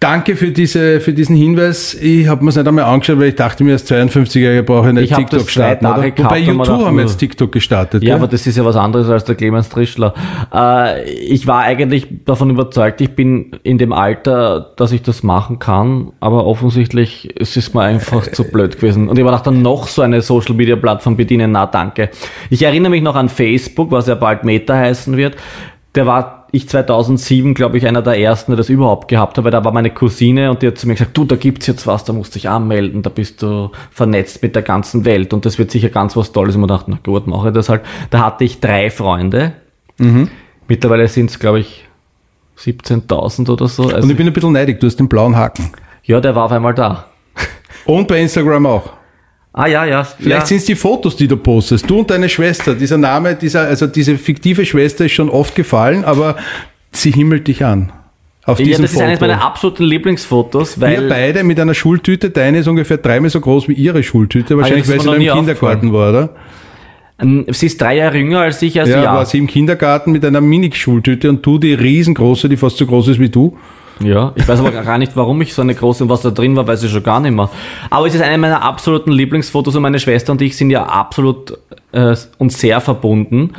Danke 0.00 0.36
für, 0.36 0.50
diese, 0.50 1.00
für 1.00 1.12
diesen 1.12 1.36
Hinweis. 1.36 1.94
Ich 1.94 2.28
habe 2.28 2.44
mir 2.44 2.50
es 2.50 2.56
nicht 2.56 2.68
einmal 2.68 2.84
angeschaut, 2.84 3.18
weil 3.18 3.28
ich 3.28 3.34
dachte 3.34 3.64
mir, 3.64 3.72
als 3.72 3.90
52-Jähriger 3.90 4.62
brauche 4.62 4.88
ich 4.88 4.94
nicht 4.94 5.10
Ich 5.10 5.16
TikTok 5.16 5.48
starten. 5.48 5.86
Oder? 5.86 6.10
gehabt 6.10 6.18
Wobei 6.18 6.38
YouTube 6.38 6.66
dachte, 6.66 6.84
haben 6.86 6.96
uh. 6.96 7.00
jetzt 7.00 7.16
TikTok 7.16 7.52
gestartet. 7.52 8.02
Ja, 8.02 8.08
gell? 8.08 8.16
aber 8.16 8.28
das 8.28 8.46
ist 8.46 8.56
ja 8.56 8.64
was 8.64 8.76
anderes 8.76 9.08
als 9.08 9.24
der 9.24 9.34
Clemens 9.34 9.68
Trischler. 9.68 10.14
Äh, 10.52 11.10
ich 11.10 11.46
war 11.46 11.62
eigentlich 11.62 12.06
davon 12.24 12.50
überzeugt, 12.50 13.00
ich 13.00 13.14
bin 13.14 13.52
in 13.62 13.78
dem 13.78 13.92
Alter, 13.92 14.72
dass 14.76 14.92
ich 14.92 15.02
das 15.02 15.22
machen 15.22 15.58
kann, 15.58 16.12
aber 16.20 16.46
offensichtlich 16.46 17.32
es 17.38 17.56
ist 17.56 17.74
mir 17.74 17.82
einfach 17.82 18.30
zu 18.30 18.44
blöd 18.44 18.76
gewesen. 18.76 19.08
Und 19.08 19.18
ich 19.18 19.24
war 19.24 19.32
dachte 19.32 19.50
dann 19.50 19.62
noch 19.62 19.88
so 19.88 20.02
eine 20.02 20.20
Social 20.20 20.54
Media 20.54 20.76
Plattform 20.76 21.16
bedienen, 21.16 21.52
na 21.52 21.66
danke. 21.66 22.10
Ich 22.50 22.62
erinnere 22.62 22.90
mich 22.90 23.02
noch 23.02 23.16
an 23.16 23.28
Facebook, 23.28 23.90
was 23.90 24.06
ja 24.06 24.14
bald 24.14 24.44
Meta 24.44 24.74
heißen 24.74 25.16
wird. 25.16 25.36
Der 25.94 26.06
war 26.06 26.45
ich 26.52 26.68
2007, 26.68 27.54
glaube 27.54 27.76
ich, 27.78 27.86
einer 27.86 28.02
der 28.02 28.18
ersten, 28.18 28.52
der 28.52 28.56
das 28.56 28.68
überhaupt 28.68 29.08
gehabt 29.08 29.36
hat, 29.36 29.44
weil 29.44 29.50
da 29.50 29.64
war 29.64 29.72
meine 29.72 29.90
Cousine 29.90 30.50
und 30.50 30.62
die 30.62 30.68
hat 30.68 30.78
zu 30.78 30.86
mir 30.86 30.94
gesagt, 30.94 31.16
du, 31.16 31.24
da 31.24 31.36
gibt's 31.36 31.66
jetzt 31.66 31.86
was, 31.86 32.04
da 32.04 32.12
musst 32.12 32.34
du 32.34 32.38
dich 32.38 32.48
anmelden, 32.48 33.02
da 33.02 33.10
bist 33.10 33.42
du 33.42 33.70
vernetzt 33.90 34.42
mit 34.42 34.54
der 34.54 34.62
ganzen 34.62 35.04
Welt 35.04 35.32
und 35.32 35.44
das 35.44 35.58
wird 35.58 35.70
sicher 35.70 35.88
ganz 35.88 36.16
was 36.16 36.32
Tolles. 36.32 36.54
Und 36.54 36.62
man 36.62 36.68
dachte, 36.68 36.90
na 36.90 36.98
gut, 37.02 37.26
mache 37.26 37.48
ich 37.48 37.54
das 37.54 37.68
halt. 37.68 37.82
Da 38.10 38.24
hatte 38.24 38.44
ich 38.44 38.60
drei 38.60 38.90
Freunde. 38.90 39.52
Mittlerweile 40.68 41.08
sind 41.08 41.30
es, 41.30 41.38
glaube 41.38 41.60
ich, 41.60 41.86
17.000 42.58 43.50
oder 43.50 43.68
so. 43.68 43.84
und 43.84 43.94
Also, 43.94 44.08
ich 44.08 44.16
bin 44.16 44.26
ein 44.26 44.32
bisschen 44.32 44.52
neidig, 44.52 44.80
du 44.80 44.86
hast 44.86 44.96
den 44.96 45.08
blauen 45.08 45.36
Haken. 45.36 45.70
ja, 46.04 46.20
der 46.20 46.34
war 46.34 46.44
auf 46.44 46.52
einmal 46.52 46.74
da. 46.74 47.06
Und 47.84 48.08
bei 48.08 48.20
Instagram 48.20 48.66
auch. 48.66 48.95
Ah 49.58 49.66
ja, 49.66 49.86
ja. 49.86 50.04
Vielleicht 50.04 50.40
ja. 50.40 50.46
sind 50.46 50.58
es 50.58 50.64
die 50.66 50.74
Fotos, 50.74 51.16
die 51.16 51.26
du 51.26 51.38
postest. 51.38 51.88
Du 51.88 52.00
und 52.00 52.10
deine 52.10 52.28
Schwester. 52.28 52.74
Dieser 52.74 52.98
Name, 52.98 53.34
dieser, 53.34 53.62
also 53.62 53.86
diese 53.86 54.18
fiktive 54.18 54.66
Schwester 54.66 55.06
ist 55.06 55.12
schon 55.12 55.30
oft 55.30 55.54
gefallen, 55.54 56.04
aber 56.04 56.36
sie 56.92 57.10
himmelt 57.10 57.48
dich 57.48 57.64
an. 57.64 57.90
Auf 58.44 58.60
Ja, 58.60 58.72
das 58.76 58.80
ist 58.80 58.92
Foto. 58.92 59.06
eines 59.06 59.20
meiner 59.20 59.42
absoluten 59.42 59.82
Lieblingsfotos, 59.84 60.78
Wir 60.78 60.86
weil 60.86 61.08
beide 61.08 61.42
mit 61.42 61.58
einer 61.58 61.72
Schultüte. 61.72 62.28
Deine 62.28 62.58
ist 62.58 62.68
ungefähr 62.68 62.98
dreimal 62.98 63.30
so 63.30 63.40
groß 63.40 63.66
wie 63.68 63.72
ihre 63.72 64.02
Schultüte. 64.02 64.58
Wahrscheinlich, 64.58 64.82
das 64.84 64.90
weil 64.90 64.96
ist 64.98 65.02
sie 65.04 65.08
noch 65.08 65.36
im 65.36 65.44
Kindergarten 65.46 65.92
war, 65.92 66.10
oder? 66.10 66.28
ähm, 67.18 67.46
sie 67.48 67.66
ist 67.66 67.80
drei 67.80 67.96
Jahre 67.96 68.18
jünger 68.18 68.40
als 68.40 68.60
ich, 68.60 68.78
also 68.78 68.92
Ja, 68.92 69.04
ja. 69.04 69.14
war 69.14 69.24
sie 69.24 69.38
im 69.38 69.46
Kindergarten 69.46 70.12
mit 70.12 70.22
einer 70.22 70.42
Mini-Schultüte 70.42 71.30
und 71.30 71.44
du 71.44 71.58
die 71.58 71.72
riesengroße, 71.72 72.48
die 72.50 72.58
fast 72.58 72.76
so 72.76 72.86
groß 72.86 73.08
ist 73.08 73.18
wie 73.20 73.30
du. 73.30 73.56
Ja, 74.00 74.32
ich 74.34 74.46
weiß 74.46 74.60
aber 74.60 74.70
gar 74.82 74.98
nicht, 74.98 75.16
warum 75.16 75.40
ich 75.42 75.54
so 75.54 75.62
eine 75.62 75.74
große 75.74 76.04
und 76.04 76.10
was 76.10 76.22
da 76.22 76.30
drin 76.30 76.56
war, 76.56 76.66
weiß 76.66 76.82
ich 76.82 76.90
schon 76.90 77.02
gar 77.02 77.20
nicht 77.20 77.32
mehr. 77.32 77.50
Aber 77.90 78.06
es 78.06 78.14
ist 78.14 78.22
eine 78.22 78.38
meiner 78.38 78.62
absoluten 78.62 79.10
Lieblingsfotos 79.10 79.74
und 79.76 79.82
meine 79.82 79.98
Schwester 79.98 80.32
und 80.32 80.42
ich 80.42 80.56
sind 80.56 80.70
ja 80.70 80.84
absolut 80.84 81.58
äh, 81.92 82.14
und 82.38 82.52
sehr 82.52 82.80
verbunden. 82.80 83.52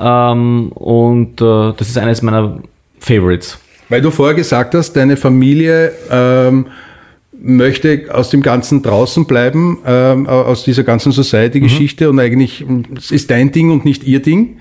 Ähm, 0.00 0.72
und 0.72 1.40
äh, 1.40 1.72
das 1.76 1.88
ist 1.88 1.98
eines 1.98 2.22
meiner 2.22 2.58
Favorites. 2.98 3.58
Weil 3.88 4.00
du 4.00 4.10
vorher 4.10 4.34
gesagt 4.34 4.74
hast, 4.74 4.94
deine 4.94 5.16
Familie 5.16 5.92
ähm, 6.10 6.66
möchte 7.32 8.06
aus 8.12 8.30
dem 8.30 8.42
Ganzen 8.42 8.82
draußen 8.82 9.26
bleiben, 9.26 9.78
ähm, 9.86 10.26
aus 10.26 10.64
dieser 10.64 10.82
ganzen 10.82 11.12
Society-Geschichte 11.12 12.08
und 12.08 12.18
eigentlich, 12.18 12.64
es 12.96 13.10
ist 13.10 13.30
dein 13.30 13.52
Ding 13.52 13.70
und 13.70 13.84
nicht 13.84 14.04
ihr 14.04 14.22
Ding. 14.22 14.56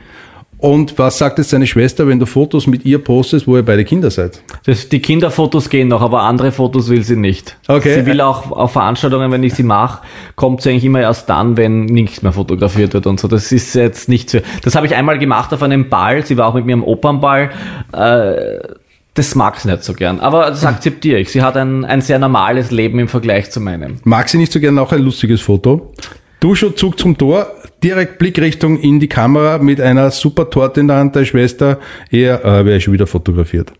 Und 0.63 0.97
was 0.97 1.17
sagt 1.17 1.39
jetzt 1.39 1.51
deine 1.51 1.67
Schwester, 1.67 2.07
wenn 2.07 2.19
du 2.19 2.25
Fotos 2.25 2.67
mit 2.67 2.85
ihr 2.85 3.03
postest, 3.03 3.47
wo 3.47 3.57
ihr 3.57 3.65
beide 3.65 3.83
Kinder 3.83 4.09
seid? 4.09 4.41
Das, 4.65 4.87
die 4.87 5.01
Kinderfotos 5.01 5.69
gehen 5.69 5.89
noch, 5.89 6.01
aber 6.01 6.21
andere 6.21 6.53
Fotos 6.53 6.87
will 6.87 7.03
sie 7.03 7.17
nicht. 7.17 7.57
Okay. 7.67 7.95
Sie 7.95 8.05
will 8.05 8.21
auch 8.21 8.49
auf 8.49 8.71
Veranstaltungen, 8.71 9.29
wenn 9.29 9.43
ich 9.43 9.55
sie 9.55 9.63
mache, 9.63 10.03
kommt 10.37 10.61
sie 10.61 10.69
eigentlich 10.69 10.85
immer 10.85 11.01
erst 11.01 11.29
dann, 11.29 11.57
wenn 11.57 11.83
nichts 11.83 12.21
mehr 12.21 12.31
fotografiert 12.31 12.93
wird 12.93 13.07
und 13.07 13.19
so. 13.19 13.27
Das 13.27 13.51
ist 13.51 13.75
jetzt 13.75 14.07
nicht 14.07 14.29
so. 14.29 14.39
Das 14.63 14.75
habe 14.75 14.87
ich 14.87 14.95
einmal 14.95 15.19
gemacht 15.19 15.53
auf 15.53 15.61
einem 15.61 15.89
Ball. 15.89 16.25
Sie 16.25 16.37
war 16.37 16.47
auch 16.47 16.53
mit 16.53 16.65
mir 16.65 16.75
am 16.75 16.85
Opernball. 16.85 17.49
Äh, 17.91 18.59
das 19.15 19.35
mag 19.35 19.59
sie 19.59 19.69
nicht 19.69 19.83
so 19.83 19.93
gern. 19.93 20.21
Aber 20.21 20.45
das 20.45 20.63
akzeptiere 20.63 21.19
ich. 21.19 21.29
Sie 21.29 21.41
hat 21.41 21.57
ein, 21.57 21.83
ein 21.83 21.99
sehr 21.99 22.19
normales 22.19 22.71
Leben 22.71 22.99
im 22.99 23.09
Vergleich 23.09 23.51
zu 23.51 23.59
meinem. 23.59 23.97
Mag 24.05 24.29
sie 24.29 24.37
nicht 24.37 24.53
so 24.53 24.61
gerne 24.61 24.81
auch 24.81 24.93
ein 24.93 25.01
lustiges 25.01 25.41
Foto? 25.41 25.91
Duschzug 26.43 26.99
zum 26.99 27.17
Tor, 27.17 27.47
direkt 27.81 28.19
Blickrichtung 28.19 28.77
in 28.77 28.99
die 28.99 29.07
Kamera 29.07 29.59
mit 29.59 29.79
einer 29.79 30.11
super 30.11 30.49
Torte 30.49 30.81
in 30.81 30.89
der 30.89 30.97
Hand 30.97 31.15
der 31.15 31.23
Schwester. 31.23 31.79
Er 32.11 32.43
äh, 32.43 32.65
wäre 32.65 32.81
schon 32.81 32.93
wieder 32.93 33.07
fotografiert. 33.07 33.71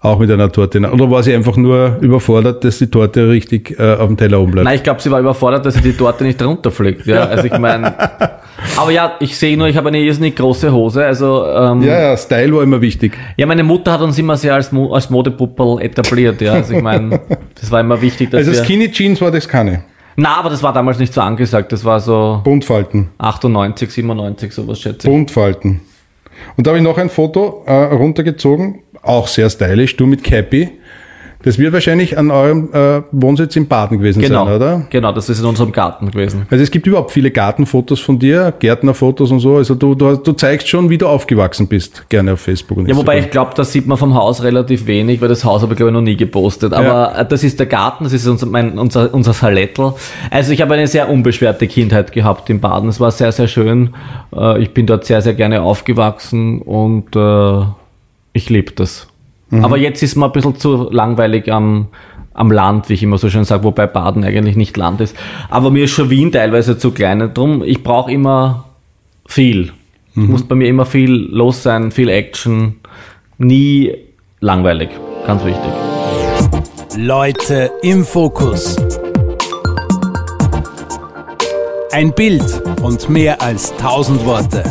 Auch 0.00 0.18
mit 0.18 0.30
einer 0.30 0.50
Torte. 0.50 0.78
in 0.78 0.84
der- 0.84 0.94
Oder 0.94 1.10
war 1.10 1.22
sie 1.22 1.34
einfach 1.34 1.56
nur 1.58 1.98
überfordert, 2.00 2.64
dass 2.64 2.78
die 2.78 2.86
Torte 2.86 3.28
richtig 3.28 3.78
äh, 3.78 3.94
auf 3.94 4.06
dem 4.06 4.16
Teller 4.16 4.40
oben 4.40 4.52
bleibt? 4.52 4.64
Nein, 4.64 4.76
ich 4.76 4.82
glaube, 4.82 5.02
sie 5.02 5.10
war 5.10 5.20
überfordert, 5.20 5.66
dass 5.66 5.74
sie 5.74 5.82
die 5.82 5.92
Torte 5.92 6.24
nicht 6.24 6.40
runterfliegt. 6.40 7.04
Ja, 7.04 7.24
also 7.24 7.44
ich 7.44 7.58
meine. 7.58 7.92
Aber 8.76 8.90
ja, 8.90 9.16
ich 9.20 9.36
sehe 9.36 9.58
nur, 9.58 9.66
ich 9.68 9.76
habe 9.76 9.88
eine 9.88 9.98
irrsinnig 10.00 10.34
große 10.36 10.72
Hose. 10.72 11.04
Also 11.04 11.44
ähm, 11.46 11.82
Ja, 11.82 12.00
ja, 12.00 12.16
Style 12.16 12.54
war 12.54 12.62
immer 12.62 12.80
wichtig. 12.80 13.18
Ja, 13.36 13.44
meine 13.46 13.64
Mutter 13.64 13.92
hat 13.92 14.00
uns 14.00 14.18
immer 14.18 14.36
sehr 14.36 14.54
als, 14.54 14.72
Mo 14.72 14.92
als 14.94 15.10
Modepuppel 15.10 15.82
etabliert, 15.82 16.40
ja. 16.40 16.52
Also 16.54 16.74
ich 16.74 16.82
meine, 16.82 17.20
das 17.60 17.70
war 17.70 17.80
immer 17.80 18.00
wichtig, 18.00 18.30
dass 18.30 18.46
Also. 18.48 18.64
Skinny 18.64 18.90
Jeans 18.90 19.20
war 19.20 19.30
das 19.30 19.46
keine. 19.46 19.82
Na, 20.20 20.34
aber 20.34 20.50
das 20.50 20.64
war 20.64 20.72
damals 20.72 20.98
nicht 20.98 21.14
so 21.14 21.20
angesagt. 21.20 21.70
Das 21.70 21.84
war 21.84 22.00
so 22.00 22.40
Buntfalten. 22.42 23.10
98, 23.18 23.88
97, 23.88 24.52
sowas 24.52 24.80
schätze 24.80 25.06
ich. 25.06 25.14
Buntfalten. 25.14 25.80
Und 26.56 26.66
da 26.66 26.72
habe 26.72 26.78
ich 26.78 26.84
noch 26.84 26.98
ein 26.98 27.08
Foto 27.08 27.62
äh, 27.66 27.72
runtergezogen, 27.72 28.80
auch 29.00 29.28
sehr 29.28 29.48
stylisch, 29.48 29.96
du 29.96 30.06
mit 30.06 30.24
Cappy. 30.24 30.70
Das 31.44 31.56
wird 31.56 31.72
wahrscheinlich 31.72 32.18
an 32.18 32.32
eurem 32.32 32.68
äh, 32.72 33.02
Wohnsitz 33.12 33.54
in 33.54 33.68
Baden 33.68 33.98
gewesen 33.98 34.20
Genau, 34.20 34.46
sein, 34.46 34.56
oder? 34.56 34.82
genau, 34.90 35.12
das 35.12 35.28
ist 35.28 35.38
in 35.38 35.46
unserem 35.46 35.70
Garten 35.70 36.10
gewesen. 36.10 36.46
Also 36.50 36.62
es 36.64 36.70
gibt 36.70 36.86
überhaupt 36.88 37.12
viele 37.12 37.30
Gartenfotos 37.30 38.00
von 38.00 38.18
dir, 38.18 38.52
Gärtnerfotos 38.58 39.30
und 39.30 39.38
so. 39.40 39.56
Also 39.56 39.76
du, 39.76 39.94
du, 39.94 40.16
du 40.16 40.32
zeigst 40.32 40.68
schon, 40.68 40.90
wie 40.90 40.98
du 40.98 41.06
aufgewachsen 41.06 41.68
bist, 41.68 42.08
gerne 42.08 42.32
auf 42.32 42.40
Facebook 42.40 42.78
und 42.78 42.88
Ja, 42.88 42.96
wobei 42.96 43.18
ich 43.20 43.30
glaube, 43.30 43.52
das 43.54 43.72
sieht 43.72 43.86
man 43.86 43.96
vom 43.98 44.14
Haus 44.14 44.42
relativ 44.42 44.86
wenig, 44.86 45.20
weil 45.20 45.28
das 45.28 45.44
Haus 45.44 45.62
habe 45.62 45.74
ich 45.74 45.76
glaube 45.76 45.90
ich 45.90 45.94
noch 45.94 46.00
nie 46.02 46.16
gepostet. 46.16 46.72
Aber 46.72 47.16
äh, 47.16 47.24
das 47.26 47.44
ist 47.44 47.58
der 47.58 47.66
Garten, 47.66 48.04
das 48.04 48.12
ist 48.12 48.26
unser, 48.26 48.46
mein, 48.46 48.78
unser, 48.78 49.14
unser 49.14 49.32
Salettel. 49.32 49.92
Also 50.30 50.52
ich 50.52 50.60
habe 50.60 50.74
eine 50.74 50.86
sehr 50.88 51.08
unbeschwerte 51.08 51.66
Kindheit 51.68 52.12
gehabt 52.12 52.50
in 52.50 52.60
Baden. 52.60 52.88
Es 52.88 52.98
war 53.00 53.10
sehr, 53.10 53.32
sehr 53.32 53.48
schön. 53.48 53.94
Äh, 54.36 54.62
Ich 54.62 54.74
bin 54.74 54.86
dort 54.86 55.04
sehr, 55.04 55.22
sehr 55.22 55.34
gerne 55.34 55.62
aufgewachsen 55.62 56.62
und 56.62 57.14
äh, 57.16 57.64
ich 58.32 58.50
liebe 58.50 58.72
das. 58.72 59.07
Aber 59.50 59.78
jetzt 59.78 60.02
ist 60.02 60.16
mir 60.16 60.26
ein 60.26 60.32
bisschen 60.32 60.56
zu 60.56 60.88
langweilig 60.90 61.50
am, 61.50 61.88
am 62.34 62.50
Land, 62.50 62.88
wie 62.88 62.94
ich 62.94 63.02
immer 63.02 63.18
so 63.18 63.30
schön 63.30 63.44
sage, 63.44 63.64
wobei 63.64 63.86
Baden 63.86 64.24
eigentlich 64.24 64.56
nicht 64.56 64.76
Land 64.76 65.00
ist. 65.00 65.16
Aber 65.48 65.70
mir 65.70 65.84
ist 65.84 65.92
schon 65.92 66.10
Wien 66.10 66.32
teilweise 66.32 66.76
zu 66.78 66.90
klein. 66.90 67.30
Drum, 67.32 67.62
ich 67.64 67.82
brauche 67.82 68.12
immer 68.12 68.66
viel. 69.26 69.72
Muss 70.14 70.42
bei 70.42 70.56
mir 70.56 70.68
immer 70.68 70.84
viel 70.84 71.12
los 71.12 71.62
sein, 71.62 71.92
viel 71.92 72.08
Action. 72.08 72.80
Nie 73.38 73.94
langweilig. 74.40 74.90
Ganz 75.26 75.44
wichtig. 75.44 75.70
Leute 76.96 77.70
im 77.82 78.04
Fokus. 78.04 78.76
Ein 81.92 82.12
Bild 82.12 82.62
und 82.82 83.08
mehr 83.08 83.40
als 83.40 83.72
1000 83.72 84.24
Worte. 84.26 84.64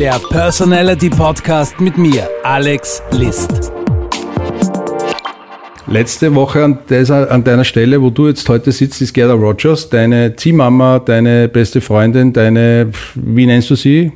Der 0.00 0.18
Personality 0.18 1.10
Podcast 1.10 1.78
mit 1.78 1.98
mir, 1.98 2.26
Alex 2.42 3.02
List. 3.10 3.70
Letzte 5.88 6.34
Woche 6.34 6.64
an, 6.64 6.78
dieser, 6.88 7.30
an 7.30 7.44
deiner 7.44 7.64
Stelle, 7.64 8.00
wo 8.00 8.08
du 8.08 8.28
jetzt 8.28 8.48
heute 8.48 8.72
sitzt, 8.72 9.02
ist 9.02 9.12
Gerda 9.12 9.34
Rogers, 9.34 9.90
deine 9.90 10.34
Ziehmama, 10.34 11.00
deine 11.00 11.48
beste 11.48 11.82
Freundin, 11.82 12.32
deine, 12.32 12.90
wie 13.14 13.44
nennst 13.44 13.68
du 13.68 13.74
sie? 13.74 14.10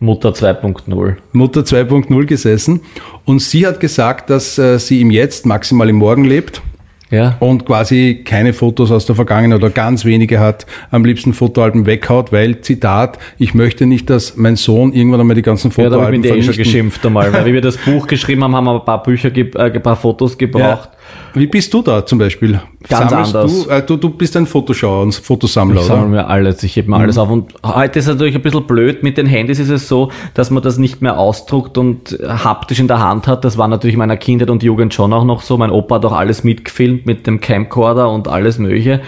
Mutter 0.00 0.30
2.0. 0.30 1.14
Mutter 1.30 1.60
2.0 1.60 2.24
gesessen. 2.24 2.80
Und 3.24 3.38
sie 3.42 3.64
hat 3.64 3.78
gesagt, 3.78 4.28
dass 4.28 4.58
äh, 4.58 4.80
sie 4.80 5.02
im 5.02 5.12
Jetzt, 5.12 5.46
maximal 5.46 5.88
im 5.88 5.96
Morgen 5.98 6.24
lebt 6.24 6.62
Ja. 7.10 7.36
und 7.38 7.66
quasi 7.66 8.22
keine 8.24 8.52
Fotos 8.52 8.90
aus 8.90 9.06
der 9.06 9.14
Vergangenheit 9.14 9.58
oder 9.58 9.70
ganz 9.70 10.04
wenige 10.04 10.40
hat, 10.40 10.66
am 10.90 11.04
liebsten 11.04 11.34
Fotoalben 11.34 11.86
weghaut, 11.86 12.32
weil, 12.32 12.60
Zitat, 12.62 13.18
ich 13.38 13.54
möchte 13.54 13.86
nicht, 13.86 14.10
dass 14.10 14.36
mein 14.36 14.56
Sohn 14.56 14.92
irgendwann 14.92 15.20
einmal 15.20 15.36
die 15.36 15.42
ganzen 15.42 15.70
Ja, 15.70 15.76
da 15.76 15.82
habe 15.84 15.94
Fotoalben 15.94 16.24
ich 16.24 16.30
mit 16.30 16.40
eh 16.40 16.42
schon 16.42 16.56
geschimpft 16.56 17.06
einmal. 17.06 17.32
Weil 17.32 17.52
wir 17.52 17.60
das 17.60 17.76
Buch 17.84 18.06
geschrieben 18.06 18.42
haben, 18.42 18.56
haben 18.56 18.64
wir 18.64 18.80
ein 18.80 18.84
paar 18.84 19.02
Bücher, 19.02 19.34
äh, 19.36 19.50
ein 19.54 19.82
paar 19.82 19.96
Fotos 19.96 20.36
gebraucht. 20.36 20.90
Wie 21.34 21.46
bist 21.46 21.72
du 21.74 21.82
da 21.82 22.04
zum 22.06 22.18
Beispiel? 22.18 22.60
Ganz 22.88 23.10
Sammelst 23.10 23.36
anders. 23.36 23.64
Du, 23.64 23.70
äh, 23.70 23.82
du, 23.82 23.96
du 23.96 24.10
bist 24.10 24.36
ein 24.38 24.46
Fotoschauer 24.46 25.02
und 25.02 25.14
Fotosammler, 25.14 25.82
Ich 25.82 25.86
oder? 25.86 25.96
sammle 25.96 26.08
mir 26.08 26.26
alles, 26.28 26.62
ich 26.62 26.76
heb 26.76 26.88
mir 26.88 26.96
alles 26.96 27.18
auf. 27.18 27.28
Und 27.28 27.52
heute 27.62 27.98
ist 27.98 28.06
es 28.06 28.14
natürlich 28.14 28.36
ein 28.36 28.42
bisschen 28.42 28.66
blöd. 28.66 29.02
Mit 29.02 29.18
den 29.18 29.26
Handys 29.26 29.58
ist 29.58 29.68
es 29.68 29.86
so, 29.86 30.10
dass 30.32 30.50
man 30.50 30.62
das 30.62 30.78
nicht 30.78 31.02
mehr 31.02 31.18
ausdruckt 31.18 31.76
und 31.76 32.18
haptisch 32.26 32.80
in 32.80 32.88
der 32.88 33.00
Hand 33.00 33.26
hat. 33.26 33.44
Das 33.44 33.58
war 33.58 33.68
natürlich 33.68 33.94
in 33.94 33.98
meiner 33.98 34.16
Kindheit 34.16 34.48
und 34.48 34.62
Jugend 34.62 34.94
schon 34.94 35.12
auch 35.12 35.24
noch 35.24 35.42
so. 35.42 35.58
Mein 35.58 35.70
Opa 35.70 35.96
hat 35.96 36.06
auch 36.06 36.12
alles 36.12 36.42
mitgefilmt 36.42 37.04
mit 37.04 37.26
dem 37.26 37.40
Camcorder 37.40 38.10
und 38.10 38.28
alles 38.28 38.58
Mögliche. 38.58 39.02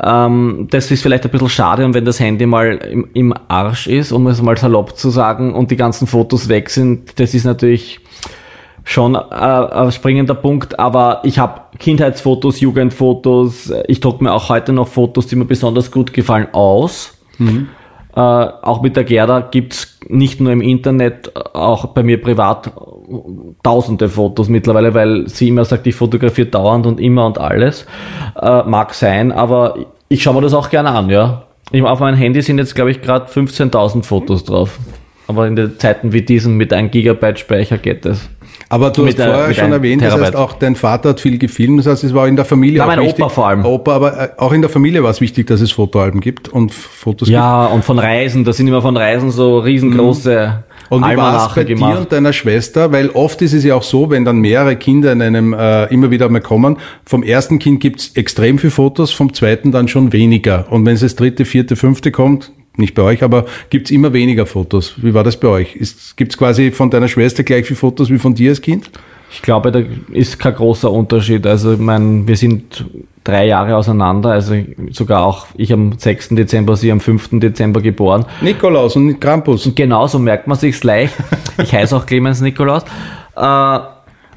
Ähm, 0.00 0.68
das 0.70 0.90
ist 0.90 1.02
vielleicht 1.02 1.24
ein 1.24 1.30
bisschen 1.30 1.48
schade 1.48 1.84
und 1.84 1.94
wenn 1.94 2.04
das 2.04 2.20
Handy 2.20 2.46
mal 2.46 2.76
im, 2.76 3.08
im 3.12 3.34
Arsch 3.48 3.86
ist, 3.86 4.12
um 4.12 4.26
es 4.26 4.40
mal 4.40 4.56
salopp 4.56 4.96
zu 4.96 5.10
sagen, 5.10 5.54
und 5.54 5.70
die 5.70 5.76
ganzen 5.76 6.06
Fotos 6.06 6.48
weg 6.48 6.70
sind, 6.70 7.18
das 7.18 7.34
ist 7.34 7.44
natürlich 7.44 8.00
schon 8.84 9.14
äh, 9.14 9.18
ein 9.18 9.92
springender 9.92 10.34
Punkt, 10.34 10.78
aber 10.78 11.20
ich 11.24 11.38
habe 11.38 11.62
Kindheitsfotos, 11.78 12.60
Jugendfotos, 12.60 13.72
ich 13.86 14.00
drucke 14.00 14.24
mir 14.24 14.32
auch 14.32 14.48
heute 14.48 14.72
noch 14.72 14.88
Fotos, 14.88 15.26
die 15.26 15.36
mir 15.36 15.44
besonders 15.44 15.90
gut 15.90 16.12
gefallen, 16.12 16.48
aus. 16.52 17.18
Äh, 18.14 18.20
auch 18.20 18.82
mit 18.82 18.96
der 18.96 19.04
Gerda 19.04 19.40
gibt's 19.40 19.98
nicht 20.08 20.40
nur 20.40 20.52
im 20.52 20.60
Internet, 20.60 21.32
auch 21.54 21.86
bei 21.86 22.02
mir 22.02 22.20
privat 22.20 22.70
tausende 23.62 24.08
Fotos 24.08 24.48
mittlerweile, 24.48 24.92
weil 24.94 25.28
sie 25.28 25.48
immer 25.48 25.64
sagt, 25.64 25.86
ich 25.86 25.94
fotografiere 25.94 26.48
dauernd 26.48 26.86
und 26.86 27.00
immer 27.00 27.24
und 27.24 27.38
alles. 27.38 27.86
Äh, 28.40 28.64
mag 28.64 28.92
sein, 28.94 29.32
aber 29.32 29.76
ich 30.08 30.22
schaue 30.22 30.34
mir 30.34 30.42
das 30.42 30.54
auch 30.54 30.68
gerne 30.68 30.90
an, 30.90 31.08
ja. 31.08 31.44
Ich, 31.70 31.82
auf 31.82 32.00
meinem 32.00 32.16
Handy 32.16 32.42
sind 32.42 32.58
jetzt, 32.58 32.74
glaube 32.74 32.90
ich, 32.90 33.00
gerade 33.00 33.30
15.000 33.30 34.02
Fotos 34.02 34.44
drauf. 34.44 34.78
Aber 35.26 35.46
in 35.46 35.56
den 35.56 35.78
Zeiten 35.78 36.12
wie 36.12 36.20
diesen 36.20 36.58
mit 36.58 36.72
1 36.72 36.90
Gigabyte 36.90 37.38
Speicher 37.38 37.78
geht 37.78 38.04
das. 38.04 38.28
Aber 38.72 38.90
du 38.90 39.06
hast 39.06 39.18
der- 39.18 39.26
vorher 39.28 39.48
mit 39.48 39.56
schon 39.56 39.70
erwähnt, 39.72 40.02
das 40.02 40.12
heißt 40.14 40.18
Terabyte. 40.32 40.36
auch 40.40 40.52
dein 40.54 40.74
Vater 40.76 41.10
hat 41.10 41.20
viel 41.20 41.38
gefilmt, 41.38 41.78
das 41.80 41.86
heißt, 41.86 42.04
es 42.04 42.14
war 42.14 42.26
in 42.26 42.36
der 42.36 42.44
Familie 42.44 42.78
Ja, 42.78 42.84
auch 42.84 42.88
mein 42.88 43.00
wichtig. 43.00 43.24
Opa 43.24 43.28
vor 43.34 43.46
allem. 43.48 43.64
Opa, 43.64 43.94
aber 43.94 44.18
äh, 44.20 44.28
auch 44.38 44.52
in 44.52 44.62
der 44.62 44.70
Familie 44.70 45.02
war 45.02 45.10
es 45.10 45.20
wichtig, 45.20 45.46
dass 45.46 45.60
es 45.60 45.72
Fotoalben 45.72 46.20
gibt 46.20 46.48
und 46.48 46.72
Fotos 46.72 47.28
Ja, 47.28 47.66
und 47.66 47.84
von 47.84 47.98
Reisen, 47.98 48.44
da 48.44 48.52
sind 48.52 48.66
immer 48.66 48.82
von 48.82 48.96
Reisen 48.96 49.30
so 49.30 49.58
riesengroße 49.58 50.30
gibt. 50.30 50.72
Und 50.90 51.04
wie 51.10 51.16
war 51.16 51.46
es 51.48 51.54
bei 51.54 51.64
dir 51.64 51.74
gemacht. 51.76 51.98
und 52.00 52.12
deiner 52.12 52.32
Schwester? 52.34 52.92
Weil 52.92 53.08
oft 53.10 53.40
ist 53.40 53.54
es 53.54 53.64
ja 53.64 53.74
auch 53.74 53.82
so, 53.82 54.10
wenn 54.10 54.24
dann 54.26 54.38
mehrere 54.40 54.76
Kinder 54.76 55.12
in 55.12 55.22
einem 55.22 55.54
äh, 55.54 55.84
immer 55.86 56.10
wieder 56.10 56.28
mal 56.28 56.40
kommen, 56.42 56.76
vom 57.06 57.22
ersten 57.22 57.58
Kind 57.58 57.80
gibt's 57.80 58.10
extrem 58.14 58.58
viel 58.58 58.70
Fotos, 58.70 59.10
vom 59.10 59.32
zweiten 59.32 59.72
dann 59.72 59.88
schon 59.88 60.12
weniger. 60.12 60.66
Und 60.70 60.84
wenn 60.84 60.94
es 60.94 61.00
das 61.00 61.16
dritte, 61.16 61.44
vierte, 61.46 61.76
fünfte 61.76 62.10
kommt, 62.10 62.52
nicht 62.76 62.94
bei 62.94 63.02
euch, 63.02 63.22
aber 63.22 63.46
gibt's 63.70 63.90
immer 63.90 64.12
weniger 64.12 64.46
Fotos. 64.46 64.94
Wie 64.96 65.14
war 65.14 65.24
das 65.24 65.38
bei 65.38 65.48
euch? 65.48 65.76
Ist, 65.76 66.16
gibt's 66.16 66.38
quasi 66.38 66.70
von 66.70 66.90
deiner 66.90 67.08
Schwester 67.08 67.42
gleich 67.42 67.66
viel 67.66 67.76
Fotos 67.76 68.10
wie 68.10 68.18
von 68.18 68.34
dir 68.34 68.50
als 68.50 68.60
Kind? 68.60 68.90
Ich 69.30 69.40
glaube, 69.40 69.72
da 69.72 69.82
ist 70.12 70.38
kein 70.38 70.54
großer 70.54 70.90
Unterschied. 70.90 71.46
Also, 71.46 71.72
ich 71.72 71.78
meine, 71.78 72.26
wir 72.26 72.36
sind 72.36 72.84
drei 73.24 73.46
Jahre 73.46 73.76
auseinander, 73.76 74.30
also 74.32 74.54
sogar 74.90 75.24
auch 75.24 75.46
ich 75.56 75.72
am 75.72 75.96
6. 75.96 76.30
Dezember, 76.30 76.76
sie 76.76 76.92
am 76.92 77.00
5. 77.00 77.40
Dezember 77.40 77.80
geboren. 77.80 78.26
Nikolaus 78.42 78.96
und 78.96 79.20
Krampus. 79.20 79.66
Und 79.66 79.76
genauso 79.76 80.18
merkt 80.18 80.46
man 80.48 80.58
sich's 80.58 80.84
leicht. 80.84 81.14
Ich 81.62 81.72
heiße 81.72 81.96
auch 81.96 82.06
Clemens 82.06 82.40
Nikolaus. 82.40 82.82
Äh, 83.36 83.78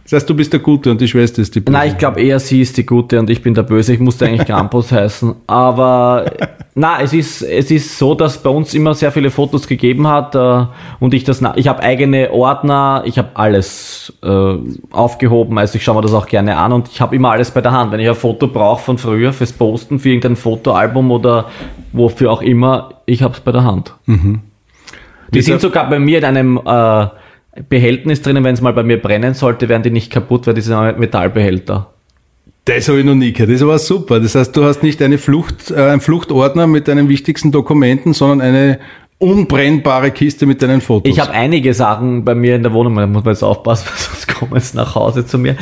Das 0.05 0.13
heißt, 0.13 0.29
du 0.29 0.35
bist 0.35 0.53
der 0.53 0.59
Gute 0.59 0.91
und 0.91 1.01
die 1.01 1.07
Schwester 1.07 1.41
ist 1.41 1.55
die 1.55 1.61
Böse. 1.61 1.75
Nein, 1.75 1.89
ich 1.89 1.97
glaube 1.97 2.21
eher 2.21 2.39
sie 2.39 2.61
ist 2.61 2.77
die 2.77 2.85
Gute 2.85 3.19
und 3.19 3.27
ich 3.31 3.41
bin 3.41 3.55
der 3.55 3.63
Böse. 3.63 3.91
Ich 3.91 3.99
musste 3.99 4.27
eigentlich 4.27 4.45
Krampus 4.45 4.91
heißen. 4.91 5.33
Aber 5.47 6.31
na, 6.75 7.01
es 7.01 7.11
ist, 7.11 7.41
es 7.41 7.71
ist 7.71 7.97
so, 7.97 8.13
dass 8.13 8.37
bei 8.37 8.51
uns 8.51 8.75
immer 8.75 8.93
sehr 8.93 9.11
viele 9.11 9.31
Fotos 9.31 9.67
gegeben 9.67 10.07
hat 10.07 10.35
äh, 10.35 10.65
und 10.99 11.15
ich 11.15 11.23
das, 11.23 11.41
ich 11.55 11.67
habe 11.67 11.81
eigene 11.81 12.31
Ordner, 12.31 13.01
ich 13.05 13.17
habe 13.17 13.29
alles 13.33 14.13
äh, 14.21 14.55
aufgehoben, 14.91 15.57
also 15.57 15.75
ich 15.75 15.83
schaue 15.83 15.95
mir 15.95 16.01
das 16.01 16.13
auch 16.13 16.27
gerne 16.27 16.55
an 16.57 16.71
und 16.71 16.87
ich 16.87 17.01
habe 17.01 17.15
immer 17.15 17.31
alles 17.31 17.49
bei 17.49 17.61
der 17.61 17.71
Hand. 17.71 17.91
Wenn 17.91 17.99
ich 17.99 18.07
ein 18.07 18.13
Foto 18.13 18.47
brauche 18.47 18.83
von 18.83 18.99
früher 18.99 19.33
fürs 19.33 19.53
Posten, 19.53 19.97
für 19.97 20.09
irgendein 20.09 20.35
Fotoalbum 20.35 21.09
oder 21.09 21.45
wofür 21.93 22.31
auch 22.31 22.43
immer, 22.43 23.01
ich 23.07 23.23
habe 23.23 23.33
es 23.33 23.39
bei 23.39 23.51
der 23.51 23.63
Hand. 23.63 23.95
Die 25.33 25.41
sind 25.41 25.61
sogar 25.61 25.89
bei 25.89 25.97
mir 25.97 26.19
in 26.19 26.25
einem 26.25 26.61
äh, 26.63 27.07
Behältnis 27.69 28.21
drinnen, 28.21 28.43
wenn 28.43 28.53
es 28.53 28.61
mal 28.61 28.73
bei 28.73 28.83
mir 28.83 29.01
brennen 29.01 29.33
sollte, 29.33 29.69
werden 29.69 29.83
die 29.83 29.91
nicht 29.91 30.11
kaputt, 30.11 30.47
weil 30.47 30.53
die 30.53 30.61
sind 30.61 30.75
ein 30.75 30.99
Metallbehälter. 30.99 31.91
Das 32.65 32.89
habe 32.89 32.99
ich 32.99 33.05
noch 33.05 33.15
nie 33.15 33.31
gehört. 33.31 33.51
Das 33.51 33.65
war 33.65 33.77
super. 33.77 34.19
Das 34.19 34.35
heißt, 34.35 34.55
du 34.57 34.63
hast 34.63 34.81
nicht 34.81 35.01
eine 35.01 35.17
Flucht, 35.17 35.71
äh, 35.71 35.75
einen 35.75 36.01
Fluchtordner 36.01 36.67
mit 36.67 36.87
deinen 36.87 37.09
wichtigsten 37.09 37.51
Dokumenten, 37.51 38.13
sondern 38.13 38.41
eine 38.41 38.79
unbrennbare 39.17 40.11
Kiste 40.11 40.45
mit 40.45 40.61
deinen 40.61 40.81
Fotos. 40.81 41.11
Ich 41.11 41.19
habe 41.19 41.31
einige 41.31 41.73
Sachen 41.73 42.25
bei 42.25 42.35
mir 42.35 42.55
in 42.55 42.63
der 42.63 42.73
Wohnung, 42.73 42.95
da 42.95 43.07
muss 43.07 43.23
man 43.23 43.33
jetzt 43.33 43.43
aufpassen, 43.43 43.87
sonst 43.95 44.27
kommen 44.27 44.59
sie 44.59 44.75
nach 44.75 44.95
Hause 44.95 45.25
zu 45.25 45.37
mir, 45.37 45.55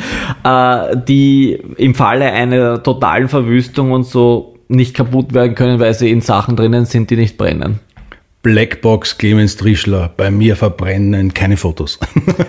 äh, 0.44 0.96
die 0.96 1.58
im 1.76 1.94
Falle 1.94 2.32
einer 2.32 2.82
totalen 2.82 3.28
Verwüstung 3.28 3.92
und 3.92 4.04
so 4.04 4.56
nicht 4.68 4.94
kaputt 4.94 5.34
werden 5.34 5.54
können, 5.54 5.78
weil 5.78 5.94
sie 5.94 6.10
in 6.10 6.20
Sachen 6.20 6.56
drinnen 6.56 6.86
sind, 6.86 7.10
die 7.10 7.16
nicht 7.16 7.36
brennen. 7.36 7.80
Blackbox 8.44 9.16
Clemens 9.18 9.56
Trischler, 9.56 10.12
bei 10.16 10.30
mir 10.30 10.54
verbrennen 10.54 11.32
keine 11.32 11.56
Fotos. 11.56 11.98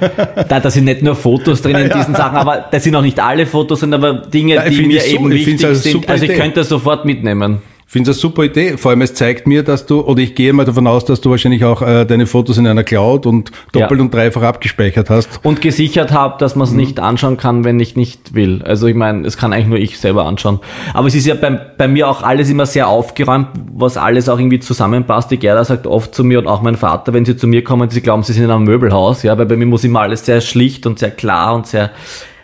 da, 0.49 0.59
da 0.59 0.69
sind 0.69 0.83
nicht 0.83 1.01
nur 1.01 1.15
Fotos 1.15 1.61
drin 1.61 1.77
in 1.77 1.89
diesen 1.89 2.13
Sachen, 2.13 2.35
aber 2.35 2.65
das 2.69 2.83
sind 2.83 2.93
auch 2.95 3.01
nicht 3.01 3.17
alle 3.19 3.45
Fotos, 3.45 3.79
sind 3.79 3.93
aber 3.93 4.13
Dinge, 4.13 4.55
Ja, 4.55 4.69
die 4.69 4.85
mir 4.85 4.99
so- 5.01 5.07
eben 5.07 5.31
wichtig 5.31 5.59
sind. 5.61 6.07
Also 6.09 6.25
ich 6.25 6.29
Idee. 6.31 6.37
könnte 6.39 6.59
das 6.59 6.69
sofort 6.69 7.05
mitnehmen. 7.05 7.61
Finde 7.85 8.11
es 8.11 8.17
eine 8.17 8.21
super 8.21 8.43
Idee. 8.43 8.77
Vor 8.77 8.91
allem, 8.91 9.01
es 9.01 9.13
zeigt 9.13 9.47
mir, 9.47 9.63
dass 9.63 9.85
du, 9.85 10.01
oder 10.01 10.19
ich 10.21 10.33
gehe 10.35 10.51
mal 10.53 10.65
davon 10.65 10.87
aus, 10.87 11.05
dass 11.05 11.21
du 11.21 11.29
wahrscheinlich 11.29 11.63
auch 11.63 11.81
äh, 11.81 12.03
deine 12.05 12.25
Fotos 12.25 12.57
in 12.57 12.65
einer 12.67 12.83
Cloud 12.83 13.25
und 13.25 13.51
doppelt 13.71 13.99
Ja. 13.99 14.03
und 14.05 14.13
dreifach 14.13 14.41
abgespeichert 14.41 15.09
hast. 15.09 15.39
Und 15.43 15.61
gesichert 15.61 16.11
habe, 16.11 16.35
dass 16.39 16.55
Mhm. 16.55 16.59
man 16.59 16.67
es 16.67 16.73
nicht 16.73 16.99
anschauen 16.99 17.37
kann, 17.37 17.63
wenn 17.63 17.79
ich 17.79 17.95
nicht 17.95 18.33
will. 18.33 18.61
Also 18.63 18.87
ich 18.87 18.95
meine, 18.95 19.25
es 19.27 19.37
kann 19.37 19.53
eigentlich 19.53 19.67
nur 19.67 19.77
ich 19.77 19.99
selber 19.99 20.25
anschauen. 20.25 20.59
Aber 20.93 21.07
es 21.07 21.15
ist 21.15 21.25
ja 21.27 21.35
bei, 21.35 21.51
bei 21.51 21.87
mir 21.87 22.09
auch 22.09 22.23
alles 22.23 22.49
immer 22.49 22.65
sehr 22.65 22.87
aufgeräumt, 22.87 23.47
was 23.73 23.97
alles 23.97 24.27
auch 24.29 24.39
irgendwie 24.39 24.59
zusammenpasst. 24.59 25.29
Die 25.31 25.37
Gerda 25.37 25.63
sagt 25.63 25.85
oft 25.87 26.13
zu 26.15 26.23
mir 26.23 26.39
und 26.39 26.47
auch 26.47 26.61
mein 26.61 26.75
Vater, 26.75 27.13
wenn 27.13 27.23
sie 27.25 27.37
zu 27.37 27.47
mir 27.47 27.63
kommen, 27.63 27.89
sie 27.89 28.01
glauben, 28.01 28.23
sie 28.23 28.33
sind 28.33 28.45
in 28.45 28.51
einem 28.51 28.63
Möbelhaus, 28.63 29.23
ja, 29.23 29.37
weil 29.37 29.45
bei 29.45 29.55
mir 29.55 29.65
muss 29.67 29.83
immer 29.83 30.01
alles 30.01 30.25
sehr 30.25 30.41
schlicht 30.41 30.85
und 30.87 30.99
sehr 30.99 31.11
klar 31.11 31.55
und 31.55 31.67
sehr 31.67 31.91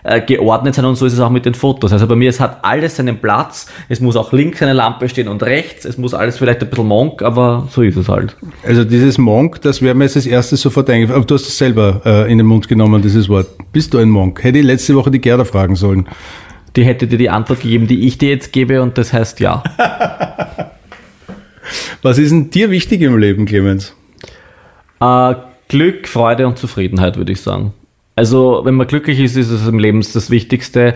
äh, 0.03 0.21
geordnet 0.21 0.75
sein 0.75 0.85
und 0.85 0.95
so 0.95 1.05
ist 1.05 1.13
es 1.13 1.19
auch 1.19 1.29
mit 1.29 1.45
den 1.45 1.53
Fotos. 1.53 1.93
Also 1.93 2.07
bei 2.07 2.15
mir, 2.15 2.29
es 2.29 2.39
hat 2.39 2.59
alles 2.63 2.95
seinen 2.95 3.17
Platz. 3.19 3.67
Es 3.89 3.99
muss 3.99 4.15
auch 4.15 4.33
links 4.33 4.61
eine 4.61 4.73
Lampe 4.73 5.09
stehen 5.09 5.27
und 5.27 5.43
rechts. 5.43 5.85
Es 5.85 5.97
muss 5.97 6.13
alles 6.13 6.37
vielleicht 6.37 6.61
ein 6.61 6.69
bisschen 6.69 6.87
monk, 6.87 7.21
aber 7.21 7.67
so 7.71 7.81
ist 7.81 7.97
es 7.97 8.09
halt. 8.09 8.35
Also 8.65 8.83
dieses 8.83 9.17
Monk, 9.17 9.61
das 9.61 9.81
wäre 9.81 9.95
mir 9.95 10.05
jetzt 10.05 10.15
als 10.15 10.25
erstes 10.25 10.61
sofort 10.61 10.89
eingefallen. 10.89 11.17
Aber 11.17 11.27
du 11.27 11.35
hast 11.35 11.47
es 11.47 11.57
selber 11.57 12.01
äh, 12.05 12.31
in 12.31 12.37
den 12.37 12.47
Mund 12.47 12.67
genommen, 12.67 13.01
dieses 13.01 13.29
Wort. 13.29 13.47
Bist 13.71 13.93
du 13.93 13.97
ein 13.97 14.09
Monk? 14.09 14.43
Hätte 14.43 14.59
ich 14.59 14.65
letzte 14.65 14.95
Woche 14.95 15.11
die 15.11 15.19
Gerda 15.19 15.45
fragen 15.45 15.75
sollen. 15.75 16.07
Die 16.75 16.85
hätte 16.85 17.07
dir 17.07 17.17
die 17.17 17.29
Antwort 17.29 17.61
gegeben, 17.61 17.87
die 17.87 18.07
ich 18.07 18.17
dir 18.17 18.29
jetzt 18.29 18.53
gebe 18.53 18.81
und 18.81 18.97
das 18.97 19.11
heißt 19.11 19.39
ja. 19.41 19.63
Was 22.01 22.17
ist 22.17 22.31
denn 22.31 22.49
dir 22.49 22.71
wichtig 22.71 23.01
im 23.01 23.17
Leben, 23.17 23.45
Clemens? 23.45 23.93
Äh, 24.99 25.35
Glück, 25.67 26.07
Freude 26.07 26.47
und 26.47 26.57
Zufriedenheit, 26.57 27.17
würde 27.17 27.31
ich 27.31 27.41
sagen. 27.41 27.73
Also, 28.15 28.61
wenn 28.63 28.75
man 28.75 28.87
glücklich 28.87 29.19
ist, 29.19 29.37
ist 29.37 29.49
es 29.49 29.67
im 29.67 29.79
Leben 29.79 30.01
das 30.01 30.29
Wichtigste. 30.29 30.93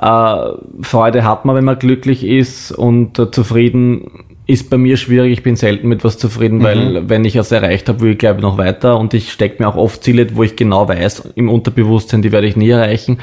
Äh, 0.00 0.36
Freude 0.82 1.24
hat 1.24 1.44
man, 1.44 1.56
wenn 1.56 1.64
man 1.64 1.78
glücklich 1.78 2.24
ist 2.24 2.72
und 2.72 3.18
äh, 3.18 3.30
zufrieden 3.30 4.26
ist 4.46 4.70
bei 4.70 4.78
mir 4.78 4.96
schwierig. 4.96 5.32
Ich 5.32 5.42
bin 5.42 5.56
selten 5.56 5.88
mit 5.88 6.04
was 6.04 6.16
zufrieden, 6.16 6.62
weil 6.62 7.08
wenn 7.08 7.24
ich 7.26 7.36
was 7.36 7.52
erreicht 7.52 7.88
habe, 7.88 8.00
will 8.00 8.12
ich 8.12 8.18
glaube 8.18 8.36
ich 8.36 8.42
noch 8.42 8.56
weiter 8.56 8.98
und 8.98 9.12
ich 9.12 9.30
stecke 9.30 9.62
mir 9.62 9.68
auch 9.68 9.76
oft 9.76 10.02
Ziele, 10.02 10.26
wo 10.34 10.42
ich 10.42 10.56
genau 10.56 10.88
weiß, 10.88 11.34
im 11.34 11.50
Unterbewusstsein, 11.50 12.22
die 12.22 12.32
werde 12.32 12.46
ich 12.46 12.56
nie 12.56 12.70
erreichen. 12.70 13.18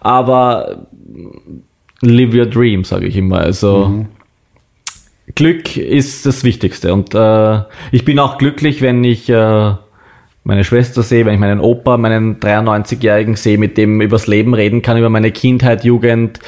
Aber 0.00 0.86
live 2.02 2.34
your 2.34 2.44
dream, 2.44 2.84
sage 2.84 3.06
ich 3.06 3.16
immer. 3.16 3.38
Also 3.38 4.06
Glück 5.34 5.76
ist 5.76 6.26
das 6.26 6.44
Wichtigste. 6.44 6.92
Und 6.92 7.14
äh, 7.14 7.62
ich 7.90 8.04
bin 8.04 8.18
auch 8.18 8.38
glücklich, 8.38 8.80
wenn 8.82 9.02
ich 9.02 9.28
äh, 9.28 9.74
meine 10.46 10.62
Schwester 10.62 11.02
sehe, 11.02 11.26
wenn 11.26 11.34
ich 11.34 11.40
meinen 11.40 11.60
Opa, 11.60 11.96
meinen 11.96 12.38
93-Jährigen 12.38 13.34
sehe, 13.34 13.58
mit 13.58 13.76
dem 13.76 14.00
übers 14.00 14.28
Leben 14.28 14.54
reden 14.54 14.80
kann, 14.80 14.96
über 14.96 15.10
meine 15.10 15.32
Kindheit, 15.32 15.84
Jugend. 15.84 16.38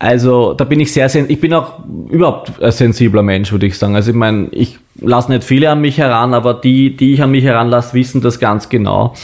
Also 0.00 0.54
da 0.54 0.64
bin 0.64 0.80
ich 0.80 0.92
sehr, 0.92 1.08
ich 1.14 1.40
bin 1.40 1.54
auch 1.54 1.78
überhaupt 2.08 2.60
ein 2.60 2.72
sensibler 2.72 3.22
Mensch, 3.22 3.52
würde 3.52 3.66
ich 3.66 3.78
sagen. 3.78 3.94
Also 3.94 4.10
ich 4.10 4.16
meine, 4.16 4.48
ich 4.50 4.78
lasse 5.00 5.30
nicht 5.30 5.44
viele 5.44 5.70
an 5.70 5.80
mich 5.80 5.98
heran, 5.98 6.34
aber 6.34 6.52
die, 6.52 6.96
die 6.96 7.14
ich 7.14 7.22
an 7.22 7.30
mich 7.30 7.44
heranlasse, 7.44 7.94
wissen 7.94 8.20
das 8.20 8.40
ganz 8.40 8.68
genau. 8.68 9.14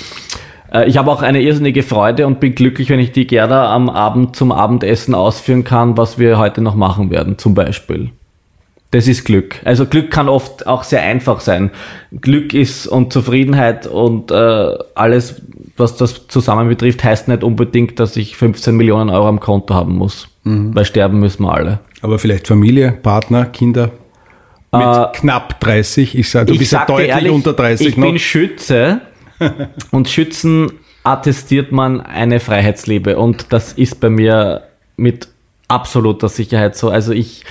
Äh, 0.72 0.88
Ich 0.88 0.96
habe 0.96 1.10
auch 1.10 1.22
eine 1.22 1.42
irrsinnige 1.42 1.82
Freude 1.82 2.28
und 2.28 2.38
bin 2.38 2.54
glücklich, 2.54 2.90
wenn 2.90 3.00
ich 3.00 3.10
die 3.10 3.26
Gerda 3.26 3.74
am 3.74 3.90
Abend 3.90 4.36
zum 4.36 4.52
Abendessen 4.52 5.16
ausführen 5.16 5.64
kann, 5.64 5.96
was 5.96 6.20
wir 6.20 6.38
heute 6.38 6.60
noch 6.60 6.76
machen 6.76 7.10
werden, 7.10 7.36
zum 7.36 7.54
Beispiel. 7.54 8.10
Das 8.94 9.08
ist 9.08 9.24
Glück. 9.24 9.56
Also 9.64 9.86
Glück 9.86 10.12
kann 10.12 10.28
oft 10.28 10.68
auch 10.68 10.84
sehr 10.84 11.02
einfach 11.02 11.40
sein. 11.40 11.72
Glück 12.12 12.54
ist 12.54 12.86
und 12.86 13.12
Zufriedenheit 13.12 13.88
und 13.88 14.30
äh, 14.30 14.78
alles, 14.94 15.42
was 15.76 15.96
das 15.96 16.28
zusammen 16.28 16.68
betrifft, 16.68 17.02
heißt 17.02 17.26
nicht 17.26 17.42
unbedingt, 17.42 17.98
dass 17.98 18.16
ich 18.16 18.36
15 18.36 18.76
Millionen 18.76 19.10
Euro 19.10 19.26
am 19.26 19.40
Konto 19.40 19.74
haben 19.74 19.96
muss. 19.96 20.28
Weil 20.44 20.84
sterben 20.84 21.18
müssen 21.18 21.42
wir 21.42 21.52
alle. 21.52 21.80
Aber 22.02 22.20
vielleicht 22.20 22.46
Familie, 22.46 22.92
Partner, 22.92 23.46
Kinder? 23.46 23.90
Mit 24.70 24.82
Äh, 24.82 25.06
knapp 25.14 25.58
30. 25.58 26.16
Ich 26.16 26.30
sage, 26.30 26.46
du 26.46 26.52
ich 26.52 26.60
bist 26.60 26.70
ja 26.70 26.84
deutlich 26.86 27.08
ehrlich, 27.08 27.32
unter 27.32 27.52
30 27.52 27.88
Ich 27.88 27.96
noch. 27.96 28.06
bin 28.06 28.20
Schütze 28.20 29.00
und 29.90 30.08
Schützen 30.08 30.70
attestiert 31.02 31.72
man 31.72 32.00
eine 32.00 32.38
Freiheitsliebe 32.38 33.16
und 33.18 33.46
das 33.52 33.72
ist 33.72 33.98
bei 33.98 34.08
mir 34.08 34.68
mit 34.96 35.26
absoluter 35.66 36.28
Sicherheit 36.28 36.76
so. 36.76 36.90
Also 36.90 37.12
ich 37.12 37.44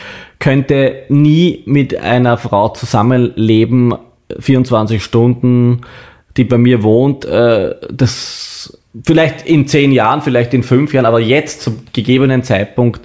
könnte 0.43 1.03
nie 1.07 1.63
mit 1.65 1.97
einer 1.97 2.35
Frau 2.35 2.67
zusammenleben, 2.67 3.95
24 4.37 5.01
Stunden, 5.01 5.81
die 6.35 6.43
bei 6.43 6.57
mir 6.57 6.83
wohnt. 6.83 7.23
Äh, 7.23 7.75
das 7.89 8.77
vielleicht 9.05 9.47
in 9.47 9.67
zehn 9.67 9.93
Jahren, 9.93 10.21
vielleicht 10.21 10.53
in 10.53 10.63
fünf 10.63 10.93
Jahren, 10.93 11.05
aber 11.05 11.21
jetzt 11.21 11.61
zum 11.61 11.77
gegebenen 11.93 12.43
Zeitpunkt 12.43 12.99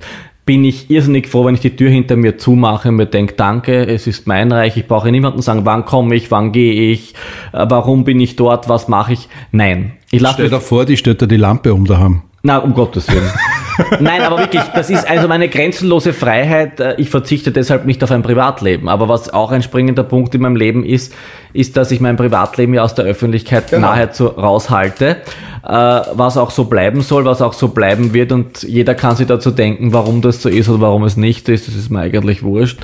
bin 0.47 0.65
ich 0.65 0.91
irrsinnig 0.91 1.29
froh, 1.29 1.45
wenn 1.45 1.55
ich 1.55 1.61
die 1.61 1.77
Tür 1.77 1.91
hinter 1.91 2.17
mir 2.17 2.39
zumache 2.39 2.89
und 2.89 2.97
mir 2.97 3.07
denke, 3.07 3.35
danke, 3.35 3.87
es 3.87 4.09
ist 4.09 4.27
mein 4.27 4.51
Reich, 4.51 4.77
ich 4.77 4.89
brauche 4.89 5.13
niemanden 5.13 5.41
sagen, 5.41 5.61
wann 5.65 5.85
komme 5.85 6.17
ich, 6.17 6.33
wann 6.33 6.51
gehe 6.51 6.91
ich, 6.91 7.15
äh, 7.53 7.67
warum 7.69 8.03
bin 8.03 8.19
ich 8.19 8.35
dort, 8.35 8.69
was 8.69 8.89
mache 8.89 9.13
ich. 9.13 9.29
Nein. 9.53 9.93
Ich 10.11 10.21
lasse 10.21 10.35
Stell 10.35 10.47
mir 10.47 10.57
dir 10.57 10.61
vor, 10.61 10.87
die 10.87 10.97
stellt 10.97 11.23
da 11.23 11.27
die 11.27 11.37
Lampe 11.37 11.73
um 11.73 11.85
daheim. 11.85 12.23
na, 12.43 12.59
um 12.59 12.75
Gottes 12.75 13.07
Willen. 13.07 13.31
Nein, 14.01 14.23
aber 14.23 14.39
wirklich, 14.39 14.63
das 14.75 14.91
ist 14.91 15.09
also 15.09 15.29
meine 15.29 15.49
grenzenlose 15.49 16.13
Freiheit. 16.13 16.81
Äh, 16.81 16.95
Ich 16.99 17.11
verzichte 17.11 17.53
deshalb 17.53 17.85
nicht 17.87 18.03
auf 18.05 18.11
ein 18.11 18.23
Privatleben. 18.23 18.89
Aber 18.89 19.09
was 19.09 19.33
auch 19.33 19.53
ein 19.53 19.63
springender 19.63 20.03
Punkt 20.05 20.35
in 20.35 20.43
meinem 20.43 20.57
Leben 20.57 20.85
ist, 20.85 21.15
ist, 21.53 21.77
dass 21.77 21.91
ich 21.91 22.01
mein 22.01 22.17
Privatleben 22.17 22.75
ja 22.75 22.83
aus 22.83 22.95
der 22.95 23.05
Öffentlichkeit 23.05 23.71
Genau. 23.71 23.89
nahezu 23.89 24.27
raushalte. 24.27 25.19
Äh, 25.65 25.71
Was 25.73 26.37
auch 26.37 26.51
so 26.51 26.65
bleiben 26.65 27.01
soll, 27.03 27.25
was 27.25 27.43
auch 27.43 27.53
so 27.53 27.69
bleiben 27.69 28.15
wird. 28.15 28.33
Und 28.33 28.63
jeder 28.63 28.95
kann 28.95 29.17
sich 29.17 29.27
dazu 29.27 29.51
denken, 29.51 29.93
warum 29.93 30.23
das 30.23 30.41
so 30.43 30.49
ist 30.49 30.69
oder 30.69 30.81
warum 30.81 31.05
es 31.05 31.17
nicht 31.17 31.49
ist. 31.49 31.69
Das 31.69 31.75
ist 31.75 31.91
mir 31.91 32.01
eigentlich 32.01 32.43
wurscht. 32.43 32.79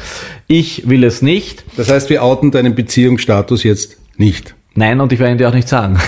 Ich 0.46 0.88
will 0.88 1.04
es 1.04 1.22
nicht. 1.22 1.64
Das 1.76 1.90
heißt, 1.90 2.10
wir 2.10 2.22
outen 2.22 2.50
deinen 2.50 2.74
Beziehungsstatus 2.74 3.62
jetzt 3.64 3.96
nicht. 4.16 4.54
Nein, 4.74 5.00
und 5.00 5.12
ich 5.12 5.18
werde 5.20 5.32
ihn 5.32 5.38
dir 5.38 5.48
auch 5.48 5.54
nicht 5.54 5.68
sagen. 5.68 5.98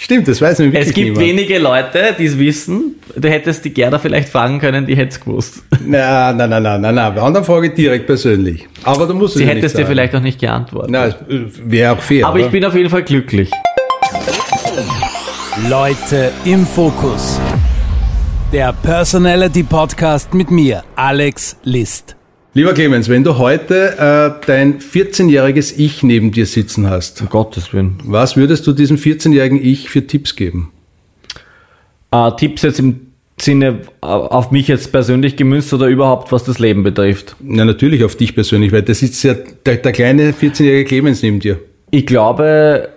Stimmt, 0.00 0.28
das 0.28 0.40
weiß 0.40 0.60
nämlich 0.60 0.74
wirklich 0.74 0.88
Es 0.90 0.94
gibt 0.94 1.18
niemand. 1.18 1.26
wenige 1.26 1.58
Leute, 1.58 2.14
die 2.16 2.26
es 2.26 2.38
wissen. 2.38 2.94
Du 3.16 3.28
hättest 3.28 3.64
die 3.64 3.70
Gerda 3.70 3.98
vielleicht 3.98 4.28
fragen 4.28 4.60
können, 4.60 4.86
die 4.86 4.96
hätte 4.96 5.08
es 5.10 5.20
gewusst. 5.20 5.64
Na, 5.84 6.32
na, 6.32 6.46
na, 6.46 6.60
na, 6.60 6.78
na, 6.78 6.92
na. 6.92 7.10
Bei 7.10 7.20
anderen 7.20 7.44
Frage 7.44 7.70
direkt 7.70 8.06
persönlich. 8.06 8.68
Aber 8.84 9.06
du 9.06 9.14
musst 9.14 9.34
es 9.34 9.38
Sie 9.38 9.42
ja 9.44 9.48
hätte 9.50 9.62
nicht 9.62 9.72
dir 9.74 9.78
sagen. 9.78 9.88
vielleicht 9.88 10.14
auch 10.14 10.20
nicht 10.20 10.38
geantwortet. 10.40 10.90
Na, 10.92 11.06
es, 11.06 11.14
äh, 11.14 11.46
wäre 11.64 11.94
auch 11.94 12.00
fair. 12.00 12.26
Aber 12.26 12.36
oder? 12.36 12.44
ich 12.46 12.52
bin 12.52 12.64
auf 12.64 12.74
jeden 12.76 12.90
Fall 12.90 13.02
glücklich. 13.02 13.50
Leute 15.68 16.30
im 16.44 16.64
Fokus. 16.64 17.40
Der 18.52 18.72
Personality 18.72 19.64
Podcast 19.64 20.32
mit 20.32 20.50
mir, 20.52 20.84
Alex 20.94 21.56
List. 21.64 22.14
Lieber 22.54 22.72
Clemens, 22.72 23.08
wenn 23.08 23.24
du 23.24 23.38
heute 23.38 23.92
äh, 23.98 24.46
dein 24.46 24.80
14-jähriges 24.80 25.74
Ich 25.76 26.02
neben 26.02 26.32
dir 26.32 26.46
sitzen 26.46 26.88
hast, 26.88 27.20
Um 27.20 27.28
Gottes 27.28 27.72
Willen. 27.72 27.98
was 28.04 28.36
würdest 28.36 28.66
du 28.66 28.72
diesem 28.72 28.96
14-jährigen 28.96 29.62
Ich 29.62 29.90
für 29.90 30.06
Tipps 30.06 30.34
geben? 30.34 30.72
Äh, 32.10 32.30
Tipps 32.36 32.62
jetzt 32.62 32.78
im 32.78 33.00
Sinne 33.38 33.80
äh, 34.02 34.06
auf 34.06 34.50
mich 34.50 34.66
jetzt 34.66 34.90
persönlich 34.90 35.36
gemünzt 35.36 35.72
oder 35.74 35.86
überhaupt, 35.86 36.32
was 36.32 36.44
das 36.44 36.58
Leben 36.58 36.82
betrifft? 36.82 37.36
Na, 37.40 37.64
natürlich 37.64 38.02
auf 38.02 38.16
dich 38.16 38.34
persönlich, 38.34 38.72
weil 38.72 38.82
da 38.82 38.94
sitzt 38.94 39.22
ja 39.24 39.34
der, 39.34 39.76
der 39.76 39.92
kleine 39.92 40.32
14-jährige 40.32 40.84
Clemens 40.84 41.22
neben 41.22 41.40
dir. 41.40 41.60
Ich 41.90 42.06
glaube, 42.06 42.88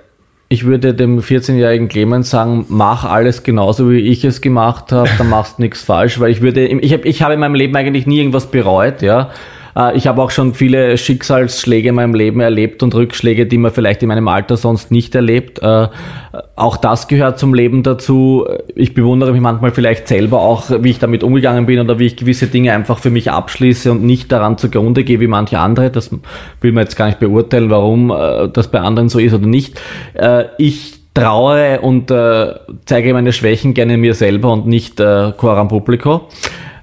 ich 0.52 0.66
würde 0.66 0.93
dem 0.93 1.22
14-jährigen 1.22 1.88
Clemens 1.88 2.30
sagen, 2.30 2.66
mach 2.68 3.06
alles 3.06 3.43
genauso, 3.43 3.89
wie 3.89 3.99
ich 3.99 4.26
es 4.26 4.41
gemacht 4.41 4.91
habe, 4.91 5.10
dann 5.18 5.30
machst 5.30 5.58
du 5.58 5.62
nichts 5.62 5.82
falsch, 5.82 6.20
weil 6.20 6.30
ich 6.30 6.41
würde, 6.41 6.68
ich 6.68 6.91
habe 6.91 7.08
ich 7.08 7.22
habe 7.22 7.36
in 7.36 7.39
meinem 7.39 7.56
Leben 7.56 7.74
eigentlich 7.74 8.06
nie 8.06 8.20
irgendwas 8.20 8.52
bereut, 8.52 9.02
ja. 9.02 9.30
Äh, 9.76 9.95
Ich 9.97 10.07
habe 10.07 10.22
auch 10.22 10.32
schon 10.32 10.53
viele 10.53 10.97
Schicksalsschläge 10.97 11.89
in 11.89 11.95
meinem 11.95 12.13
Leben 12.13 12.39
erlebt 12.39 12.84
und 12.84 12.95
Rückschläge, 12.95 13.45
die 13.45 13.57
man 13.57 13.72
vielleicht 13.72 14.01
in 14.03 14.07
meinem 14.09 14.28
Alter 14.28 14.57
sonst 14.57 14.91
nicht 14.91 15.15
erlebt. 15.15 15.59
Äh, 15.59 15.88
Auch 16.55 16.78
das 16.78 17.07
gehört 17.07 17.39
zum 17.39 17.53
Leben 17.53 17.84
dazu. 17.84 18.45
Ich 18.76 18.93
bewundere 18.93 19.32
mich 19.32 19.41
manchmal 19.41 19.72
vielleicht 19.72 20.07
selber 20.07 20.41
auch, 20.41 20.65
wie 20.82 20.91
ich 20.91 20.99
damit 20.99 21.24
umgegangen 21.24 21.65
bin 21.65 21.80
oder 21.80 21.99
wie 21.99 22.05
ich 22.05 22.15
gewisse 22.15 22.47
Dinge 22.47 22.74
einfach 22.74 22.99
für 22.99 23.09
mich 23.09 23.32
abschließe 23.32 23.91
und 23.91 24.03
nicht 24.03 24.32
daran 24.32 24.57
zugrunde 24.57 25.03
gehe 25.03 25.19
wie 25.19 25.28
manche 25.28 25.59
andere. 25.59 25.89
Das 25.89 26.11
will 26.61 26.72
man 26.72 26.84
jetzt 26.84 26.95
gar 26.95 27.07
nicht 27.07 27.19
beurteilen, 27.19 27.69
warum 27.69 28.11
äh, 28.11 28.49
das 28.49 28.69
bei 28.69 28.80
anderen 28.80 29.09
so 29.09 29.19
ist 29.19 29.34
oder 29.34 29.47
nicht. 29.47 29.80
Ich 30.57 30.99
traue 31.13 31.82
und 31.82 32.13
zeige 32.86 33.13
meine 33.13 33.34
Schwächen 33.34 33.74
gerne 33.74 33.97
mir 33.97 34.13
selber 34.13 34.51
und 34.53 34.67
nicht 34.67 34.97
Coram 34.97 35.67
Publico. 35.67 36.28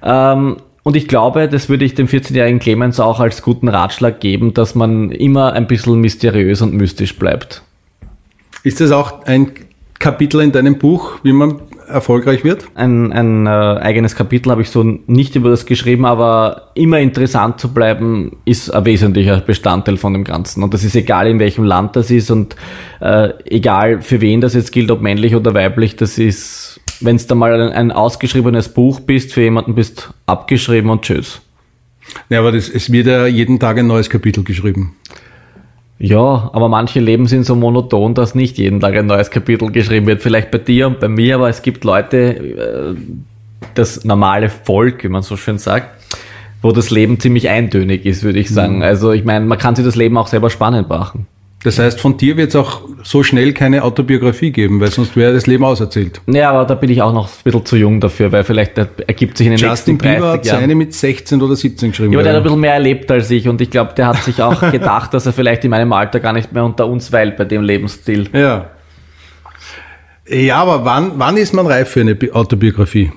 Ähm, 0.03 0.57
Und 0.89 0.97
ich 0.97 1.07
glaube, 1.07 1.51
das 1.51 1.69
würde 1.69 1.85
ich 1.85 1.95
dem 1.95 2.09
14-jährigen 2.09 2.61
Clemens 2.61 2.99
auch 2.99 3.21
als 3.21 3.43
guten 3.43 3.69
Ratschlag 3.69 4.21
geben, 4.21 4.55
dass 4.55 4.75
man 4.75 5.11
immer 5.11 5.53
ein 5.53 5.67
bisschen 5.67 6.01
mysteriös 6.01 6.63
und 6.63 6.73
mystisch 6.73 7.19
bleibt. 7.19 7.63
Ist 8.63 8.81
das 8.81 8.91
auch 8.91 9.27
ein 9.27 9.53
Kapitel 9.99 10.41
in 10.41 10.51
deinem 10.51 10.79
Buch, 10.79 11.19
wie 11.23 11.35
man 11.35 11.61
erfolgreich 11.89 12.45
wird? 12.45 12.67
Ein, 12.75 13.13
ein 13.13 13.47
äh, 13.47 13.51
eigenes 13.51 14.15
Kapitel 14.15 14.51
habe 14.51 14.63
ich 14.63 14.71
so 14.71 14.83
nicht 14.83 15.37
über 15.37 15.51
das 15.51 15.67
geschrieben, 15.67 16.05
aber 16.05 16.71
immer 16.75 17.01
interessant 17.01 17.61
zu 17.61 17.73
bleiben 17.73 18.37
ist 18.45 18.71
ein 18.71 18.85
wesentlicher 18.85 19.41
Bestandteil 19.41 19.97
von 19.97 20.13
dem 20.13 20.25
Ganzen. 20.25 20.63
Und 20.63 20.75
das 20.75 20.85
ist 20.85 20.95
egal, 20.97 21.27
in 21.27 21.39
welchem 21.41 21.65
Land 21.65 21.97
das 21.97 22.11
ist 22.11 22.31
und 22.31 22.57
äh, 23.01 23.31
egal 23.45 24.03
für 24.03 24.21
wen 24.21 24.41
das 24.41 24.55
jetzt 24.55 24.73
gilt, 24.73 24.91
ob 24.91 25.01
männlich 25.01 25.35
oder 25.35 25.55
weiblich, 25.55 25.97
das 25.97 26.19
ist, 26.19 26.81
wenn 27.01 27.17
es 27.17 27.27
da 27.27 27.35
mal 27.35 27.61
ein, 27.61 27.73
ein 27.73 27.93
ausgeschriebenes 27.93 28.69
Buch 28.71 29.01
bist, 29.01 29.33
für 29.33 29.43
jemanden 29.43 29.75
bist 29.75 30.11
abgeschrieben 30.27 30.91
und 30.91 31.03
tschüss. 31.03 31.41
Ja, 32.29 32.41
aber 32.41 32.53
das, 32.53 32.69
es 32.69 32.91
wird 32.91 33.07
ja 33.07 33.27
jeden 33.27 33.59
Tag 33.59 33.79
ein 33.79 33.87
neues 33.87 34.09
Kapitel 34.09 34.45
geschrieben. 34.45 34.95
Ja, 35.99 36.51
aber 36.53 36.69
manche 36.69 37.01
Leben 37.01 37.27
sind 37.27 37.45
so 37.45 37.57
monoton, 37.57 38.15
dass 38.15 38.35
nicht 38.35 38.57
jeden 38.59 38.81
Tag 38.81 38.95
ein 38.95 39.07
neues 39.07 39.31
Kapitel 39.31 39.73
geschrieben 39.73 40.07
wird. 40.07 40.23
Vielleicht 40.23 40.51
bei 40.51 40.59
dir 40.59 40.87
und 40.87 41.01
bei 41.01 41.09
mir, 41.09 41.35
aber 41.35 41.49
es 41.49 41.63
gibt 41.63 41.83
Leute, 41.85 42.17
äh, 42.19 42.95
das 43.75 44.05
normale 44.05 44.49
Volk, 44.49 45.03
wie 45.03 45.09
man 45.09 45.23
so 45.23 45.37
schön 45.37 45.59
sagt, 45.59 45.89
wo 46.63 46.71
das 46.71 46.91
Leben 46.91 47.19
ziemlich 47.19 47.49
eintönig 47.49 48.07
ist, 48.07 48.23
würde 48.23 48.39
ich 48.39 48.49
sagen. 48.49 48.83
Also 48.83 49.13
ich 49.13 49.25
meine, 49.25 49.45
man 49.45 49.59
kann 49.59 49.75
sich 49.75 49.85
das 49.85 49.97
Leben 49.97 50.17
auch 50.17 50.29
selber 50.29 50.51
spannend 50.51 50.89
machen. 50.89 51.27
Das 51.65 51.81
heißt, 51.81 52.01
von 52.01 52.17
dir 52.17 52.37
wird 52.37 52.51
es 52.51 52.57
auch 52.57 52.83
so 53.03 53.25
schnell 53.25 53.53
keine 53.53 53.83
Autobiografie 53.83 54.53
geben, 54.53 54.81
weil 54.81 54.93
sonst 54.93 55.17
wäre 55.17 55.33
das 55.35 55.49
Leben 55.49 55.65
auserzählt. 55.65 56.21
Ja, 56.29 56.51
aber 56.51 56.65
da 56.65 56.77
bin 56.77 56.89
ich 56.89 57.03
auch 57.03 57.13
noch 57.13 57.27
ein 57.29 57.35
bisschen 57.43 57.67
zu 57.67 57.77
jung 57.77 58.01
dafür, 58.01 58.31
weil 58.31 58.45
vielleicht 58.45 58.79
ergibt 58.79 59.37
sich 59.37 59.49
in 59.49 59.55
den 59.55 59.59
Justin 59.59 59.95
nächsten 59.95 59.99
30 59.99 60.17
Bieber 60.19 60.33
hat 60.35 60.47
Jahren... 60.47 60.61
seine 60.61 60.75
mit 60.77 60.95
16 60.95 61.43
oder 61.43 61.57
17 61.57 61.91
geschrieben. 61.91 62.13
Ja, 62.13 62.19
aber 62.21 62.23
der 62.23 62.33
hat 62.35 62.37
ein 62.39 62.43
bisschen 62.45 62.61
mehr 62.61 62.75
erlebt 62.75 63.11
als 63.11 63.29
ich 63.33 63.49
und 63.49 63.61
ich 63.61 63.71
glaube, 63.71 63.93
der 63.97 64.07
hat 64.07 64.23
sich 64.23 64.41
auch 64.41 64.71
gedacht, 64.71 65.13
dass 65.15 65.27
er 65.27 65.33
vielleicht 65.33 65.65
in 65.65 65.71
meinem 65.71 65.93
Alter 65.93 66.21
gar 66.21 66.33
nicht 66.33 66.53
mehr 66.53 66.65
unter 66.65 66.87
uns 66.87 67.11
weilt 67.11 67.37
bei 67.37 67.45
dem 67.45 67.63
Lebensstil. 67.63 68.29
ja. 68.33 68.71
Ja, 70.31 70.57
aber 70.57 70.85
wann, 70.85 71.13
wann 71.17 71.39
ist 71.39 71.55
man 71.55 71.67
reif 71.67 71.89
für 71.89 72.03
eine 72.03 72.15
Bi- 72.15 72.31
Autobiografie? 72.33 73.11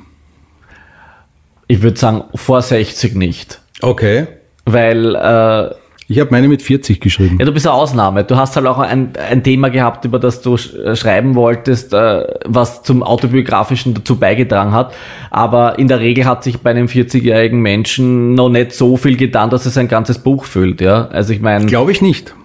Ich 1.68 1.82
würde 1.82 2.00
sagen, 2.00 2.24
vor 2.36 2.62
60 2.62 3.16
nicht. 3.16 3.60
Okay. 3.82 4.28
Weil 4.66 5.16
äh, 5.16 5.76
Ich 6.12 6.20
habe 6.20 6.32
meine 6.32 6.49
mit 6.49 6.62
40 6.62 6.99
geschrieben. 6.99 7.38
Ja, 7.39 7.45
du 7.45 7.53
bist 7.53 7.66
eine 7.66 7.74
Ausnahme. 7.74 8.26
Du 8.26 8.36
hast 8.36 8.57
halt 8.57 8.68
auch 8.68 8.80
ein, 8.80 9.14
ein 9.30 9.43
Thema 9.43 9.70
gehabt, 9.70 10.03
über 10.03 10.20
das 10.20 10.41
du 10.41 10.55
äh, 10.55 10.93
schreiben 10.93 11.36
wolltest, 11.36 11.93
äh, 11.93 12.26
was 12.43 12.84
zum 12.84 13.01
Autobiografischen 13.01 13.93
dazu 13.93 14.18
beigetragen 14.18 14.74
hat. 14.74 14.93
Aber 15.30 15.80
in 15.80 15.88
der 15.88 16.01
Regel 16.01 16.26
hat 16.26 16.43
sich 16.43 16.59
bei 16.59 16.72
einem 16.72 16.88
40-jährigen 16.88 17.62
Menschen 17.62 18.34
noch 18.34 18.49
nicht 18.49 18.74
so 18.74 18.97
viel 18.97 19.16
getan, 19.16 19.49
dass 19.49 19.66
es 19.66 19.78
ein 19.78 19.88
ganzes 19.88 20.20
Buch 20.20 20.43
füllt. 20.43 20.82
Ja, 20.82 21.07
also 21.07 21.32
ich 21.32 21.39
meine, 21.39 21.66
Glaube 21.68 21.93
ich 21.93 22.01
nicht. 22.01 22.36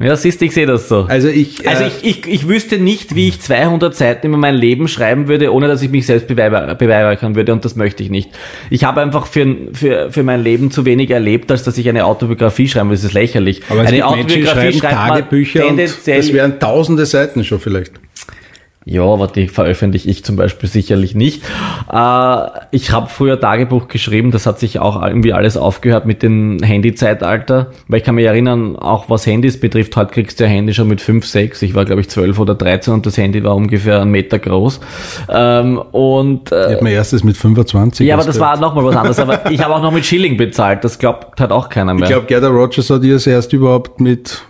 Ja, 0.00 0.16
siehst 0.16 0.40
du, 0.40 0.46
ich 0.46 0.52
sehe 0.52 0.66
das 0.66 0.88
so. 0.88 1.04
Also 1.08 1.28
ich, 1.28 1.68
Also 1.68 1.84
äh, 1.84 1.88
ich, 1.88 2.04
ich, 2.04 2.26
ich 2.26 2.48
wüsste 2.48 2.78
nicht, 2.78 3.14
wie 3.14 3.28
ich 3.28 3.40
200 3.40 3.94
Seiten 3.94 4.28
über 4.28 4.38
mein 4.38 4.54
Leben 4.54 4.88
schreiben 4.88 5.28
würde, 5.28 5.52
ohne 5.52 5.68
dass 5.68 5.82
ich 5.82 5.90
mich 5.90 6.06
selbst 6.06 6.26
beweihräuchern 6.26 7.34
würde 7.34 7.52
und 7.52 7.64
das 7.64 7.76
möchte 7.76 8.02
ich 8.02 8.10
nicht. 8.10 8.30
Ich 8.70 8.84
habe 8.84 9.02
einfach 9.02 9.26
für, 9.26 9.56
für, 9.72 10.10
für 10.10 10.22
mein 10.22 10.42
Leben 10.42 10.70
zu 10.70 10.84
wenig 10.86 11.10
erlebt, 11.10 11.50
als 11.50 11.64
dass 11.64 11.76
ich 11.76 11.88
eine 11.88 12.06
Autobiografie 12.06 12.68
schreiben 12.68 12.88
würde. 12.88 12.96
Das 13.02 13.04
ist 13.04 13.12
lächerlich. 13.12 13.62
aber 13.68 13.82
es 13.82 13.88
eine 13.88 13.98
gibt 13.98 14.16
Menschen, 14.16 14.40
die 14.40 14.46
schreiben 14.46 14.80
Tagebücher 14.80 15.68
und 15.68 15.78
das 15.78 16.06
wären 16.06 16.58
tausende 16.58 17.04
Seiten 17.04 17.44
schon 17.44 17.60
vielleicht. 17.60 17.92
Ja, 18.90 19.04
aber 19.04 19.28
die 19.28 19.46
veröffentliche 19.46 20.10
ich 20.10 20.24
zum 20.24 20.34
Beispiel 20.34 20.68
sicherlich 20.68 21.14
nicht. 21.14 21.44
Äh, 21.92 22.46
ich 22.72 22.90
habe 22.90 23.08
früher 23.08 23.38
Tagebuch 23.38 23.86
geschrieben, 23.86 24.32
das 24.32 24.46
hat 24.46 24.58
sich 24.58 24.80
auch 24.80 25.00
irgendwie 25.00 25.32
alles 25.32 25.56
aufgehört 25.56 26.06
mit 26.06 26.24
dem 26.24 26.58
Handy-Zeitalter, 26.60 27.70
weil 27.86 28.00
ich 28.00 28.04
kann 28.04 28.16
mich 28.16 28.24
erinnern, 28.24 28.74
auch 28.74 29.08
was 29.08 29.26
Handys 29.26 29.60
betrifft, 29.60 29.94
heute 29.94 30.10
kriegst 30.12 30.40
du 30.40 30.44
ein 30.44 30.50
Handy 30.50 30.74
schon 30.74 30.88
mit 30.88 31.00
5, 31.00 31.24
6, 31.24 31.62
ich 31.62 31.76
war 31.76 31.84
glaube 31.84 32.00
ich 32.00 32.10
12 32.10 32.36
oder 32.40 32.56
13 32.56 32.92
und 32.92 33.06
das 33.06 33.16
Handy 33.16 33.44
war 33.44 33.54
ungefähr 33.54 34.00
einen 34.00 34.10
Meter 34.10 34.40
groß. 34.40 34.80
Ähm, 35.28 35.78
und 35.78 36.50
äh, 36.50 36.66
Ich 36.66 36.72
habe 36.72 36.84
mein 36.84 36.94
erstes 36.94 37.22
mit 37.22 37.36
25. 37.36 38.04
ja, 38.04 38.16
aber 38.16 38.24
das 38.24 38.38
gehört. 38.38 38.54
war 38.54 38.60
nochmal 38.60 38.84
was 38.86 38.96
anderes. 38.96 39.20
Aber 39.20 39.48
ich 39.52 39.62
habe 39.62 39.72
auch 39.72 39.82
noch 39.82 39.92
mit 39.92 40.04
Schilling 40.04 40.36
bezahlt, 40.36 40.82
das 40.82 40.98
glaubt 40.98 41.40
hat 41.40 41.52
auch 41.52 41.68
keiner 41.68 41.94
mehr. 41.94 42.02
Ich 42.02 42.10
glaube, 42.10 42.26
Gerda 42.26 42.48
Rogers 42.48 42.90
hat 42.90 43.04
ihr 43.04 43.24
erst 43.24 43.52
überhaupt 43.52 44.00
mit 44.00 44.42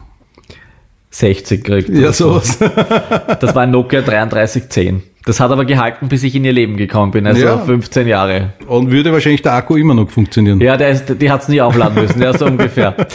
60 1.11 1.65
kriegt. 1.65 1.89
ja, 1.89 2.13
sowas. 2.13 2.59
Das 3.41 3.55
war 3.55 3.63
ein 3.63 3.71
Nokia 3.71 4.01
3310. 4.03 5.03
Das 5.25 5.39
hat 5.41 5.51
aber 5.51 5.65
gehalten, 5.65 6.09
bis 6.09 6.23
ich 6.23 6.35
in 6.35 6.45
ihr 6.45 6.53
Leben 6.53 6.77
gekommen 6.77 7.11
bin, 7.13 7.27
also 7.27 7.43
Ja. 7.43 7.59
15 7.59 8.07
Jahre. 8.07 8.55
Und 8.67 8.91
würde 8.91 9.13
wahrscheinlich 9.13 9.43
der 9.43 9.53
Akku 9.55 9.77
immer 9.77 9.95
noch 9.95 10.09
funktionieren. 10.11 10.61
Ja, 10.61 10.77
der 10.77 10.91
ist, 10.91 11.05
die 11.21 11.31
hat's 11.31 11.49
nie 11.49 11.61
aufladen 11.61 12.03
müssen, 12.03 12.23
ja, 12.23 12.37
so 12.37 12.47
ungefähr. 12.47 12.95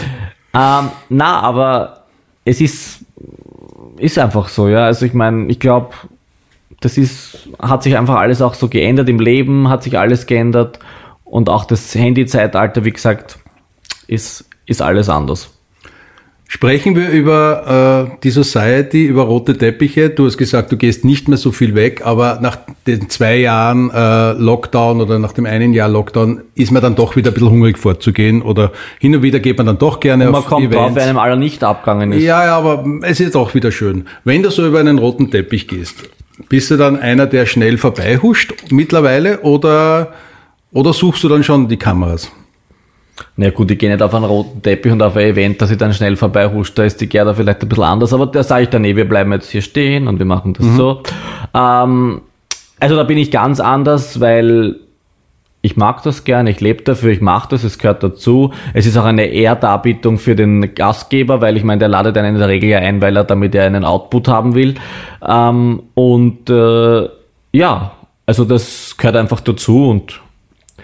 Ähm, 0.57 0.89
na, 1.09 1.41
aber 1.41 2.05
es 2.45 2.61
ist, 2.61 2.99
ist 3.97 4.17
einfach 4.17 4.47
so, 4.47 4.69
ja. 4.69 4.85
Also 4.85 5.05
ich 5.05 5.13
meine, 5.13 5.47
ich 5.51 5.59
glaube, 5.59 5.89
das 6.79 6.97
ist, 6.97 7.49
hat 7.61 7.83
sich 7.83 7.97
einfach 7.97 8.15
alles 8.15 8.41
auch 8.41 8.53
so 8.53 8.69
geändert 8.69 9.09
im 9.09 9.19
Leben, 9.19 9.67
hat 9.67 9.83
sich 9.83 9.99
alles 9.99 10.27
geändert 10.27 10.79
und 11.25 11.49
auch 11.49 11.65
das 11.65 11.93
Handy-Zeitalter, 11.93 12.85
wie 12.85 12.91
gesagt, 12.93 13.37
ist, 14.07 14.45
ist 14.65 14.81
alles 14.81 15.09
anders. 15.09 15.49
Sprechen 16.47 16.95
wir 16.95 17.09
über 17.09 18.07
äh, 18.13 18.17
die 18.23 18.29
Society, 18.29 19.03
über 19.05 19.23
rote 19.23 19.57
Teppiche. 19.57 20.11
Du 20.11 20.25
hast 20.25 20.37
gesagt, 20.37 20.71
du 20.71 20.77
gehst 20.77 21.03
nicht 21.03 21.27
mehr 21.27 21.39
so 21.39 21.51
viel 21.51 21.73
weg, 21.73 22.03
aber 22.05 22.37
nach 22.39 22.57
den 22.85 23.09
zwei 23.09 23.37
Jahren 23.37 23.89
äh, 23.89 24.33
Lockdown 24.33 25.01
oder 25.01 25.17
nach 25.17 25.33
dem 25.33 25.47
einen 25.47 25.73
Jahr 25.73 25.89
Lockdown 25.89 26.43
ist 26.53 26.71
man 26.71 26.83
dann 26.83 26.95
doch 26.95 27.15
wieder 27.15 27.31
ein 27.31 27.33
bisschen 27.33 27.49
hungrig 27.49 27.79
fortzugehen 27.79 28.43
oder 28.43 28.71
hin 28.99 29.15
und 29.15 29.23
wieder 29.23 29.39
geht 29.39 29.57
man 29.57 29.65
dann 29.65 29.79
doch 29.79 29.99
gerne 29.99 30.25
Man 30.25 30.35
auf 30.35 30.45
kommt 30.45 30.71
drauf, 30.71 30.83
Events. 30.83 30.95
wer 30.95 31.03
einem 31.05 31.17
aller 31.17 31.35
nicht 31.35 31.63
abgegangen 31.63 32.11
ist. 32.11 32.23
Ja, 32.23 32.45
ja, 32.45 32.57
aber 32.57 32.85
es 33.01 33.19
ist 33.19 33.35
auch 33.35 33.55
wieder 33.55 33.71
schön. 33.71 34.05
Wenn 34.23 34.43
du 34.43 34.51
so 34.51 34.65
über 34.67 34.79
einen 34.79 34.99
roten 34.99 35.31
Teppich 35.31 35.67
gehst, 35.67 35.95
bist 36.47 36.69
du 36.69 36.77
dann 36.77 36.97
einer, 36.99 37.25
der 37.25 37.47
schnell 37.47 37.79
vorbeihuscht 37.79 38.53
mittlerweile 38.69 39.39
oder, 39.41 40.13
oder 40.71 40.93
suchst 40.93 41.23
du 41.23 41.27
dann 41.27 41.43
schon 41.43 41.67
die 41.67 41.77
Kameras? 41.77 42.31
Na 43.38 43.49
gut, 43.49 43.72
ich 43.72 43.78
gehe 43.78 43.89
nicht 43.89 44.01
auf 44.01 44.13
einen 44.13 44.26
roten 44.26 44.61
Teppich 44.61 44.91
und 44.91 45.01
auf 45.01 45.16
ein 45.16 45.26
Event, 45.26 45.61
dass 45.61 45.72
ich 45.72 45.78
dann 45.78 45.93
schnell 45.93 46.16
vorbei 46.16 46.51
huscht. 46.51 46.78
Da 46.78 46.84
ist 46.84 46.99
die 46.99 47.07
Gerda 47.07 47.34
vielleicht 47.34 47.61
ein 47.61 47.70
bisschen 47.70 47.84
anders, 47.84 48.13
aber 48.13 48.28
da 48.28 48.43
sage 48.43 48.63
ich 48.63 48.70
dann, 48.70 48.82
nee, 48.82 48.95
wir 48.95 49.07
bleiben 49.07 49.32
jetzt 49.32 49.49
hier 49.49 49.61
stehen 49.61 50.07
und 50.07 50.20
wir 50.20 50.26
machen 50.26 50.53
das 50.53 50.66
so. 50.76 51.01
Ähm, 51.53 52.22
also 52.80 52.95
da 52.95 53.03
bin 53.03 53.18
ich 53.18 53.32
ganz 53.32 53.59
anders, 53.59 54.20
weil 54.20 54.76
ich 55.61 55.78
mag 55.78 56.03
das 56.03 56.24
gerne, 56.26 56.51
ich 56.51 56.61
lebe 56.61 56.84
dafür, 56.84 57.11
ich 57.11 57.22
mache 57.22 57.49
das, 57.49 57.63
es 57.63 57.80
gehört 57.80 58.03
dazu. 58.03 58.53
Es 58.74 58.86
ist 58.86 58.97
auch 58.97 59.05
eine 59.05 59.26
Ehrdarbietung 59.26 60.20
für 60.20 60.36
den 60.36 60.76
Gastgeber, 60.76 61.41
weil 61.41 61.57
ich 61.57 61.63
meine, 61.63 61.80
der 61.80 61.88
ladet 61.88 62.18
einen 62.18 62.36
in 62.36 62.39
der 62.39 62.49
Regel 62.49 62.70
ja 62.70 62.80
ein, 62.80 63.01
weil 63.01 63.18
er 63.18 63.24
damit 63.24 63.55
er 63.55 63.66
einen 63.66 63.84
Output 63.84 64.28
haben 64.28 64.53
will. 64.53 64.76
Ähm, 65.28 65.82
und 65.95 66.49
äh, 66.49 67.09
ja, 67.51 67.91
also 68.28 68.45
das 68.45 68.95
gehört 68.97 69.16
einfach 69.16 69.39
dazu 69.39 69.89
und 69.89 70.22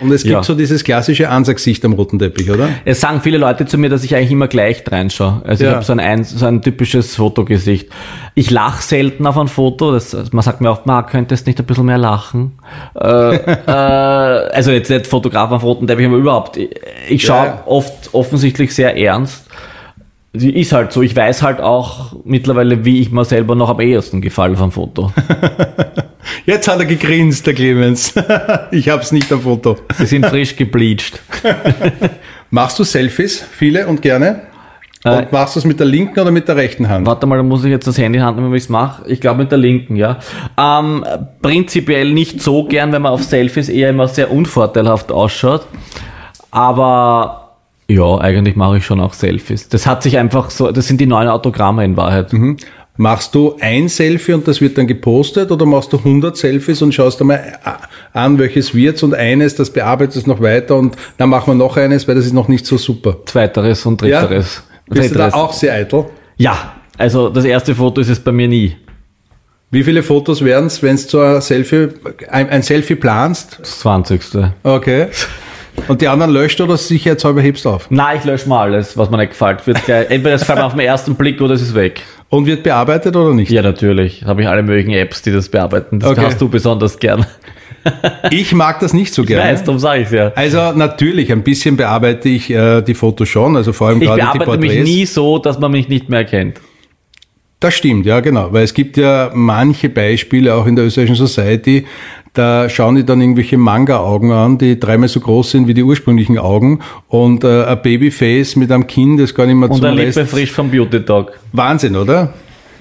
Und 0.02 0.12
es 0.12 0.24
gibt 0.24 0.34
Ja. 0.34 0.44
so 0.44 0.56
dieses 0.56 0.84
klassische 0.84 1.30
Ansagsicht 1.30 1.86
am 1.86 1.94
roten 1.94 2.18
Teppich, 2.20 2.50
oder? 2.50 2.70
Es 2.86 3.00
sagen 3.02 3.22
viele 3.22 3.38
Leute 3.38 3.66
zu 3.66 3.78
mir, 3.78 3.90
dass 3.90 4.04
ich 4.04 4.16
eigentlich 4.16 4.32
immer 4.32 4.48
gleich 4.48 4.84
reinschaue. 4.90 5.42
Also 5.46 5.64
ich 5.64 5.70
Ja. 5.70 5.76
habe 5.76 5.86
so 5.86 5.94
ein, 5.94 6.24
so 6.24 6.46
ein 6.46 6.62
typisches 6.62 7.16
Fotogesicht. 7.16 7.88
Ich 8.34 8.50
lache 8.50 8.82
selten 8.82 9.28
auf 9.28 9.38
ein 9.38 9.48
Foto. 9.48 9.92
Das, 9.92 10.16
man 10.32 10.42
sagt 10.42 10.60
mir 10.60 10.72
oft, 10.72 10.86
man 10.88 11.06
könntest 11.06 11.46
nicht 11.48 11.60
ein 11.60 11.66
bisschen 11.66 11.86
mehr 11.86 12.00
lachen. 12.00 12.54
Äh, 13.00 13.36
äh, 13.36 13.72
also 14.54 14.72
jetzt 14.72 14.90
nicht 14.90 15.08
Fotograf 15.08 15.52
auf 15.52 15.64
roten 15.64 15.86
Teppich, 15.88 16.08
aber 16.08 16.18
überhaupt. 16.18 16.58
Ich, 16.58 16.70
ich 17.10 17.22
schaue 17.24 17.46
Ja. 17.46 17.64
oft 17.66 18.14
offensichtlich 18.14 18.74
sehr 18.74 18.98
ernst. 18.98 19.46
Die 20.34 20.58
ist 20.60 20.72
halt 20.72 20.94
so. 20.94 21.02
Ich 21.02 21.16
weiß 21.16 21.42
halt 21.42 21.60
auch 21.60 22.14
mittlerweile, 22.24 22.86
wie 22.86 23.02
ich 23.02 23.12
mir 23.12 23.26
selber 23.26 23.56
noch 23.56 23.70
am 23.70 23.82
ehesten 23.82 24.22
gefalle 24.22 24.56
vom 24.56 24.72
Foto. 24.72 25.12
Jetzt 26.46 26.68
hat 26.68 26.80
er 26.80 26.86
gegrinst, 26.86 27.46
der 27.46 27.54
Clemens. 27.54 28.14
ich 28.72 28.88
hab's 28.90 29.12
nicht 29.12 29.32
am 29.32 29.42
Foto. 29.42 29.78
Sie 29.98 30.06
sind 30.06 30.26
frisch 30.26 30.56
gebleached. 30.56 31.20
Machst 32.50 32.80
du 32.80 32.84
Selfies, 32.84 33.42
viele 33.52 33.88
und 33.88 34.02
gerne? 34.02 34.44
Äh, 35.04 35.18
Und 35.18 35.32
machst 35.32 35.56
du 35.56 35.60
es 35.60 35.66
mit 35.66 35.80
der 35.80 35.88
linken 35.88 36.20
oder 36.20 36.32
mit 36.32 36.48
der 36.48 36.56
rechten 36.56 36.88
Hand? 36.88 37.08
Warte 37.08 37.26
mal, 37.26 37.38
da 37.38 37.44
muss 37.44 37.64
ich 37.64 37.72
jetzt 37.72 37.88
das 37.88 37.98
Handy 37.98 38.06
in 38.08 38.14
die 38.14 38.22
Hand 38.22 38.38
nehmen, 38.38 38.54
wie 38.54 38.58
ich 38.58 38.64
es 38.64 38.70
mache. 38.70 39.04
Ich 39.10 39.20
glaube 39.20 39.40
mit 39.40 39.52
der 39.52 39.58
linken, 39.58 39.96
ja. 39.96 40.20
Ähm, 40.58 41.04
prinzipiell 41.42 42.14
nicht 42.14 42.40
so 42.42 42.66
gern, 42.66 42.92
wenn 42.92 43.02
man 43.02 43.12
auf 43.14 43.24
Selfies 43.24 43.68
eher 43.68 43.90
immer 43.90 44.08
sehr 44.08 44.32
unvorteilhaft 44.32 45.12
ausschaut. 45.12 45.66
Aber 46.52 47.41
ja, 47.92 48.18
eigentlich 48.20 48.56
mache 48.56 48.78
ich 48.78 48.86
schon 48.86 49.00
auch 49.00 49.14
Selfies. 49.14 49.70
Das 49.70 49.86
hat 49.86 50.04
sich 50.04 50.18
einfach 50.18 50.50
so, 50.50 50.72
das 50.72 50.88
sind 50.88 51.00
die 51.02 51.06
neuen 51.08 51.28
Autogramme 51.28 51.84
in 51.86 51.98
Wahrheit. 51.98 52.32
Machst 52.98 53.34
du 53.36 53.56
ein 53.60 53.88
Selfie 53.90 54.34
und 54.34 54.48
das 54.48 54.62
wird 54.62 54.78
dann 54.78 54.86
gepostet 54.86 55.50
oder 55.52 55.66
machst 55.66 55.94
du 55.94 55.98
100 55.98 56.36
Selfies 56.38 56.82
und 56.82 56.94
schaust 56.94 57.22
einmal 57.22 57.42
an, 58.14 58.38
welches 58.38 58.76
wird's 58.76 59.02
und 59.02 59.14
eines, 59.14 59.56
das 59.56 59.70
bearbeitest 59.72 60.28
noch 60.28 60.42
weiter 60.42 60.76
und 60.76 60.96
dann 61.18 61.30
machen 61.30 61.52
wir 61.52 61.56
noch 61.56 61.78
eines, 61.78 62.08
weil 62.08 62.16
das 62.16 62.26
ist 62.26 62.34
noch 62.34 62.48
nicht 62.48 62.66
so 62.66 62.78
super. 62.78 63.18
Zweiteres 63.26 63.86
und 63.86 64.02
Ja? 64.04 64.22
dritteres. 64.22 64.64
Bist 64.88 65.12
du 65.12 65.16
da 65.16 65.24
Dritteres. 65.30 65.34
auch 65.34 65.54
sehr 65.54 65.74
eitel? 65.74 66.06
Ja, 66.38 66.74
also 66.98 67.30
das 67.30 67.46
erste 67.46 67.74
Foto 67.76 68.02
ist 68.02 68.10
es 68.10 68.20
bei 68.20 68.32
mir 68.32 68.48
nie. 68.48 68.76
Wie 69.72 69.84
viele 69.84 70.04
Fotos 70.04 70.44
wären's, 70.44 70.84
wenn 70.84 71.00
du 71.10 71.20
ein 71.22 71.40
Selfie, 71.42 71.88
ein, 72.30 72.50
ein 72.50 72.62
Selfie 72.62 72.96
planst? 72.96 73.58
Das 73.62 73.80
20. 73.80 74.22
Okay. 74.64 75.08
Und 75.88 76.02
die 76.02 76.08
anderen 76.08 76.32
löscht 76.34 76.60
oder 76.62 76.78
sicherheitshalber 76.78 77.42
hebst 77.42 77.66
auf? 77.66 77.88
Nein, 77.90 78.18
ich 78.20 78.26
lösche 78.26 78.48
mal 78.48 78.62
alles, 78.72 78.98
was 78.98 79.10
mir 79.10 79.18
nicht 79.18 79.30
gefällt. 79.32 79.66
Wird 79.66 79.84
gleich, 79.86 80.06
entweder 80.10 80.36
es 80.36 80.44
fällt 80.44 80.60
mir 80.60 80.66
auf 80.66 80.74
den 80.74 80.82
ersten 80.82 81.16
Blick 81.16 81.42
oder 81.42 81.54
es 81.56 81.62
ist 81.62 81.74
weg. 81.76 82.02
Und 82.30 82.46
wird 82.46 82.64
bearbeitet 82.64 83.16
oder 83.16 83.34
nicht? 83.34 83.52
Ja, 83.52 83.62
natürlich. 83.62 84.24
Habe 84.26 84.42
ich 84.44 84.48
alle 84.48 84.64
möglichen 84.64 84.92
Apps, 84.92 85.22
die 85.22 85.32
das 85.32 85.50
bearbeiten. 85.50 86.00
Das 86.00 86.12
Okay. 86.12 86.22
hast 86.26 86.40
du 86.42 86.50
besonders 86.50 86.98
gern. 87.00 87.26
Ich 88.30 88.54
mag 88.54 88.80
das 88.80 88.94
nicht 88.94 89.12
so 89.12 89.24
gerne. 89.24 89.52
Weißt, 89.52 89.68
darum 89.68 89.80
sage 89.80 90.04
ich 90.04 90.12
ja. 90.12 90.32
Also 90.36 90.72
natürlich, 90.74 91.32
ein 91.32 91.42
bisschen 91.42 91.78
bearbeite 91.78 92.30
ich 92.30 92.52
äh, 92.52 92.82
die 92.84 92.94
Fotos 92.94 93.28
schon, 93.28 93.56
also 93.58 93.74
vor 93.74 93.88
allem 93.88 94.00
Ich 94.04 94.08
gerade 94.08 94.20
die 94.22 94.38
bearbeite 94.38 94.60
mich 94.60 94.70
Porträts. 94.70 94.88
nie 94.88 95.06
so, 95.08 95.40
dass 95.40 95.58
man 95.58 95.72
mich 95.72 95.90
nicht 95.90 96.08
mehr 96.08 96.20
erkennt. 96.20 96.62
Das 97.62 97.76
stimmt, 97.76 98.08
ja 98.08 98.22
genau, 98.22 98.52
weil 98.52 98.64
es 98.64 98.74
gibt 98.74 98.98
ja 98.98 99.30
manche 99.36 99.88
Beispiele 99.88 100.56
auch 100.56 100.66
in 100.66 100.76
der 100.76 100.86
österreichischen 100.86 101.28
Society, 101.28 101.86
da 102.34 102.68
schauen 102.70 102.96
die 102.96 103.06
dann 103.06 103.22
irgendwelche 103.22 103.56
Manga-Augen 103.56 104.32
an, 104.32 104.58
die 104.58 104.80
dreimal 104.80 105.08
so 105.08 105.20
groß 105.20 105.52
sind 105.52 105.68
wie 105.68 105.76
die 105.76 105.84
ursprünglichen 105.84 106.40
Augen 106.40 106.80
und 107.08 107.44
äh, 107.44 107.66
ein 107.66 107.80
Babyface 107.84 108.56
mit 108.56 108.72
einem 108.72 108.88
Kind, 108.88 109.20
das 109.20 109.36
gar 109.36 109.46
nicht 109.46 109.56
mehr 109.56 109.70
Und 109.70 109.78
zum 109.78 109.86
ein 109.86 109.98
Rest. 109.98 110.18
Lippe 110.18 110.28
frisch 110.28 110.52
vom 110.52 110.72
Beauty 110.72 111.02
Talk. 111.02 111.34
Wahnsinn, 111.54 111.96
oder? 111.96 112.34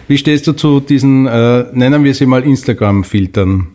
Wie 0.09 0.17
stehst 0.17 0.47
du 0.47 0.55
zu 0.55 0.81
diesen, 0.81 1.27
äh, 1.27 1.67
nennen 1.73 2.03
wir 2.03 2.15
sie 2.15 2.25
mal 2.25 2.43
Instagram-Filtern? 2.43 3.67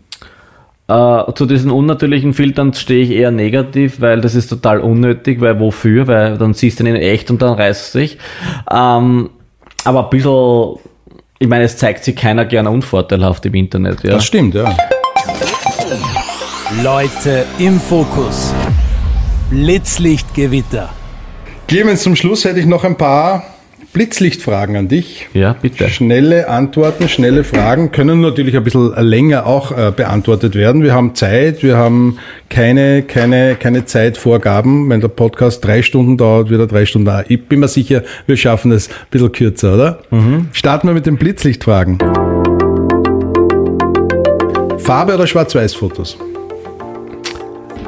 Äh, 0.88 1.34
zu 1.36 1.46
diesen 1.46 1.70
unnatürlichen 1.70 2.34
Filtern 2.34 2.74
stehe 2.74 3.04
ich 3.04 3.12
eher 3.12 3.30
negativ, 3.30 4.02
weil 4.02 4.22
das 4.22 4.34
ist 4.34 4.48
total 4.48 4.80
unnötig, 4.80 5.40
weil 5.40 5.60
wofür? 5.60 6.08
Weil 6.08 6.38
dann 6.40 6.56
siehst 6.56 6.80
du 6.80 6.84
ihn 6.84 6.96
in 6.96 6.96
echt 6.96 7.30
und 7.30 7.44
dann 7.44 7.54
reißt 7.54 7.86
es 7.86 7.92
sich. 7.92 8.18
Ähm, 8.72 9.30
aber 9.84 10.06
ein 10.06 10.10
bisschen, 10.10 10.80
ich 11.40 11.48
meine, 11.48 11.66
es 11.66 11.78
zeigt 11.78 12.04
sich 12.04 12.16
keiner 12.16 12.46
gerne 12.46 12.70
unvorteilhaft 12.70 13.46
im 13.46 13.56
Internet. 13.56 14.04
Ja. 14.04 14.12
Das 14.12 14.26
stimmt, 14.26 14.56
ja. 14.56 14.76
Leute 16.84 17.46
im 17.60 17.80
Fokus. 17.80 18.54
Blitzlichtgewitter. 19.50 20.90
Clemens, 21.68 22.04
zum 22.04 22.16
Schluss 22.16 22.46
hätte 22.46 22.60
ich 22.60 22.66
noch 22.66 22.84
ein 22.84 22.98
paar 22.98 23.55
Blitzlichtfragen 23.96 24.76
an 24.76 24.90
dich. 24.90 25.30
ja, 25.34 25.54
bitte. 25.54 25.88
Schnelle 25.88 26.50
Antworten, 26.50 27.08
schnelle 27.08 27.46
Fragen 27.46 27.94
können 27.94 28.20
natürlich 28.20 28.58
ein 28.58 28.64
bisschen 28.66 28.94
länger 28.98 29.46
auch 29.46 29.72
äh, 29.72 29.94
beantwortet 29.96 30.54
werden. 30.54 30.84
Wir 30.84 30.94
haben 30.94 31.16
Zeit, 31.16 31.64
wir 31.64 31.78
haben 31.78 32.18
keine, 32.50 33.04
keine, 33.04 33.56
keine 33.56 33.86
Zeitvorgaben. 33.86 34.90
Wenn 34.90 35.00
der 35.00 35.08
Podcast 35.08 35.64
drei 35.64 35.82
Stunden 35.82 36.18
dauert, 36.18 36.50
wird 36.50 36.60
er 36.60 36.68
drei 36.68 36.86
Stunden 36.86 37.06
dauern. 37.06 37.24
Ich 37.30 37.46
bin 37.46 37.62
mir 37.62 37.70
sicher, 37.70 38.04
wir 38.28 38.36
schaffen 38.36 38.74
es 38.74 38.90
ein 38.90 38.94
bisschen 39.12 39.32
kürzer, 39.32 39.76
oder? 39.76 40.00
Starten 40.52 40.90
wir 40.90 40.94
mit 40.94 41.06
den 41.06 41.16
Blitzlichtfragen. 41.16 41.98
Farbe 44.78 45.14
oder 45.14 45.26
Schwarz-Weiß-Fotos? 45.26 46.18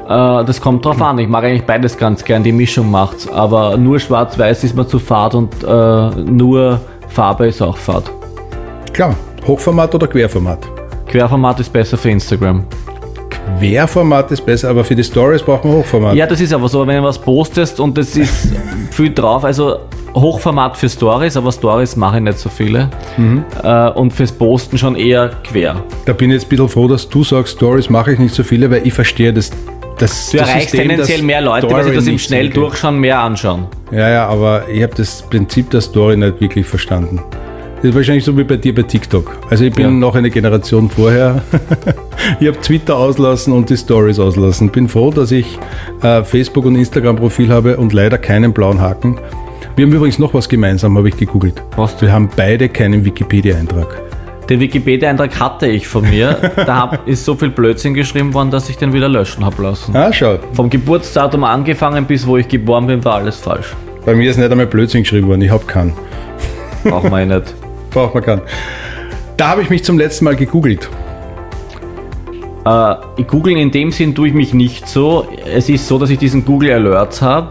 Äh, 0.07 0.45
das 0.45 0.61
kommt 0.61 0.85
drauf 0.85 1.01
an. 1.01 1.19
Ich 1.19 1.27
mag 1.27 1.43
eigentlich 1.43 1.63
beides 1.63 1.97
ganz 1.97 2.23
gern. 2.23 2.43
Die 2.43 2.51
Mischung 2.51 2.89
macht's. 2.89 3.27
Aber 3.29 3.77
nur 3.77 3.99
schwarz-weiß 3.99 4.63
ist 4.63 4.75
mir 4.75 4.87
zu 4.87 4.99
fad 4.99 5.35
und 5.35 5.53
äh, 5.63 6.09
nur 6.21 6.79
Farbe 7.09 7.47
ist 7.47 7.61
auch 7.61 7.77
fad. 7.77 8.03
Klar, 8.93 9.15
Hochformat 9.45 9.93
oder 9.95 10.07
Querformat? 10.07 10.59
Querformat 11.07 11.59
ist 11.59 11.71
besser 11.71 11.97
für 11.97 12.09
Instagram. 12.09 12.63
Querformat 13.59 14.31
ist 14.31 14.45
besser, 14.45 14.69
aber 14.69 14.83
für 14.83 14.95
die 14.95 15.03
Stories 15.03 15.41
braucht 15.41 15.65
man 15.65 15.73
Hochformat. 15.75 16.15
Ja, 16.15 16.27
das 16.27 16.41
ist 16.41 16.53
aber 16.53 16.67
so, 16.67 16.85
wenn 16.85 16.97
du 16.97 17.03
was 17.03 17.17
postest 17.17 17.79
und 17.79 17.97
es 17.97 18.15
ist 18.15 18.53
viel 18.91 19.13
drauf, 19.13 19.43
also 19.43 19.79
Hochformat 20.13 20.75
für 20.77 20.89
Stories, 20.89 21.37
aber 21.37 21.51
Stories 21.51 21.95
mache 21.95 22.17
ich 22.17 22.23
nicht 22.23 22.39
so 22.39 22.49
viele. 22.49 22.89
Äh, 23.63 23.89
und 23.91 24.11
fürs 24.11 24.31
Posten 24.31 24.77
schon 24.77 24.95
eher 24.95 25.31
quer. 25.43 25.83
Da 26.05 26.13
bin 26.13 26.29
ich 26.29 26.35
jetzt 26.35 26.45
ein 26.45 26.49
bisschen 26.49 26.69
froh, 26.69 26.87
dass 26.87 27.07
du 27.07 27.23
sagst, 27.23 27.57
Stories 27.57 27.89
mache 27.89 28.13
ich 28.13 28.19
nicht 28.19 28.33
so 28.33 28.43
viele, 28.43 28.69
weil 28.69 28.85
ich 28.85 28.93
verstehe 28.93 29.31
das. 29.31 29.51
Das 29.97 30.29
Du 30.31 30.37
das 30.37 30.47
erreichst 30.49 30.71
System, 30.71 30.89
tendenziell 30.89 31.21
mehr 31.23 31.41
Leute, 31.41 31.69
weil 31.69 31.83
sie 31.85 31.93
das 31.93 32.07
im 32.07 32.17
schnell 32.19 32.49
durchschauen, 32.49 32.99
mehr 32.99 33.19
anschauen. 33.19 33.65
Ja, 33.91 34.09
ja, 34.09 34.27
aber 34.27 34.67
ich 34.71 34.83
habe 34.83 34.93
das 34.95 35.21
Prinzip 35.23 35.69
der 35.71 35.81
Story 35.81 36.17
nicht 36.17 36.39
wirklich 36.41 36.65
verstanden. 36.65 37.21
Das 37.77 37.85
ist 37.85 37.95
wahrscheinlich 37.95 38.25
so 38.25 38.35
wie 38.35 38.43
bei 38.43 38.57
dir 38.57 38.73
bei 38.73 38.81
TikTok. 38.81 39.37
Also 39.51 39.63
ich 39.65 39.73
bin 39.73 39.85
Ja. 39.85 39.91
noch 39.91 40.15
eine 40.15 40.31
Generation 40.31 40.89
vorher. 40.89 41.43
ich 42.39 42.47
habe 42.47 42.59
Twitter 42.59 42.97
auslassen 42.97 43.53
und 43.53 43.69
die 43.69 43.77
Stories 43.77 44.17
auslassen. 44.19 44.69
Bin 44.71 44.87
froh, 44.87 45.11
dass 45.11 45.31
ich 45.31 45.59
äh, 46.01 46.23
Facebook 46.23 46.65
und 46.65 46.75
Instagram 46.75 47.17
Profil 47.17 47.49
habe 47.49 47.77
und 47.77 47.93
leider 47.93 48.17
keinen 48.17 48.51
blauen 48.51 48.81
Haken. 48.81 49.19
Wir 49.75 49.85
haben 49.85 49.93
übrigens 49.93 50.17
noch 50.17 50.33
was 50.33 50.49
gemeinsam, 50.49 50.97
habe 50.97 51.09
ich 51.09 51.17
gegoogelt. 51.17 51.61
Was? 51.75 52.01
Wir 52.01 52.11
haben 52.11 52.29
beide 52.35 52.67
keinen 52.67 53.05
Wikipedia-Eintrag. 53.05 54.01
Den 54.49 54.61
Wikipedia-Eintrag 54.61 55.37
hatte 55.39 55.67
ich 55.67 55.87
von 55.87 56.09
mir. 56.09 56.51
da 56.55 56.75
hab, 56.77 57.07
ist 57.07 57.25
so 57.25 57.35
viel 57.35 57.49
Blödsinn 57.49 57.93
geschrieben 57.93 58.33
worden, 58.33 58.49
dass 58.49 58.69
ich 58.69 58.77
den 58.77 58.93
wieder 58.93 59.09
löschen 59.09 59.43
habe 59.43 59.61
lassen. 59.61 59.95
Ah, 59.95 60.11
schau. 60.13 60.39
Vom 60.53 60.69
Geburtsdatum 60.69 61.43
angefangen 61.43 62.05
bis 62.05 62.25
wo 62.25 62.37
ich 62.37 62.47
geboren 62.47 62.87
bin, 62.87 63.03
war 63.03 63.15
alles 63.15 63.37
falsch. 63.37 63.75
Bei 64.05 64.15
mir 64.15 64.29
ist 64.29 64.37
nicht 64.37 64.49
einmal 64.49 64.67
Blödsinn 64.67 65.03
geschrieben 65.03 65.27
worden. 65.27 65.41
Ich 65.41 65.51
habe 65.51 65.65
keinen. 65.65 65.93
Braucht 66.85 67.09
man 67.09 67.29
eh 67.29 67.35
nicht. 67.35 67.53
Braucht 67.91 68.13
man 68.13 68.23
keinen. 68.23 68.41
Da 69.35 69.49
habe 69.49 69.61
ich 69.61 69.69
mich 69.69 69.83
zum 69.83 69.97
letzten 69.97 70.23
Mal 70.23 70.37
gegoogelt. 70.37 70.89
Äh, 72.65 73.23
googeln 73.23 73.57
in 73.57 73.71
dem 73.71 73.91
Sinn 73.91 74.15
tue 74.15 74.29
ich 74.29 74.33
mich 74.33 74.53
nicht 74.53 74.87
so. 74.87 75.27
Es 75.45 75.67
ist 75.67 75.87
so, 75.87 75.99
dass 75.99 76.09
ich 76.09 76.19
diesen 76.19 76.45
Google 76.45 76.71
Alerts 76.71 77.21
habe. 77.21 77.49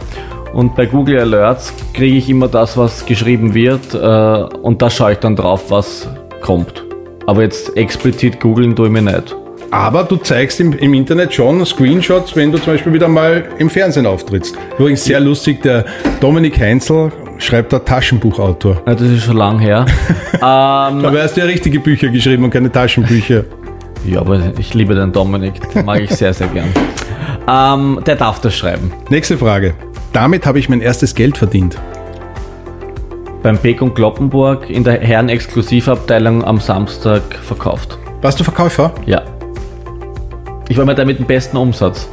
Und 0.54 0.74
bei 0.74 0.86
Google 0.86 1.20
Alerts 1.20 1.74
kriege 1.92 2.16
ich 2.16 2.30
immer 2.30 2.48
das, 2.48 2.78
was 2.78 3.04
geschrieben 3.04 3.52
wird. 3.52 3.92
Äh, 3.92 4.56
und 4.62 4.80
da 4.80 4.88
schaue 4.88 5.12
ich 5.12 5.18
dann 5.18 5.36
drauf, 5.36 5.70
was 5.70 6.08
kommt. 6.40 6.84
Aber 7.26 7.42
jetzt 7.42 7.76
explizit 7.76 8.40
googeln 8.40 8.74
tue 8.76 8.86
ich 8.86 8.92
mir 8.92 9.02
nicht. 9.02 9.34
Aber 9.72 10.04
du 10.04 10.16
zeigst 10.16 10.60
im, 10.60 10.72
im 10.78 10.94
Internet 10.94 11.34
schon 11.34 11.64
Screenshots, 11.66 12.36
wenn 12.36 12.52
du 12.52 12.58
zum 12.58 12.74
Beispiel 12.74 12.92
wieder 12.92 13.08
mal 13.08 13.44
im 13.58 13.68
Fernsehen 13.68 14.06
auftrittst. 14.06 14.56
Übrigens 14.78 15.04
sehr 15.04 15.18
lustig, 15.20 15.60
der 15.62 15.84
Dominik 16.20 16.58
Heinzel 16.60 17.10
schreibt 17.38 17.72
da 17.72 17.80
Taschenbuchautor. 17.80 18.80
Ja, 18.86 18.94
das 18.94 19.02
ist 19.02 19.24
schon 19.24 19.36
lang 19.36 19.58
her. 19.58 19.84
ähm, 20.34 20.40
Aber 20.40 21.18
er 21.18 21.24
hast 21.24 21.36
ja 21.36 21.44
richtige 21.44 21.80
Bücher 21.80 22.08
geschrieben 22.08 22.44
und 22.44 22.50
keine 22.50 22.70
Taschenbücher. 22.70 23.44
ja, 24.06 24.20
aber 24.20 24.40
ich 24.58 24.72
liebe 24.72 24.94
den 24.94 25.12
Dominik. 25.12 25.54
Den 25.72 25.84
mag 25.84 26.00
ich 26.00 26.10
sehr, 26.12 26.32
sehr 26.32 26.48
gern. 26.48 26.68
Ähm, 27.48 28.00
der 28.04 28.16
darf 28.16 28.40
das 28.40 28.56
schreiben. 28.56 28.92
Nächste 29.08 29.38
Frage. 29.38 29.74
Damit 30.12 30.46
habe 30.46 30.58
ich 30.58 30.68
mein 30.68 30.80
erstes 30.80 31.14
Geld 31.14 31.38
verdient. 31.38 31.78
Beim 33.46 33.58
Beck 33.58 33.80
und 33.80 33.94
Kloppenburg 33.94 34.68
in 34.70 34.82
der 34.82 34.98
Herren-Exklusivabteilung 34.98 36.42
am 36.42 36.58
Samstag 36.58 37.22
verkauft. 37.32 37.96
Warst 38.20 38.40
du 38.40 38.42
Verkäufer? 38.42 38.90
Ja. 39.06 39.22
Ich 40.68 40.76
war 40.76 40.84
mal 40.84 40.96
der 40.96 41.06
mit 41.06 41.20
dem 41.20 41.26
besten 41.26 41.56
Umsatz. 41.56 42.08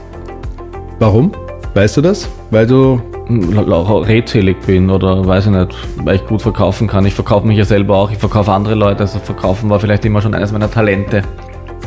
Warum? 1.00 1.32
Weißt 1.74 1.98
du 1.98 2.02
das? 2.02 2.30
Weil 2.52 2.68
du. 2.68 3.02
La- 3.50 3.82
redselig 4.02 4.58
bin 4.68 4.92
oder 4.92 5.26
weiß 5.26 5.48
ich 5.48 5.52
nicht, 5.54 5.76
weil 6.04 6.18
ich 6.18 6.26
gut 6.26 6.44
verkaufen 6.44 6.88
kann. 6.88 7.04
Ich 7.08 7.16
verkaufe 7.16 7.48
mich 7.48 7.58
ja 7.58 7.66
selber 7.66 7.96
auch, 7.98 8.12
ich 8.12 8.20
verkaufe 8.20 8.52
andere 8.52 8.76
Leute, 8.76 9.00
also 9.00 9.18
verkaufen 9.18 9.72
war 9.72 9.80
vielleicht 9.80 10.06
immer 10.06 10.22
schon 10.22 10.36
eines 10.36 10.52
meiner 10.52 10.70
Talente. 10.70 11.24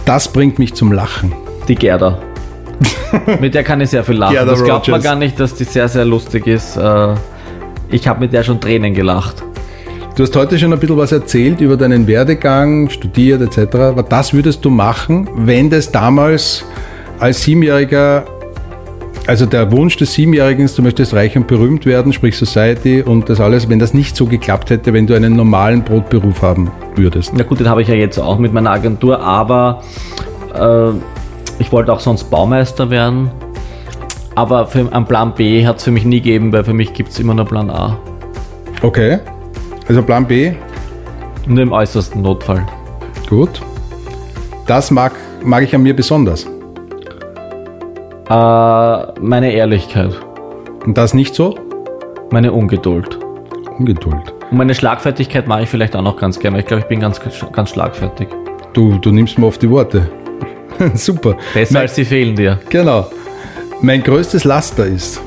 Das 0.06 0.26
bringt 0.26 0.58
mich 0.58 0.74
zum 0.74 0.90
Lachen. 0.90 1.32
Die 1.68 1.76
Gerda. 1.76 2.18
mit 3.40 3.54
der 3.54 3.62
kann 3.62 3.80
ich 3.80 3.90
sehr 3.90 4.02
viel 4.02 4.16
lachen. 4.16 4.32
Gerda 4.34 4.50
das 4.50 4.64
glaubt 4.64 4.88
man 4.88 4.96
Rogers. 4.96 5.04
gar 5.04 5.14
nicht, 5.14 5.38
dass 5.38 5.54
die 5.54 5.62
sehr, 5.62 5.86
sehr 5.86 6.04
lustig 6.04 6.48
ist. 6.48 6.76
Äh, 6.76 7.14
Ich 7.88 8.08
habe 8.08 8.20
mit 8.20 8.32
der 8.32 8.42
schon 8.42 8.60
Tränen 8.60 8.94
gelacht. 8.94 9.42
Du 10.16 10.22
hast 10.22 10.34
heute 10.34 10.58
schon 10.58 10.72
ein 10.72 10.78
bisschen 10.78 10.96
was 10.96 11.12
erzählt 11.12 11.60
über 11.60 11.76
deinen 11.76 12.06
Werdegang, 12.06 12.88
studiert 12.88 13.42
etc. 13.42 14.02
Das 14.08 14.32
würdest 14.32 14.64
du 14.64 14.70
machen, 14.70 15.28
wenn 15.36 15.68
das 15.68 15.92
damals 15.92 16.64
als 17.18 17.42
Siebenjähriger, 17.42 18.24
also 19.26 19.44
der 19.44 19.70
Wunsch 19.72 19.96
des 19.96 20.14
Siebenjährigen 20.14 20.64
ist, 20.64 20.78
du 20.78 20.82
möchtest 20.82 21.12
reich 21.12 21.36
und 21.36 21.46
berühmt 21.46 21.84
werden, 21.84 22.14
sprich 22.14 22.36
Society 22.36 23.02
und 23.02 23.28
das 23.28 23.40
alles, 23.40 23.68
wenn 23.68 23.78
das 23.78 23.92
nicht 23.92 24.16
so 24.16 24.24
geklappt 24.24 24.70
hätte, 24.70 24.92
wenn 24.94 25.06
du 25.06 25.14
einen 25.14 25.36
normalen 25.36 25.82
Brotberuf 25.82 26.40
haben 26.40 26.70
würdest. 26.94 27.32
Na 27.36 27.44
gut, 27.44 27.60
den 27.60 27.68
habe 27.68 27.82
ich 27.82 27.88
ja 27.88 27.94
jetzt 27.94 28.18
auch 28.18 28.38
mit 28.38 28.54
meiner 28.54 28.70
Agentur, 28.70 29.20
aber 29.20 29.82
äh, 30.54 30.90
ich 31.58 31.70
wollte 31.72 31.92
auch 31.92 32.00
sonst 32.00 32.24
Baumeister 32.30 32.88
werden. 32.88 33.30
Aber 34.36 34.66
für, 34.66 34.90
einen 34.92 35.06
Plan 35.06 35.32
B 35.34 35.66
hat 35.66 35.78
es 35.78 35.84
für 35.84 35.90
mich 35.90 36.04
nie 36.04 36.20
gegeben, 36.20 36.52
weil 36.52 36.62
für 36.62 36.74
mich 36.74 36.92
gibt 36.92 37.08
es 37.10 37.18
immer 37.18 37.34
nur 37.34 37.46
Plan 37.46 37.70
A. 37.70 37.98
Okay. 38.82 39.18
Also 39.88 40.02
Plan 40.02 40.26
B, 40.26 40.52
Nur 41.46 41.62
im 41.62 41.72
äußersten 41.72 42.22
Notfall. 42.22 42.64
gut. 43.28 43.60
Das 44.66 44.90
mag, 44.90 45.12
mag 45.44 45.62
ich 45.62 45.74
an 45.74 45.82
mir 45.82 45.94
besonders. 45.96 46.44
Äh, 48.28 49.20
meine 49.20 49.52
Ehrlichkeit, 49.52 50.12
Und 50.84 50.98
das 50.98 51.14
nicht 51.14 51.34
so? 51.34 51.54
meine 52.32 52.52
Ungeduld. 52.52 53.18
Ungeduld. 53.78 54.34
Und 54.50 54.58
meine 54.58 54.74
Schlagfertigkeit 54.74 55.46
mache 55.46 55.62
ich 55.62 55.68
vielleicht 55.68 55.94
auch 55.94 56.02
noch 56.02 56.16
ganz 56.16 56.38
gerne. 56.40 56.54
weil 56.56 56.60
Ich 56.62 56.66
glaube, 56.66 56.80
ich 56.82 56.88
bin 56.88 56.98
ganz, 57.00 57.20
ganz 57.52 57.70
schlagfertig. 57.70 58.28
Du, 58.72 58.98
du 58.98 59.12
nimmst 59.12 59.38
mir 59.38 59.46
auf 59.46 59.58
die 59.58 59.70
Worte. 59.70 60.08
Super. 60.94 61.36
Besser 61.54 61.74
Mein- 61.74 61.82
als 61.82 61.94
sie 61.94 62.04
fehlen 62.04 62.34
dir. 62.34 62.58
Genau. 62.68 63.06
Mein 63.82 64.02
größtes 64.02 64.44
Laster 64.44 64.86
ist. 64.86 65.20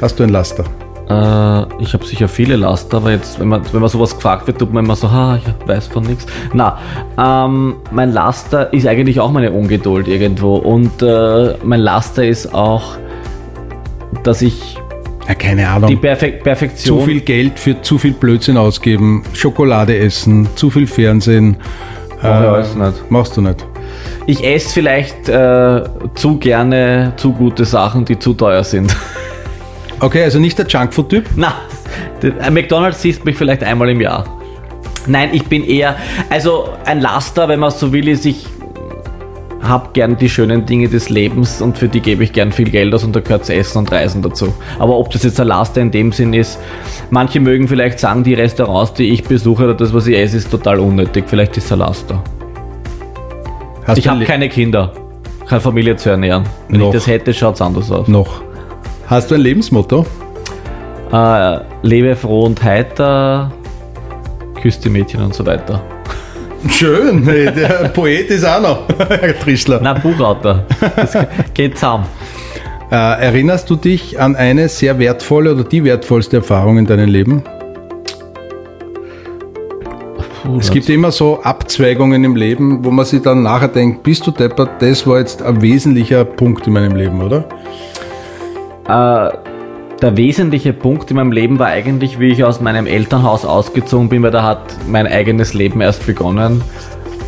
Hast 0.00 0.18
du 0.18 0.22
ein 0.22 0.30
Laster? 0.30 0.64
Äh, 1.08 1.82
ich 1.82 1.92
habe 1.92 2.04
sicher 2.06 2.28
viele 2.28 2.56
Laster, 2.56 2.98
aber 2.98 3.10
jetzt, 3.10 3.40
wenn 3.40 3.48
man, 3.48 3.62
wenn 3.72 3.80
man 3.80 3.90
sowas 3.90 4.14
gefragt 4.14 4.46
wird, 4.46 4.58
tut 4.58 4.72
man 4.72 4.84
immer 4.84 4.96
so, 4.96 5.10
ha, 5.10 5.38
ich 5.38 5.68
weiß 5.68 5.88
von 5.88 6.04
nichts. 6.04 6.24
Na, 6.52 6.78
ähm, 7.18 7.76
mein 7.90 8.12
Laster 8.12 8.72
ist 8.72 8.86
eigentlich 8.86 9.18
auch 9.20 9.30
meine 9.32 9.50
Ungeduld 9.50 10.08
irgendwo. 10.08 10.56
Und 10.56 11.02
äh, 11.02 11.54
mein 11.64 11.80
Laster 11.80 12.24
ist 12.24 12.54
auch 12.54 12.96
dass 14.24 14.42
ich 14.42 14.76
Ja, 15.28 15.34
keine 15.34 15.68
Ahnung. 15.68 15.88
die 15.90 15.96
Perfek 15.96 16.42
Perfektion. 16.42 16.98
zu 17.00 17.04
viel 17.06 17.20
Geld 17.20 17.58
für 17.58 17.80
zu 17.82 17.98
viel 17.98 18.12
Blödsinn 18.12 18.56
ausgeben, 18.56 19.22
Schokolade 19.32 19.96
essen, 19.96 20.48
zu 20.56 20.70
viel 20.70 20.86
Fernsehen. 20.86 21.56
Mach 22.22 22.40
ich 22.42 22.48
alles 22.48 22.74
nicht. 22.74 23.10
Machst 23.10 23.36
du 23.36 23.40
nicht. 23.40 23.64
Ich 24.26 24.44
esse 24.44 24.70
vielleicht 24.70 25.28
äh, 25.28 25.82
zu 26.14 26.36
gerne 26.38 27.12
zu 27.16 27.32
gute 27.32 27.64
Sachen, 27.64 28.04
die 28.04 28.18
zu 28.18 28.34
teuer 28.34 28.64
sind. 28.64 28.94
Okay, 30.02 30.22
also 30.24 30.38
nicht 30.38 30.58
der 30.58 30.66
Junkfood-Typ. 30.66 31.26
Na, 31.36 31.52
das- 32.22 32.32
ein 32.40 32.54
McDonalds 32.54 33.02
siehst 33.02 33.22
mich 33.26 33.36
vielleicht 33.36 33.62
einmal 33.62 33.90
im 33.90 34.00
Jahr. 34.00 34.24
Nein, 35.06 35.28
ich 35.32 35.44
bin 35.44 35.62
eher, 35.62 35.94
also 36.30 36.70
ein 36.86 37.02
Laster, 37.02 37.48
wenn 37.48 37.60
man 37.60 37.70
so 37.70 37.92
will, 37.92 38.08
ist, 38.08 38.24
ich 38.24 38.46
habe 39.62 39.90
gern 39.92 40.16
die 40.16 40.30
schönen 40.30 40.64
Dinge 40.64 40.88
des 40.88 41.10
Lebens 41.10 41.60
und 41.60 41.76
für 41.76 41.86
die 41.88 42.00
gebe 42.00 42.24
ich 42.24 42.32
gern 42.32 42.50
viel 42.50 42.70
Geld 42.70 42.94
aus 42.94 43.04
und 43.04 43.14
da 43.14 43.20
gehört 43.20 43.50
Essen 43.50 43.76
und 43.76 43.92
Reisen 43.92 44.22
dazu. 44.22 44.54
Aber 44.78 44.96
ob 44.96 45.10
das 45.10 45.22
jetzt 45.22 45.38
ein 45.38 45.48
Laster 45.48 45.82
in 45.82 45.90
dem 45.90 46.12
Sinn 46.12 46.32
ist, 46.32 46.58
manche 47.10 47.38
mögen 47.38 47.68
vielleicht 47.68 48.00
sagen, 48.00 48.24
die 48.24 48.32
Restaurants, 48.32 48.94
die 48.94 49.10
ich 49.10 49.24
besuche 49.24 49.64
oder 49.64 49.74
das, 49.74 49.92
was 49.92 50.06
ich 50.06 50.16
esse, 50.16 50.38
ist 50.38 50.50
total 50.50 50.78
unnötig. 50.80 51.24
Vielleicht 51.26 51.58
ist 51.58 51.66
es 51.66 51.72
ein 51.72 51.80
Laster. 51.80 52.24
Hast 53.86 53.98
Ich 53.98 54.08
habe 54.08 54.24
keine 54.24 54.48
Kinder, 54.48 54.92
keine 55.48 55.60
Familie 55.60 55.96
zu 55.96 56.10
ernähren. 56.10 56.44
Wenn 56.68 56.80
Noch. 56.80 56.88
ich 56.88 56.94
das 56.94 57.06
hätte, 57.06 57.32
schaut 57.34 57.54
es 57.54 57.62
anders 57.62 57.90
aus. 57.90 58.08
noch. 58.08 58.42
Hast 59.06 59.30
du 59.30 59.34
ein 59.34 59.40
Lebensmotto? 59.40 60.06
Äh, 61.12 61.58
lebe 61.82 62.14
froh 62.14 62.44
und 62.44 62.62
heiter, 62.62 63.50
küsst 64.60 64.84
die 64.84 64.90
Mädchen 64.90 65.22
und 65.22 65.34
so 65.34 65.44
weiter. 65.44 65.80
Schön, 66.68 67.24
hey, 67.24 67.50
der 67.52 67.68
Poet 67.94 68.30
ist 68.30 68.44
auch 68.44 68.60
noch. 68.60 68.78
Herr 69.08 69.36
Trischler. 69.38 69.80
Na, 69.82 69.94
Buchautor. 69.94 70.64
Das 70.94 71.16
geht 71.54 71.76
zusammen. 71.76 72.04
Äh, 72.92 72.94
erinnerst 72.94 73.68
du 73.70 73.76
dich 73.76 74.20
an 74.20 74.36
eine 74.36 74.68
sehr 74.68 74.98
wertvolle 74.98 75.52
oder 75.54 75.64
die 75.64 75.82
wertvollste 75.84 76.38
Erfahrung 76.38 76.78
in 76.78 76.86
deinem 76.86 77.08
Leben? 77.08 77.42
Es 80.58 80.70
gibt 80.70 80.88
immer 80.88 81.12
so 81.12 81.40
Abzweigungen 81.42 82.24
im 82.24 82.36
Leben, 82.36 82.84
wo 82.84 82.90
man 82.90 83.04
sich 83.04 83.22
dann 83.22 83.42
nachher 83.42 83.68
denkt, 83.68 84.02
bist 84.02 84.26
du 84.26 84.30
deppert, 84.30 84.80
das 84.80 85.06
war 85.06 85.18
jetzt 85.18 85.42
ein 85.42 85.60
wesentlicher 85.62 86.24
Punkt 86.24 86.66
in 86.66 86.72
meinem 86.72 86.96
Leben, 86.96 87.20
oder? 87.22 87.44
Äh, 88.88 89.30
der 90.00 90.16
wesentliche 90.16 90.72
Punkt 90.72 91.10
in 91.10 91.16
meinem 91.16 91.32
Leben 91.32 91.58
war 91.58 91.66
eigentlich, 91.66 92.18
wie 92.18 92.28
ich 92.28 92.42
aus 92.42 92.60
meinem 92.60 92.86
Elternhaus 92.86 93.44
ausgezogen 93.44 94.08
bin, 94.08 94.22
weil 94.22 94.30
da 94.30 94.42
hat 94.42 94.62
mein 94.88 95.06
eigenes 95.06 95.52
Leben 95.52 95.80
erst 95.80 96.06
begonnen. 96.06 96.62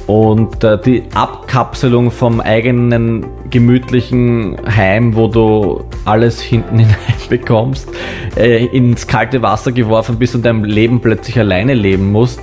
Und 0.07 0.65
äh, 0.65 0.81
die 0.81 1.05
Abkapselung 1.15 2.11
vom 2.11 2.41
eigenen 2.41 3.27
gemütlichen 3.51 4.57
Heim, 4.67 5.15
wo 5.15 5.29
du 5.29 5.85
alles 6.05 6.41
hinten 6.41 6.79
hinein 6.79 6.97
bekommst, 7.29 7.89
äh, 8.37 8.65
ins 8.67 9.07
kalte 9.07 9.43
Wasser 9.43 9.73
geworfen 9.73 10.17
bist 10.19 10.35
und 10.35 10.45
dein 10.45 10.65
Leben 10.65 11.01
plötzlich 11.01 11.39
alleine 11.39 11.75
leben 11.75 12.11
musst, 12.11 12.41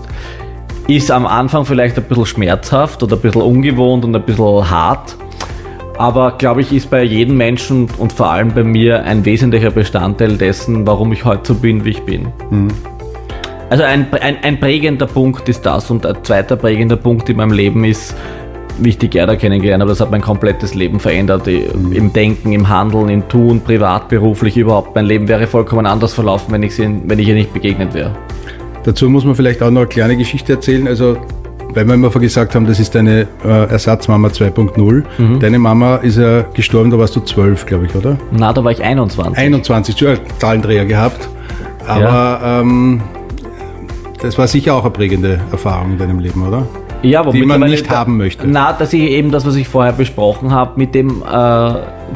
ist 0.89 1.11
am 1.11 1.25
Anfang 1.25 1.65
vielleicht 1.65 1.97
ein 1.97 2.03
bisschen 2.03 2.25
schmerzhaft 2.25 3.03
oder 3.03 3.15
ein 3.15 3.21
bisschen 3.21 3.41
ungewohnt 3.43 4.03
und 4.05 4.15
ein 4.15 4.23
bisschen 4.23 4.69
hart. 4.69 5.15
Aber 5.97 6.31
glaube 6.37 6.61
ich, 6.61 6.71
ist 6.71 6.89
bei 6.89 7.03
jedem 7.03 7.37
Menschen 7.37 7.87
und 7.97 8.13
vor 8.13 8.31
allem 8.31 8.53
bei 8.53 8.63
mir 8.63 9.03
ein 9.03 9.23
wesentlicher 9.25 9.69
Bestandteil 9.71 10.37
dessen, 10.37 10.87
warum 10.87 11.11
ich 11.11 11.25
heute 11.25 11.41
so 11.49 11.55
bin, 11.55 11.83
wie 11.85 11.89
ich 11.91 12.01
bin. 12.03 12.27
Also 13.69 13.83
ein, 13.83 14.07
ein, 14.21 14.37
ein 14.41 14.59
prägender 14.59 15.05
Punkt 15.05 15.47
ist 15.49 15.65
das 15.65 15.91
und 15.91 16.05
ein 16.05 16.15
zweiter 16.23 16.55
prägender 16.55 16.95
Punkt 16.95 17.29
in 17.29 17.37
meinem 17.37 17.51
Leben 17.51 17.83
ist, 17.83 18.15
wie 18.79 18.89
ich 18.89 18.97
die 18.97 19.09
Gerda 19.09 19.35
kennengelernt 19.35 19.81
habe, 19.81 19.91
das 19.91 19.99
hat 19.99 20.09
mein 20.09 20.21
komplettes 20.21 20.73
Leben 20.73 20.99
verändert. 21.01 21.45
i- 21.47 21.65
Im 21.91 22.13
Denken, 22.13 22.53
im 22.53 22.69
Handeln, 22.69 23.09
im 23.09 23.27
Tun, 23.27 23.59
privat, 23.61 24.07
beruflich, 24.07 24.55
überhaupt. 24.55 24.95
Mein 24.95 25.05
Leben 25.05 25.27
wäre 25.27 25.45
vollkommen 25.47 25.85
anders 25.85 26.13
verlaufen, 26.13 26.53
wenn 26.53 26.63
ich, 26.63 26.73
sie, 26.75 26.89
wenn 27.05 27.19
ich 27.19 27.27
ihr 27.27 27.35
nicht 27.35 27.53
begegnet 27.53 27.93
wäre. 27.93 28.15
Dazu 28.83 29.09
muss 29.09 29.25
man 29.25 29.35
vielleicht 29.35 29.61
auch 29.61 29.71
noch 29.71 29.81
eine 29.81 29.89
kleine 29.89 30.17
Geschichte 30.17 30.53
erzählen. 30.53 30.87
Also, 30.87 31.17
weil 31.73 31.85
wir 31.85 31.93
immer 31.93 32.09
gesagt 32.09 32.55
haben, 32.55 32.65
das 32.65 32.79
ist 32.79 32.95
deine 32.95 33.27
äh, 33.45 33.69
Ersatzmama 33.69 34.29
2.0. 34.29 35.39
Deine 35.39 35.59
Mama 35.59 35.97
ist 35.97 36.17
ja 36.17 36.41
gestorben, 36.53 36.89
da 36.89 36.97
warst 36.97 37.15
du 37.15 37.19
12, 37.19 37.65
glaube 37.65 37.85
ich, 37.85 37.95
oder? 37.95 38.17
Na, 38.31 38.51
da 38.53 38.63
war 38.63 38.71
ich 38.71 38.83
21. 38.83 39.37
21, 39.37 39.95
du 39.95 40.09
hast 40.09 40.21
Zahlendreher 40.39 40.85
gehabt. 40.85 41.29
Aber 41.87 42.39
ähm, 42.43 43.01
das 44.21 44.37
war 44.37 44.47
sicher 44.47 44.75
auch 44.75 44.83
eine 44.83 44.91
prägende 44.91 45.39
Erfahrung 45.51 45.93
in 45.93 45.97
deinem 45.97 46.19
Leben, 46.19 46.45
oder? 46.47 46.67
Ja, 47.01 47.21
aber 47.21 47.31
die 47.31 47.43
man 47.43 47.61
nicht 47.61 47.89
haben 47.89 48.17
möchte. 48.17 48.45
Na, 48.47 48.73
dass 48.73 48.91
ich 48.93 49.01
eben 49.01 49.31
das, 49.31 49.45
was 49.45 49.55
ich 49.55 49.67
vorher 49.67 49.93
besprochen 49.93 50.51
habe, 50.51 50.71
mit 50.75 50.93
dem, 50.93 51.23
äh, 51.23 51.73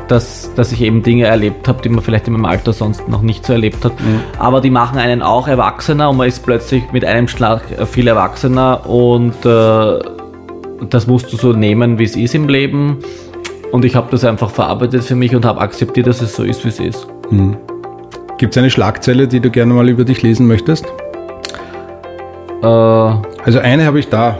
dass, 0.08 0.54
dass 0.56 0.72
ich 0.72 0.82
eben 0.82 1.04
Dinge 1.04 1.26
erlebt 1.26 1.68
habe, 1.68 1.82
die 1.82 1.90
man 1.90 2.04
vielleicht 2.04 2.28
in 2.28 2.34
meinem 2.34 2.46
Alter 2.46 2.74
sonst 2.74 3.08
noch 3.08 3.22
nicht 3.22 3.46
so 3.46 3.54
erlebt 3.54 3.84
hat. 3.86 4.00
Mhm. 4.00 4.22
Aber 4.40 4.62
die 4.62 4.70
machen 4.70 4.98
einen 4.98 5.22
auch 5.22 5.48
erwachsener 5.48 6.10
und 6.10 6.18
man 6.18 6.28
ist 6.28 6.46
plötzlich 6.46 6.84
mit 6.92 7.06
einem 7.06 7.28
Schlag 7.28 7.62
viel 7.88 8.08
erwachsener 8.08 8.88
und 8.90 9.46
äh, 9.46 10.00
das 10.90 11.08
musst 11.08 11.32
du 11.32 11.38
so 11.38 11.54
nehmen, 11.54 12.00
wie 12.00 12.04
es 12.04 12.16
ist 12.16 12.36
im 12.36 12.48
Leben. 12.48 13.00
Und 13.72 13.86
ich 13.86 13.96
habe 13.96 14.08
das 14.12 14.24
einfach 14.24 14.52
verarbeitet 14.52 15.04
für 15.04 15.16
mich 15.16 15.36
und 15.36 15.46
habe 15.46 15.60
akzeptiert, 15.62 16.06
dass 16.08 16.22
es 16.22 16.36
so 16.36 16.44
ist, 16.44 16.64
wie 16.64 16.70
es 16.70 16.80
ist. 16.80 17.08
Gibt 18.38 18.54
es 18.54 18.58
eine 18.58 18.70
Schlagzeile, 18.70 19.28
die 19.28 19.40
du 19.40 19.50
gerne 19.50 19.74
mal 19.74 19.90
über 19.90 20.04
dich 20.04 20.22
lesen 20.22 20.48
möchtest? 20.48 20.86
Äh, 22.62 22.66
Also 22.66 23.60
eine 23.60 23.86
habe 23.86 24.00
ich 24.00 24.10
da. 24.10 24.38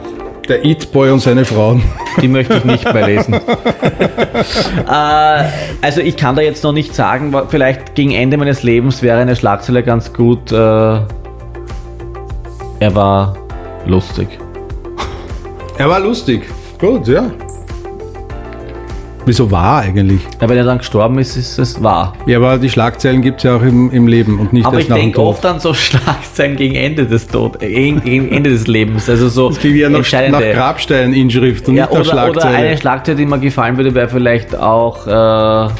Der 0.48 0.64
It-Boy 0.64 1.10
und 1.10 1.20
seine 1.20 1.44
Frauen. 1.44 1.82
Die 2.20 2.28
möchte 2.28 2.54
ich 2.54 2.64
nicht 2.64 2.92
mehr 2.92 3.06
lesen. 3.06 3.34
äh, 4.88 5.44
also 5.80 6.00
ich 6.00 6.16
kann 6.16 6.36
da 6.36 6.42
jetzt 6.42 6.62
noch 6.64 6.72
nicht 6.72 6.94
sagen, 6.94 7.34
vielleicht 7.48 7.94
gegen 7.94 8.12
Ende 8.12 8.36
meines 8.36 8.62
Lebens 8.62 9.02
wäre 9.02 9.18
eine 9.18 9.36
Schlagzeile 9.36 9.82
ganz 9.82 10.12
gut. 10.12 10.52
Äh, 10.52 10.56
er 10.56 11.06
war 12.94 13.36
lustig. 13.86 14.28
Er 15.78 15.88
war 15.88 16.00
lustig. 16.00 16.42
Gut, 16.78 17.08
ja. 17.08 17.30
Wieso 19.26 19.50
war 19.50 19.80
eigentlich? 19.80 20.20
Ja, 20.40 20.48
wenn 20.48 20.58
er 20.58 20.64
dann 20.64 20.78
gestorben 20.78 21.18
ist, 21.18 21.36
ist 21.36 21.58
es 21.58 21.82
wahr. 21.82 22.12
Ja, 22.26 22.36
aber 22.36 22.58
die 22.58 22.68
Schlagzeilen 22.68 23.22
gibt 23.22 23.38
es 23.38 23.44
ja 23.44 23.56
auch 23.56 23.62
im, 23.62 23.90
im 23.90 24.06
Leben 24.06 24.38
und 24.38 24.52
nicht 24.52 24.66
Aber 24.66 24.76
erst 24.76 24.84
ich 24.84 24.88
nach 24.90 24.96
dem 24.96 25.02
denke 25.02 25.16
Tod. 25.16 25.26
oft 25.28 25.46
an 25.46 25.60
so 25.60 25.72
Schlagzeilen 25.72 26.56
gegen 26.56 26.74
Ende 26.74 27.06
des 27.06 27.26
Tod, 27.26 27.62
äh, 27.62 27.92
gegen, 27.92 28.30
Ende 28.30 28.50
des 28.50 28.66
Lebens. 28.66 29.08
Also 29.08 29.28
so 29.30 29.48
Das 29.48 29.58
klingt 29.60 29.76
ja 29.78 29.88
nach, 29.88 30.00
nach 30.30 30.40
Grabstein-Inschrift 30.40 31.68
und 31.68 31.74
ja, 31.76 31.84
nicht 31.84 31.92
nach 31.94 32.00
oder, 32.00 32.10
oder 32.30 32.40
Schlagzeile. 32.40 32.56
eine 32.56 32.76
Schlagzeile, 32.76 33.16
die 33.16 33.26
mir 33.26 33.38
gefallen 33.38 33.76
würde, 33.78 33.94
wäre 33.94 34.08
vielleicht 34.08 34.54
auch 34.54 35.06
äh, 35.06 35.70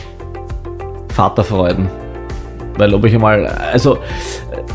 Vaterfreuden. 1.12 1.88
Weil 2.78 2.95
ob 2.95 3.05
ich 3.05 3.14
einmal, 3.14 3.47
also 3.47 3.99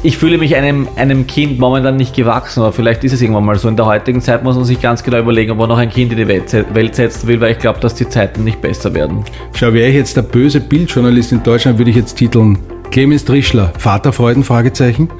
ich 0.02 0.18
fühle 0.18 0.38
mich 0.38 0.56
einem, 0.56 0.88
einem 0.96 1.28
Kind 1.28 1.60
momentan 1.60 1.98
nicht 1.98 2.16
gewachsen, 2.16 2.62
aber 2.62 2.72
vielleicht 2.72 3.04
ist 3.04 3.12
es 3.14 3.22
irgendwann 3.22 3.44
mal 3.46 3.58
so. 3.58 3.68
In 3.68 3.76
der 3.76 3.86
heutigen 3.86 4.22
Zeit 4.22 4.44
muss 4.44 4.56
man 4.56 4.64
sich 4.64 4.82
ganz 4.82 5.04
genau 5.04 5.18
überlegen, 5.20 5.52
ob 5.52 5.58
man 5.58 5.68
noch 5.70 5.78
ein 5.78 5.90
Kind 5.90 6.12
in 6.14 6.18
die 6.18 6.28
Welt, 6.28 6.50
se- 6.50 6.66
Welt 6.74 6.96
setzen 6.96 7.28
will, 7.28 7.42
weil 7.42 7.52
ich 7.52 7.60
glaube, 7.60 7.80
dass 7.82 7.96
die 7.96 8.08
Zeiten 8.08 8.44
nicht 8.46 8.62
besser 8.62 8.94
werden. 8.94 9.26
Schau, 9.54 9.74
wäre 9.74 9.90
ich 9.90 9.96
jetzt 9.96 10.16
der 10.16 10.22
böse 10.22 10.62
Bildjournalist 10.62 11.34
in 11.34 11.44
Deutschland, 11.44 11.78
würde 11.78 11.92
ich 11.92 11.98
jetzt 11.98 12.16
titeln 12.16 12.58
Clemens 12.92 13.24
Trischler, 13.26 13.72
Vaterfreuden? 13.78 14.44
Fragezeichen. 14.44 15.10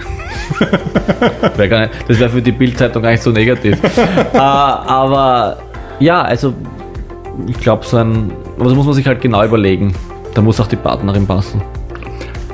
Das 1.58 2.20
wäre 2.20 2.30
für 2.30 2.42
die 2.42 2.52
Bildzeitung 2.52 3.04
gar 3.04 3.12
nicht 3.12 3.22
so 3.24 3.32
negativ. 3.32 3.78
äh, 4.34 4.38
aber 4.38 5.58
ja, 6.00 6.22
also 6.22 6.54
ich 7.48 7.60
glaube, 7.60 7.86
so 7.86 7.98
ein, 7.98 8.32
aber 8.56 8.66
das 8.66 8.74
muss 8.76 8.86
man 8.86 8.96
sich 8.96 9.06
halt 9.06 9.22
genau 9.22 9.44
überlegen. 9.44 9.94
Da 10.34 10.42
muss 10.42 10.60
auch 10.60 10.68
die 10.68 10.76
Partnerin 10.78 11.28
passen. 11.28 11.62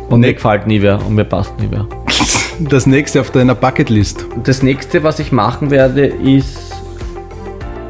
Und 0.10 0.20
mir 0.22 0.28
Ne- 0.28 0.34
gefällt 0.34 0.68
nie 0.68 0.82
wer 0.82 1.00
und 1.06 1.16
mir 1.16 1.24
passt 1.24 1.58
nie 1.60 1.68
wer. 1.70 1.86
Das 2.60 2.86
nächste 2.86 3.20
auf 3.20 3.32
deiner 3.32 3.54
Bucketlist. 3.54 4.26
Das 4.44 4.64
nächste, 4.64 5.04
was 5.04 5.20
ich 5.20 5.32
machen 5.32 5.72
werde, 5.72 6.06
ist 6.06 6.74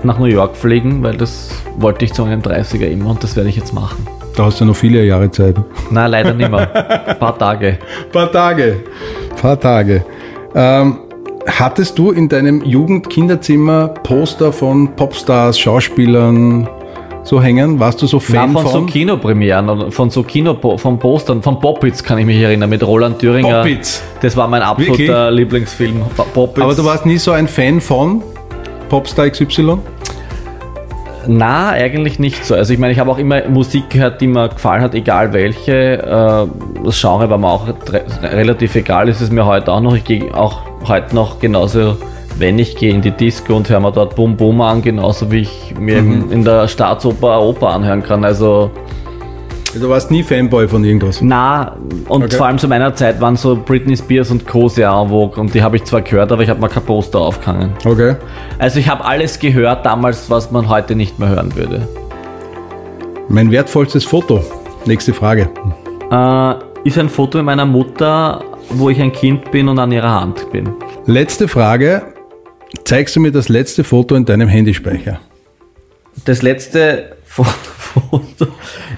nach 0.03 0.17
New 0.17 0.25
York 0.25 0.55
fliegen, 0.55 1.03
weil 1.03 1.17
das 1.17 1.49
wollte 1.77 2.05
ich 2.05 2.13
zu 2.13 2.23
einem 2.23 2.41
30er 2.41 2.87
immer 2.87 3.11
und 3.11 3.23
das 3.23 3.35
werde 3.35 3.49
ich 3.49 3.55
jetzt 3.55 3.73
machen. 3.73 4.07
Da 4.35 4.45
hast 4.45 4.59
du 4.59 4.65
noch 4.65 4.75
viele 4.75 5.03
Jahre 5.03 5.29
Zeit. 5.29 5.55
Nein, 5.91 6.11
leider 6.11 6.33
nicht 6.33 6.49
mehr. 6.49 7.07
Ein 7.07 7.19
paar 7.19 7.37
Tage. 7.37 7.77
Paar 8.11 8.31
Tage. 8.31 8.83
Paar 9.39 9.59
Tage. 9.59 10.03
Ähm, 10.55 10.99
hattest 11.45 11.97
du 11.99 12.11
in 12.11 12.27
deinem 12.27 12.63
Jugend-Kinderzimmer 12.63 13.89
Poster 13.89 14.51
von 14.51 14.95
Popstars, 14.95 15.59
Schauspielern 15.59 16.67
so 17.25 17.41
hängen? 17.41 17.79
Warst 17.79 18.01
du 18.01 18.07
so 18.07 18.17
Nein, 18.17 18.25
Fan 18.35 18.53
von, 18.53 18.63
von? 18.63 18.71
so 18.71 18.81
Kinopremieren, 18.85 19.91
von 19.91 20.09
so 20.09 20.23
Kino, 20.23 20.55
von 20.77 20.99
Postern, 20.99 21.41
von 21.41 21.59
Poppits 21.59 22.03
kann 22.03 22.17
ich 22.19 22.25
mich 22.25 22.39
erinnern, 22.41 22.69
mit 22.69 22.85
Roland 22.85 23.19
Thüringer. 23.19 23.61
Poppits? 23.63 24.01
Das 24.21 24.37
war 24.37 24.47
mein 24.47 24.61
absoluter 24.61 24.97
Wirklich? 24.97 25.31
Lieblingsfilm. 25.39 26.01
Poppits. 26.33 26.61
Aber 26.63 26.75
du 26.75 26.85
warst 26.85 27.05
nie 27.05 27.17
so 27.17 27.31
ein 27.31 27.47
Fan 27.47 27.81
von 27.81 28.21
Popstar 28.89 29.29
XY? 29.29 29.77
Na, 31.27 31.69
eigentlich 31.69 32.19
nicht 32.19 32.45
so. 32.45 32.53
Also 32.53 32.71
ich 32.73 32.77
meine, 32.79 32.93
ich 32.93 32.99
habe 32.99 33.09
auch 33.09 33.17
immer 33.17 33.47
Musik 33.49 33.89
gehört, 33.89 34.21
die 34.21 34.27
mir 34.27 34.47
gefallen 34.49 34.83
hat, 34.83 34.93
egal 34.93 35.33
welche. 35.33 35.73
Äh, 35.97 36.83
Das 36.85 37.01
Genre 37.01 37.27
war 37.31 37.39
mir 37.39 37.47
auch 37.47 37.67
re- 37.67 38.03
relativ 38.21 38.75
egal, 38.75 39.09
ist 39.09 39.21
es 39.21 39.31
mir 39.31 39.43
heute 39.47 39.71
auch 39.71 39.81
noch. 39.81 39.95
Ich 39.95 40.03
gehe 40.03 40.31
auch 40.37 40.59
heute 40.87 41.15
noch 41.15 41.39
genauso, 41.39 41.97
wenn 42.37 42.59
ich 42.59 42.75
gehe 42.75 42.93
in 42.93 43.01
die 43.01 43.11
Disco 43.11 43.55
und 43.55 43.69
höre 43.69 43.79
mir 43.79 43.91
dort 43.91 44.15
Bum 44.15 44.35
Bum 44.35 44.59
an, 44.61 44.81
genauso 44.81 45.31
wie 45.31 45.39
ich 45.41 45.73
mir 45.79 45.97
in- 45.99 46.31
in 46.31 46.43
der 46.43 46.67
Staatsoper 46.67 47.41
Oper 47.41 47.69
anhören 47.69 48.03
kann. 48.03 48.23
Also 48.25 48.71
Also 49.73 49.87
du 49.87 49.91
warst 49.91 50.09
nie 50.09 50.23
Fanboy 50.23 50.69
von 50.69 50.85
irgendwas. 50.85 51.19
Na, 51.21 51.75
und 52.07 52.23
Okay. 52.23 52.35
vor 52.37 52.45
allem 52.45 52.57
zu 52.57 52.67
meiner 52.69 52.95
Zeit 52.95 53.19
waren 53.19 53.35
so 53.35 53.57
Britney 53.57 53.97
Spears 53.97 54.31
und 54.31 54.47
Co. 54.47 54.69
sehr 54.69 54.89
en 54.89 55.09
vogue 55.09 55.37
und 55.41 55.53
die 55.53 55.61
habe 55.61 55.75
ich 55.75 55.83
zwar 55.83 56.01
gehört, 56.01 56.31
aber 56.31 56.43
ich 56.43 56.49
habe 56.49 56.61
mal 56.61 56.69
kein 56.69 56.83
Poster 56.83 57.19
aufgehangen. 57.19 57.71
Okay. 57.85 58.15
Also 58.57 58.79
ich 58.79 58.87
habe 58.89 59.03
alles 59.03 59.37
gehört 59.37 59.85
damals, 59.85 60.29
was 60.29 60.49
man 60.51 60.69
heute 60.69 60.95
nicht 60.95 61.19
mehr 61.19 61.27
hören 61.27 61.53
würde. 61.57 61.87
Mein 63.27 63.51
wertvollstes 63.51 64.05
Foto. 64.05 64.41
Nächste 64.85 65.13
Frage. 65.13 65.49
Äh, 66.09 66.53
ist 66.87 66.97
ein 66.97 67.09
Foto 67.09 67.39
mit 67.39 67.47
meiner 67.47 67.65
Mutter, 67.65 68.43
wo 68.69 68.89
ich 68.89 69.01
ein 69.01 69.11
Kind 69.11 69.51
bin 69.51 69.67
und 69.67 69.77
an 69.79 69.91
ihrer 69.91 70.21
Hand 70.21 70.51
bin. 70.51 70.69
Letzte 71.05 71.47
Frage. 71.49 72.03
Zeigst 72.83 73.15
du 73.15 73.19
mir 73.19 73.31
das 73.31 73.49
letzte 73.49 73.83
Foto 73.83 74.15
in 74.15 74.25
deinem 74.25 74.47
Handyspeicher? 74.47 75.19
Das 76.25 76.41
letzte 76.41 77.15
Fo- 77.25 77.43
Foto 77.77 78.47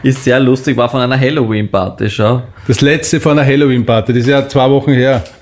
ist 0.04 0.24
sehr 0.24 0.40
lustig, 0.40 0.76
war 0.76 0.90
von 0.90 1.02
einer 1.02 1.20
Halloween-Party, 1.20 2.10
schau. 2.10 2.44
Das 2.68 2.82
letzte 2.82 3.20
von 3.20 3.38
einer 3.38 3.48
Halloween-Party, 3.48 4.12
das 4.14 4.22
ist 4.24 4.28
ja 4.30 4.48
zwei 4.48 4.70
Wochen 4.70 4.92
her. 4.94 5.24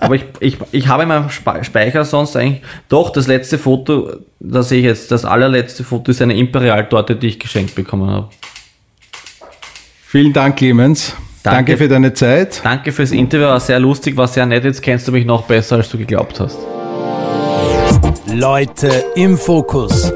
Aber 0.00 0.14
ich, 0.16 0.24
ich, 0.40 0.56
ich 0.72 0.88
habe 0.88 1.02
in 1.04 1.08
meinem 1.08 1.30
Spe- 1.30 1.64
Speicher 1.64 2.04
sonst 2.04 2.36
eigentlich, 2.36 2.60
doch, 2.88 3.10
das 3.10 3.26
letzte 3.28 3.56
Foto, 3.58 4.12
da 4.40 4.62
sehe 4.62 4.80
ich 4.80 4.84
jetzt, 4.84 5.10
das 5.10 5.24
allerletzte 5.24 5.84
Foto 5.84 6.10
ist 6.10 6.20
eine 6.22 6.34
Imperial-Torte, 6.36 7.16
die 7.16 7.28
ich 7.28 7.38
geschenkt 7.40 7.74
bekommen 7.74 8.10
habe. 8.10 8.28
Vielen 10.06 10.32
Dank, 10.32 10.56
Clemens. 10.56 11.16
Danke, 11.42 11.72
Danke. 11.72 11.76
für 11.78 11.88
deine 11.88 12.12
Zeit. 12.14 12.60
Danke 12.62 12.92
fürs 12.92 13.10
Interview, 13.10 13.46
war 13.46 13.58
sehr 13.60 13.80
lustig, 13.80 14.16
war 14.16 14.28
sehr 14.28 14.46
nett. 14.46 14.64
Jetzt 14.64 14.82
kennst 14.82 15.08
du 15.08 15.12
mich 15.12 15.24
noch 15.24 15.42
besser, 15.44 15.76
als 15.76 15.88
du 15.88 15.98
geglaubt 15.98 16.38
hast. 16.38 16.58
Leute 18.34 19.04
im 19.14 19.36
Fokus. 19.36 20.10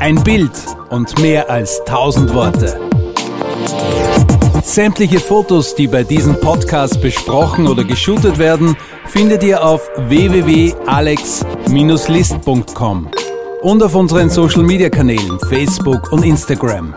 Ein 0.00 0.20
Bild 0.24 0.50
und 0.90 1.16
mehr 1.20 1.48
als 1.48 1.78
1000 1.86 2.34
Worte. 2.34 2.80
Sämtliche 4.64 5.20
Fotos, 5.20 5.76
die 5.76 5.86
bei 5.86 6.02
diesem 6.02 6.34
Podcast 6.40 7.00
besprochen 7.00 7.68
oder 7.68 7.84
geshootet 7.84 8.38
werden, 8.38 8.76
findet 9.06 9.44
ihr 9.44 9.64
auf 9.64 9.88
www.alex-list.com 10.08 13.08
und 13.62 13.82
auf 13.82 13.94
unseren 13.94 14.28
Social 14.28 14.64
Media 14.64 14.90
Kanälen 14.90 15.38
Facebook 15.48 16.10
und 16.10 16.24
Instagram. 16.24 16.92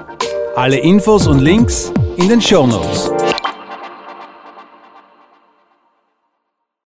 Alle 0.55 0.77
Infos 0.77 1.27
und 1.27 1.37
Links 1.37 1.93
in 2.17 2.29
den 2.29 2.41
Show 2.41 2.65
Notes. 2.65 3.11